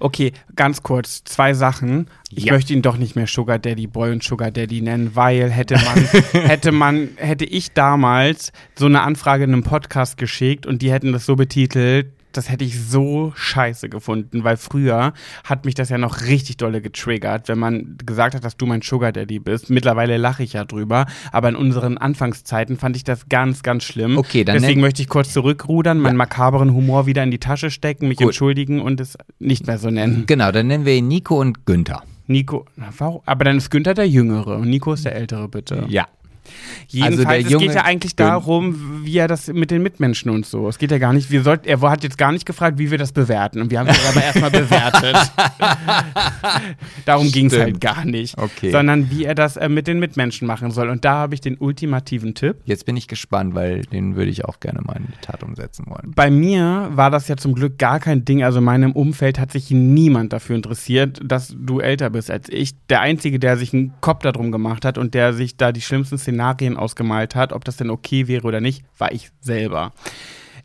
[0.01, 2.09] Okay, ganz kurz, zwei Sachen.
[2.31, 2.53] Ich Ja.
[2.53, 6.05] möchte ihn doch nicht mehr Sugar Daddy Boy und Sugar Daddy nennen, weil hätte man,
[6.49, 11.13] hätte man, hätte ich damals so eine Anfrage in einem Podcast geschickt und die hätten
[11.13, 15.13] das so betitelt, das hätte ich so scheiße gefunden, weil früher
[15.45, 18.83] hat mich das ja noch richtig dolle getriggert, wenn man gesagt hat, dass du mein
[18.83, 19.71] Sugar Daddy bist.
[19.71, 24.17] Mittlerweile lache ich ja drüber, aber in unseren Anfangszeiten fand ich das ganz, ganz schlimm.
[24.19, 28.09] Okay, dann Deswegen möchte ich kurz zurückrudern, meinen makaberen Humor wieder in die Tasche stecken,
[28.09, 28.29] mich Gut.
[28.29, 30.25] entschuldigen und es nicht mehr so nennen.
[30.27, 32.03] Genau, dann nennen wir ihn Nico und Günther.
[32.27, 33.23] Nico, na, warum?
[33.25, 35.87] Aber dann ist Günther der Jüngere und Nico ist der Ältere, bitte.
[35.89, 36.07] Ja.
[36.89, 40.31] Jedenfalls, Also der es junge geht ja eigentlich darum, wie er das mit den Mitmenschen
[40.31, 40.69] und so.
[40.69, 42.99] Es geht ja gar nicht, wir sollten, er hat jetzt gar nicht gefragt, wie wir
[42.99, 43.61] das bewerten.
[43.61, 45.17] Und wir haben es aber erstmal bewertet.
[47.05, 48.39] darum ging es halt gar nicht.
[48.39, 48.71] Okay.
[48.71, 50.89] Sondern wie er das äh, mit den Mitmenschen machen soll.
[50.89, 52.57] Und da habe ich den ultimativen Tipp.
[52.65, 55.87] Jetzt bin ich gespannt, weil den würde ich auch gerne mal in die Tat umsetzen
[55.89, 56.13] wollen.
[56.15, 58.43] Bei mir war das ja zum Glück gar kein Ding.
[58.43, 62.73] Also in meinem Umfeld hat sich niemand dafür interessiert, dass du älter bist als ich.
[62.89, 66.19] Der Einzige, der sich einen Kopf darum gemacht hat und der sich da die schlimmsten
[66.39, 69.93] Szenarien ausgemalt hat, ob das denn okay wäre oder nicht, war ich selber.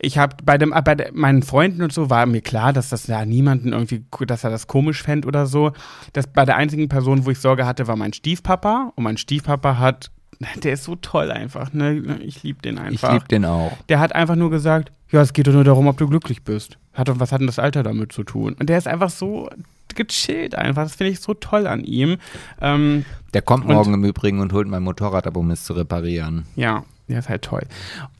[0.00, 3.06] ich habe bei dem, bei de, meinen Freunden und so war mir klar, dass das
[3.06, 5.72] ja niemanden irgendwie, dass er das komisch fände oder so.
[6.12, 8.92] Das bei der einzigen Person, wo ich Sorge hatte, war mein Stiefpapa.
[8.94, 10.10] Und mein Stiefpapa hat,
[10.62, 12.18] der ist so toll einfach, ne?
[12.22, 13.08] Ich liebe den einfach.
[13.08, 13.72] Ich liebe den auch.
[13.88, 16.78] Der hat einfach nur gesagt, ja, es geht doch nur darum, ob du glücklich bist.
[16.94, 18.56] Hat, was hat denn das Alter damit zu tun?
[18.58, 19.48] Und der ist einfach so
[19.94, 20.84] gechillt einfach.
[20.84, 22.16] Das finde ich so toll an ihm.
[22.60, 26.46] Ähm, der kommt morgen im Übrigen und holt mein Motorrad ab, um es zu reparieren.
[26.56, 27.62] Ja, der ist halt toll.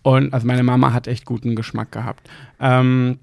[0.03, 2.29] Und also meine Mama hat echt guten Geschmack gehabt.
[2.61, 3.19] Ähm,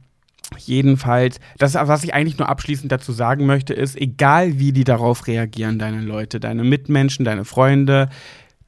[0.57, 5.28] Jedenfalls, das, was ich eigentlich nur abschließend dazu sagen möchte, ist, egal wie die darauf
[5.28, 8.10] reagieren, deine Leute, deine Mitmenschen, deine Freunde,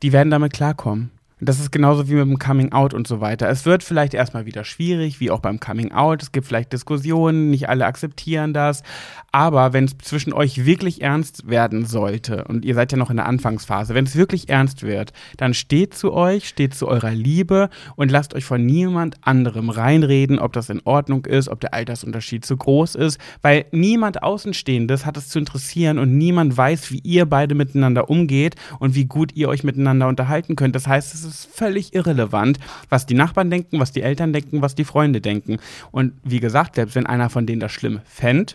[0.01, 1.11] die werden damit klarkommen.
[1.45, 3.49] Das ist genauso wie mit dem Coming Out und so weiter.
[3.49, 6.23] Es wird vielleicht erstmal wieder schwierig, wie auch beim Coming Out.
[6.23, 8.83] Es gibt vielleicht Diskussionen, nicht alle akzeptieren das.
[9.31, 13.17] Aber wenn es zwischen euch wirklich ernst werden sollte, und ihr seid ja noch in
[13.17, 17.69] der Anfangsphase, wenn es wirklich ernst wird, dann steht zu euch, steht zu eurer Liebe
[17.95, 22.45] und lasst euch von niemand anderem reinreden, ob das in Ordnung ist, ob der Altersunterschied
[22.45, 27.25] zu groß ist, weil niemand Außenstehendes hat es zu interessieren und niemand weiß, wie ihr
[27.25, 30.75] beide miteinander umgeht und wie gut ihr euch miteinander unterhalten könnt.
[30.75, 34.61] Das heißt, es ist ist völlig irrelevant, was die Nachbarn denken, was die Eltern denken,
[34.61, 35.57] was die Freunde denken.
[35.91, 38.53] Und wie gesagt, selbst wenn einer von denen das schlimm fände,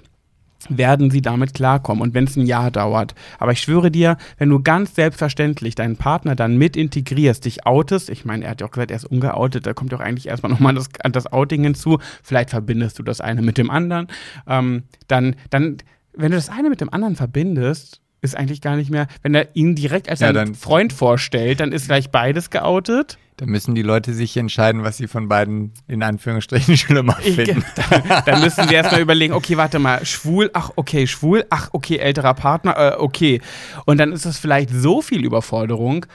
[0.68, 3.14] werden sie damit klarkommen und wenn es ein Jahr dauert.
[3.38, 8.10] Aber ich schwöre dir, wenn du ganz selbstverständlich deinen Partner dann mit integrierst, dich outest,
[8.10, 10.28] ich meine, er hat ja auch gesagt, er ist ungeoutet, da kommt ja auch eigentlich
[10.28, 14.08] erstmal nochmal das, das Outing hinzu, vielleicht verbindest du das eine mit dem anderen,
[14.46, 15.78] ähm, dann, dann,
[16.12, 19.48] wenn du das eine mit dem anderen verbindest, ist eigentlich gar nicht mehr, wenn er
[19.54, 23.18] ihn direkt als ja, seinen Freund vorstellt, dann ist gleich beides geoutet.
[23.36, 27.64] Da müssen die Leute sich entscheiden, was sie von beiden in Anführungsstrichen schlimmer finden.
[27.90, 31.98] dann, dann müssen sie erstmal überlegen, okay, warte mal, schwul, ach okay, schwul, ach okay,
[31.98, 33.40] älterer Partner, äh, okay.
[33.86, 36.06] Und dann ist das vielleicht so viel Überforderung,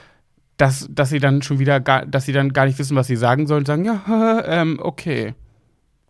[0.58, 3.16] dass, dass sie dann schon wieder gar, dass sie dann gar nicht wissen, was sie
[3.16, 5.34] sagen sollen, sagen, ja, ähm, okay.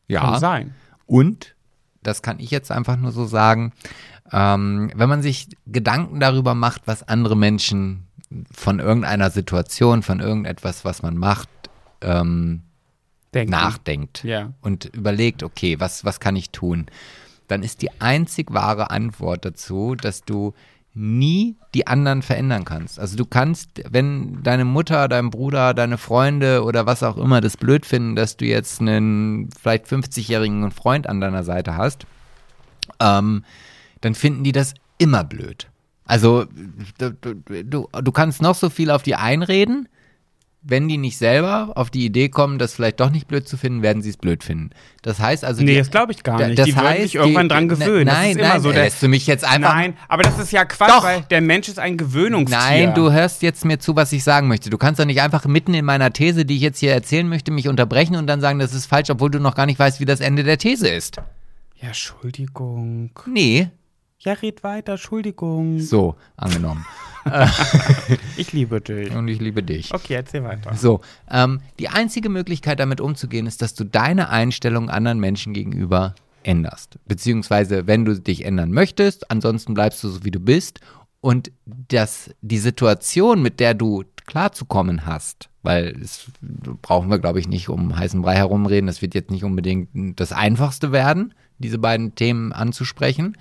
[0.08, 0.22] Ja.
[0.22, 0.76] Kann sein.
[1.06, 1.56] Und,
[2.02, 3.72] das kann ich jetzt einfach nur so sagen,
[4.34, 8.08] ähm, wenn man sich Gedanken darüber macht, was andere Menschen
[8.52, 11.50] von irgendeiner Situation, von irgendetwas, was man macht,
[12.02, 12.64] ähm,
[13.32, 14.54] nachdenkt ja.
[14.62, 16.88] und überlegt, okay, was, was kann ich tun?
[17.48, 20.54] Dann ist die einzig wahre Antwort dazu, dass du
[20.96, 23.00] nie die anderen verändern kannst.
[23.00, 27.58] Also du kannst, wenn deine Mutter, dein Bruder, deine Freunde oder was auch immer das
[27.58, 32.06] blöd finden, dass du jetzt einen vielleicht 50-jährigen Freund an deiner Seite hast,
[33.00, 33.44] ähm,
[34.04, 35.70] dann finden die das immer blöd.
[36.06, 36.46] Also
[36.98, 39.88] du, du, du kannst noch so viel auf die einreden,
[40.66, 43.82] wenn die nicht selber auf die Idee kommen, das vielleicht doch nicht blöd zu finden,
[43.82, 44.70] werden sie es blöd finden.
[45.02, 45.62] Das heißt also.
[45.62, 46.58] Nee, die, das glaube ich gar nicht.
[46.58, 48.06] Das die heißt, würden sich irgendwann die, dran gewöhnen.
[48.06, 48.72] Nein, das ist nein, so.
[48.72, 49.74] Der, lässt du mich jetzt einfach.
[49.74, 51.04] Nein, aber das ist ja Quatsch, doch.
[51.04, 52.58] weil der Mensch ist ein Gewöhnungstier.
[52.58, 54.70] Nein, du hörst jetzt mir zu, was ich sagen möchte.
[54.70, 57.52] Du kannst doch nicht einfach mitten in meiner These, die ich jetzt hier erzählen möchte,
[57.52, 60.06] mich unterbrechen und dann sagen, das ist falsch, obwohl du noch gar nicht weißt, wie
[60.06, 61.18] das Ende der These ist.
[61.82, 63.12] Ja, Entschuldigung.
[63.26, 63.70] Nee,
[64.26, 65.80] ja, red weiter, Entschuldigung.
[65.80, 66.86] So, angenommen.
[68.38, 69.14] ich liebe dich.
[69.14, 69.94] Und ich liebe dich.
[69.94, 70.76] Okay, erzähl weiter.
[70.76, 76.16] So, ähm, die einzige Möglichkeit, damit umzugehen, ist, dass du deine Einstellung anderen Menschen gegenüber
[76.44, 77.00] änderst.
[77.06, 80.80] Beziehungsweise, wenn du dich ändern möchtest, ansonsten bleibst du so, wie du bist.
[81.22, 86.26] Und dass die Situation, mit der du klarzukommen hast, weil das
[86.82, 88.88] brauchen wir, glaube ich, nicht um heißen Brei herumreden.
[88.88, 93.38] Das wird jetzt nicht unbedingt das Einfachste werden, diese beiden Themen anzusprechen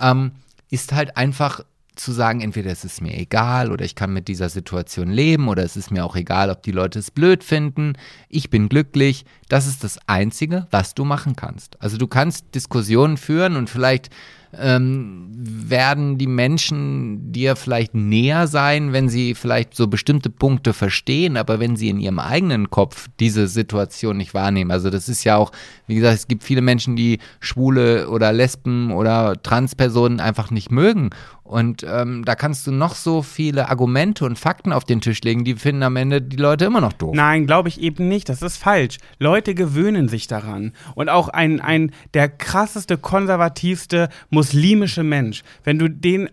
[0.00, 0.32] ähm,
[0.70, 1.60] ist halt einfach
[1.96, 5.62] zu sagen, entweder es ist mir egal oder ich kann mit dieser Situation leben oder
[5.62, 7.94] es ist mir auch egal, ob die Leute es blöd finden.
[8.28, 9.24] Ich bin glücklich.
[9.48, 11.80] Das ist das Einzige, was du machen kannst.
[11.80, 14.10] Also du kannst Diskussionen führen und vielleicht
[14.58, 21.36] ähm, werden die Menschen dir vielleicht näher sein, wenn sie vielleicht so bestimmte Punkte verstehen,
[21.36, 24.70] aber wenn sie in ihrem eigenen Kopf diese Situation nicht wahrnehmen.
[24.70, 25.50] Also das ist ja auch,
[25.86, 31.10] wie gesagt, es gibt viele Menschen, die Schwule oder Lesben oder Transpersonen einfach nicht mögen
[31.44, 35.44] und ähm, da kannst du noch so viele Argumente und Fakten auf den Tisch legen,
[35.44, 37.14] die finden am Ende die Leute immer noch doof.
[37.14, 38.30] Nein, glaube ich eben nicht.
[38.30, 38.96] Das ist falsch.
[39.18, 40.72] Leute gewöhnen sich daran.
[40.94, 46.28] Und auch ein, ein der krasseste, konservativste muslimische Mensch, wenn du den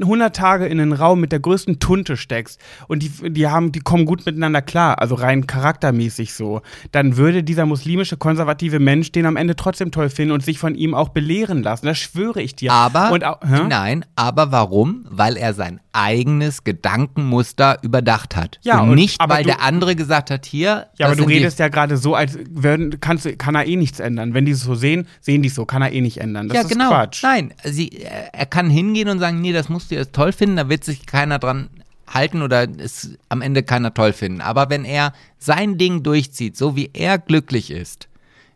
[0.00, 3.80] 100 Tage in einen Raum mit der größten Tunte steckst und die, die, haben, die
[3.80, 6.62] kommen gut miteinander klar, also rein charaktermäßig so,
[6.92, 10.74] dann würde dieser muslimische, konservative Mensch den am Ende trotzdem toll finden und sich von
[10.74, 11.86] ihm auch belehren lassen.
[11.86, 12.72] Das schwöre ich dir.
[12.72, 15.06] Aber, und auch, nein, aber warum?
[15.08, 18.58] Weil er sein eigenes Gedankenmuster überdacht hat.
[18.62, 20.86] Ja, und, und nicht, weil du, der andere gesagt hat, hier.
[20.96, 24.34] Ja, aber du redest ja gerade so, als würden, kannst, kann er eh nichts ändern.
[24.34, 26.48] Wenn die es so sehen, sehen die es so, kann er eh nicht ändern.
[26.48, 26.88] Das ja, ist genau.
[26.88, 27.22] Quatsch.
[27.22, 27.90] Nein, sie,
[28.32, 31.06] er kann hingehen und sagen, nee, das musst du jetzt toll finden, da wird sich
[31.06, 31.68] keiner dran
[32.06, 34.40] halten oder es am Ende keiner toll finden.
[34.40, 38.08] Aber wenn er sein Ding durchzieht, so wie er glücklich ist,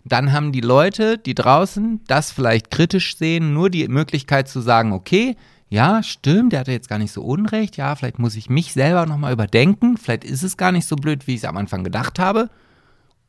[0.05, 4.93] dann haben die Leute, die draußen das vielleicht kritisch sehen, nur die Möglichkeit zu sagen,
[4.93, 5.37] okay,
[5.71, 9.07] ja, stimmt, der hatte jetzt gar nicht so Unrecht, ja, vielleicht muss ich mich selber
[9.07, 12.19] nochmal überdenken, vielleicht ist es gar nicht so blöd, wie ich es am Anfang gedacht
[12.19, 12.51] habe.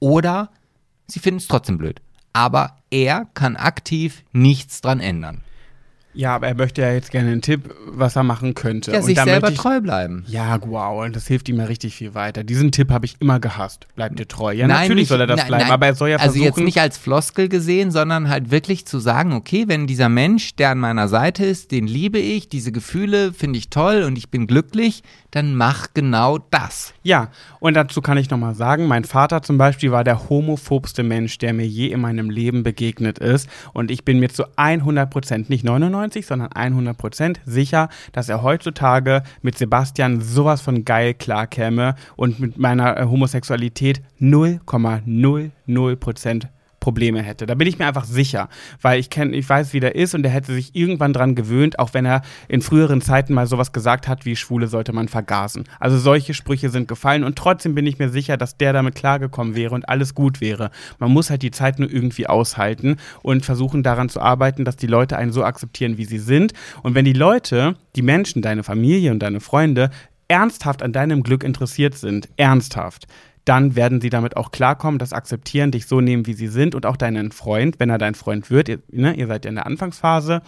[0.05, 0.49] Oder
[1.07, 1.99] sie finden es trotzdem blöd.
[2.31, 5.41] Aber er kann aktiv nichts dran ändern.
[6.13, 8.91] Ja, aber er möchte ja jetzt gerne einen Tipp, was er machen könnte.
[8.91, 10.23] Ja, Und sich selber ich, treu bleiben.
[10.27, 12.45] Ja, wow, und das hilft ihm ja richtig viel weiter.
[12.45, 13.87] Diesen Tipp habe ich immer gehasst.
[13.95, 14.53] Bleibt dir treu.
[14.53, 15.71] Ja, natürlich nicht- soll er das nein, bleiben, nein.
[15.73, 16.45] aber er soll ja Also versuchen.
[16.45, 20.69] jetzt nicht als Floskel gesehen, sondern halt wirklich zu sagen, okay, wenn dieser Mensch, der
[20.69, 24.47] an meiner Seite ist, den liebe ich, diese Gefühle finde ich toll und ich bin
[24.47, 26.93] glücklich, dann mach genau das.
[27.05, 27.29] Ja,
[27.59, 31.53] und dazu kann ich nochmal sagen, mein Vater zum Beispiel war der homophobste Mensch, der
[31.53, 33.47] mir je in meinem Leben begegnet ist.
[33.73, 38.41] Und ich bin mir zu 100 Prozent, nicht 99, sondern 100 Prozent sicher, dass er
[38.41, 46.47] heutzutage mit Sebastian sowas von geil klarkäme und mit meiner äh, Homosexualität 0,00 Prozent
[46.85, 47.47] Probleme hätte.
[47.47, 48.47] Da bin ich mir einfach sicher,
[48.79, 51.79] weil ich kenne, ich weiß, wie der ist und der hätte sich irgendwann dran gewöhnt,
[51.79, 55.63] auch wenn er in früheren Zeiten mal sowas gesagt hat, wie Schwule sollte man vergasen.
[55.79, 59.55] Also solche Sprüche sind gefallen und trotzdem bin ich mir sicher, dass der damit klargekommen
[59.55, 60.69] wäre und alles gut wäre.
[60.99, 64.85] Man muss halt die Zeit nur irgendwie aushalten und versuchen daran zu arbeiten, dass die
[64.85, 66.53] Leute einen so akzeptieren, wie sie sind.
[66.83, 69.89] Und wenn die Leute, die Menschen, deine Familie und deine Freunde
[70.27, 73.07] ernsthaft an deinem Glück interessiert sind, ernsthaft,
[73.45, 76.85] dann werden sie damit auch klarkommen, das akzeptieren, dich so nehmen, wie sie sind und
[76.85, 79.67] auch deinen Freund, wenn er dein Freund wird, ihr, ne, ihr seid ja in der
[79.67, 80.41] Anfangsphase,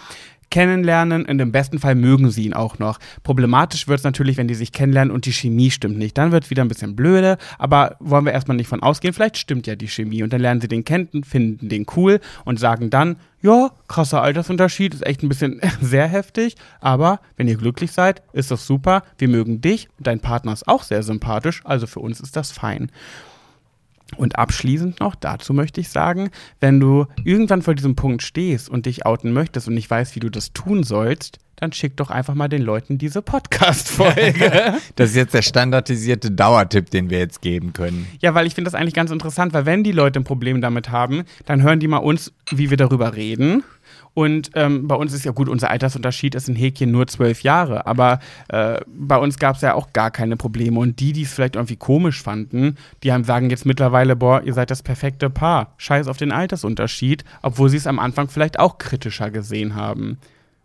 [0.49, 2.99] kennenlernen und im besten Fall mögen sie ihn auch noch.
[3.23, 6.17] Problematisch wird es natürlich, wenn die sich kennenlernen und die Chemie stimmt nicht.
[6.17, 9.37] Dann wird es wieder ein bisschen blöde, aber wollen wir erstmal nicht von ausgehen, vielleicht
[9.37, 12.89] stimmt ja die Chemie und dann lernen sie den kennen, finden den cool und sagen
[12.89, 18.23] dann, ja, krasser Altersunterschied, ist echt ein bisschen sehr heftig, aber wenn ihr glücklich seid,
[18.33, 22.19] ist das super, wir mögen dich dein Partner ist auch sehr sympathisch, also für uns
[22.19, 22.89] ist das fein.
[24.15, 26.29] Und abschließend noch, dazu möchte ich sagen,
[26.59, 30.21] wenn du irgendwann vor diesem Punkt stehst und dich outen möchtest und nicht weißt, wie
[30.21, 34.75] du das tun sollst, dann schick doch einfach mal den Leuten diese Podcast-Folge.
[34.95, 38.07] Das ist jetzt der standardisierte Dauertipp, den wir jetzt geben können.
[38.19, 40.89] ja, weil ich finde das eigentlich ganz interessant, weil wenn die Leute ein Problem damit
[40.89, 43.63] haben, dann hören die mal uns, wie wir darüber reden.
[44.17, 47.85] Und ähm, bei uns ist ja gut, unser Altersunterschied ist in Häkchen nur zwölf Jahre.
[47.85, 48.17] Aber
[48.49, 50.79] äh, bei uns gab es ja auch gar keine Probleme.
[50.79, 54.55] Und die, die es vielleicht irgendwie komisch fanden, die haben, sagen jetzt mittlerweile, boah, ihr
[54.55, 55.75] seid das perfekte Paar.
[55.77, 60.17] Scheiß auf den Altersunterschied, obwohl sie es am Anfang vielleicht auch kritischer gesehen haben.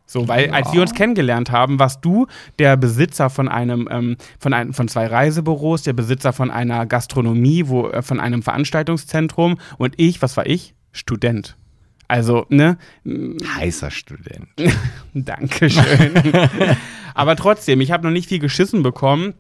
[0.07, 4.55] So, weil als wir uns kennengelernt haben, warst du der Besitzer von einem, ähm, von
[4.55, 9.93] einem, von zwei Reisebüros, der Besitzer von einer Gastronomie, wo, äh, von einem Veranstaltungszentrum und
[9.99, 10.75] ich, was war ich?
[10.91, 11.59] Student.
[12.13, 12.77] Also, ne?
[13.57, 14.49] Heißer Student.
[15.15, 16.13] Dankeschön.
[17.15, 19.33] Aber trotzdem, ich habe noch nicht viel geschissen bekommen.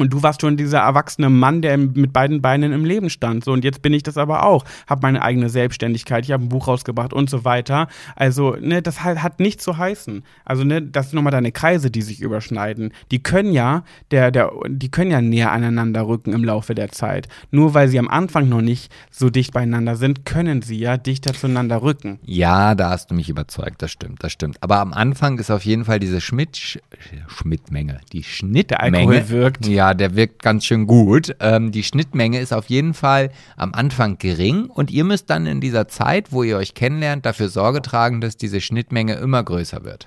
[0.00, 3.44] Und du warst schon dieser erwachsene Mann, der mit beiden Beinen im Leben stand.
[3.44, 4.64] So, und jetzt bin ich das aber auch.
[4.86, 7.88] Habe meine eigene Selbstständigkeit, ich habe ein Buch rausgebracht und so weiter.
[8.16, 10.24] Also, ne, das hat, hat nichts zu heißen.
[10.44, 12.92] Also, ne, das sind nochmal deine Kreise, die sich überschneiden.
[13.10, 17.28] Die können ja, der, der, die können ja näher aneinander rücken im Laufe der Zeit.
[17.50, 21.34] Nur weil sie am Anfang noch nicht so dicht beieinander sind, können sie ja dichter
[21.34, 22.18] zueinander rücken.
[22.24, 24.56] Ja, da hast du mich überzeugt, das stimmt, das stimmt.
[24.62, 26.80] Aber am Anfang ist auf jeden Fall diese Schmidt, Sch-
[27.28, 28.98] Schnittmenge, die Schnittmenge.
[28.98, 29.66] Alkohol wirkt.
[29.66, 31.34] Ja, der wirkt ganz schön gut.
[31.40, 35.60] Ähm, die Schnittmenge ist auf jeden Fall am Anfang gering und ihr müsst dann in
[35.60, 40.06] dieser Zeit, wo ihr euch kennenlernt, dafür Sorge tragen, dass diese Schnittmenge immer größer wird.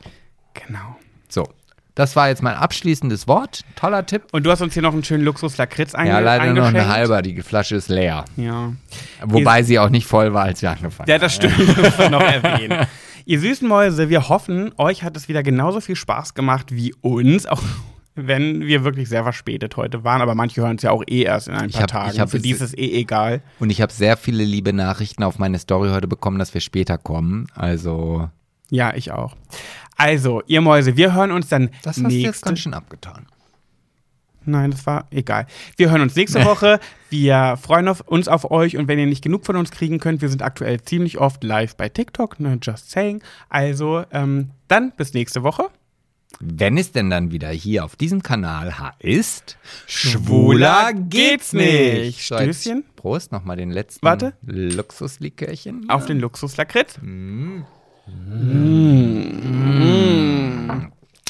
[0.53, 0.97] Genau.
[1.29, 1.47] So,
[1.95, 3.61] das war jetzt mein abschließendes Wort.
[3.75, 4.23] Toller Tipp.
[4.31, 6.91] Und du hast uns hier noch einen schönen Luxus-Lakritz einge Ja, leider noch eine eingeschenkt.
[6.95, 8.25] halber, die Flasche ist leer.
[8.35, 8.73] Ja.
[9.23, 12.11] Wobei sie auch nicht voll war, als wir angefangen Ja, das stimmt, das muss man
[12.11, 12.87] noch erwähnen.
[13.25, 17.45] Ihr süßen Mäuse, wir hoffen, euch hat es wieder genauso viel Spaß gemacht wie uns,
[17.45, 17.61] auch
[18.15, 20.21] wenn wir wirklich sehr verspätet heute waren.
[20.21, 22.11] Aber manche hören es ja auch eh erst in ein Ich paar hab- Tagen.
[22.13, 23.41] ich hab Für die ist es eh egal.
[23.59, 26.97] Und ich habe sehr viele liebe Nachrichten auf meine Story heute bekommen, dass wir später
[26.97, 27.47] kommen.
[27.55, 28.29] Also,
[28.69, 29.35] Ja, ich auch.
[29.97, 33.25] Also, ihr Mäuse, wir hören uns dann das hast du jetzt nächste ganz schön abgetan.
[34.45, 35.47] Nein, das war egal.
[35.77, 36.79] Wir hören uns nächste Woche.
[37.09, 40.21] Wir freuen auf, uns auf euch und wenn ihr nicht genug von uns kriegen könnt,
[40.21, 43.21] wir sind aktuell ziemlich oft live bei TikTok, ne, just saying.
[43.49, 45.69] Also, ähm, dann bis nächste Woche.
[46.39, 49.57] Wenn es denn dann wieder hier auf diesem Kanal heißt,
[49.87, 52.27] Schwuler geht's nicht.
[52.27, 52.83] So, Stößchen.
[52.95, 54.33] Prost, nochmal den letzten Warte.
[54.41, 55.89] Luxuslikörchen.
[55.89, 56.99] Auf den Luxuslakritz.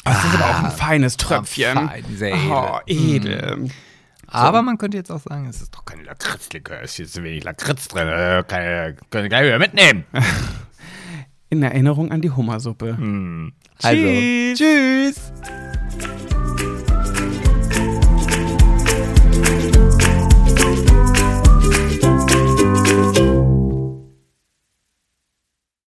[0.04, 1.90] Das ist aber auch ein feines Tröpfchen.
[1.90, 2.52] fein, sehr edel.
[2.52, 3.70] Oh, edel.
[4.28, 7.24] Aber man könnte jetzt auch sagen, es ist doch kein Lakritzlikör, es ist jetzt zu
[7.24, 10.06] wenig Lakritz drin, äh, können gleich wieder mitnehmen.
[11.50, 12.98] In Erinnerung an die Hummersuppe.
[13.82, 14.58] Also, tschüss.
[14.60, 15.34] tschüss.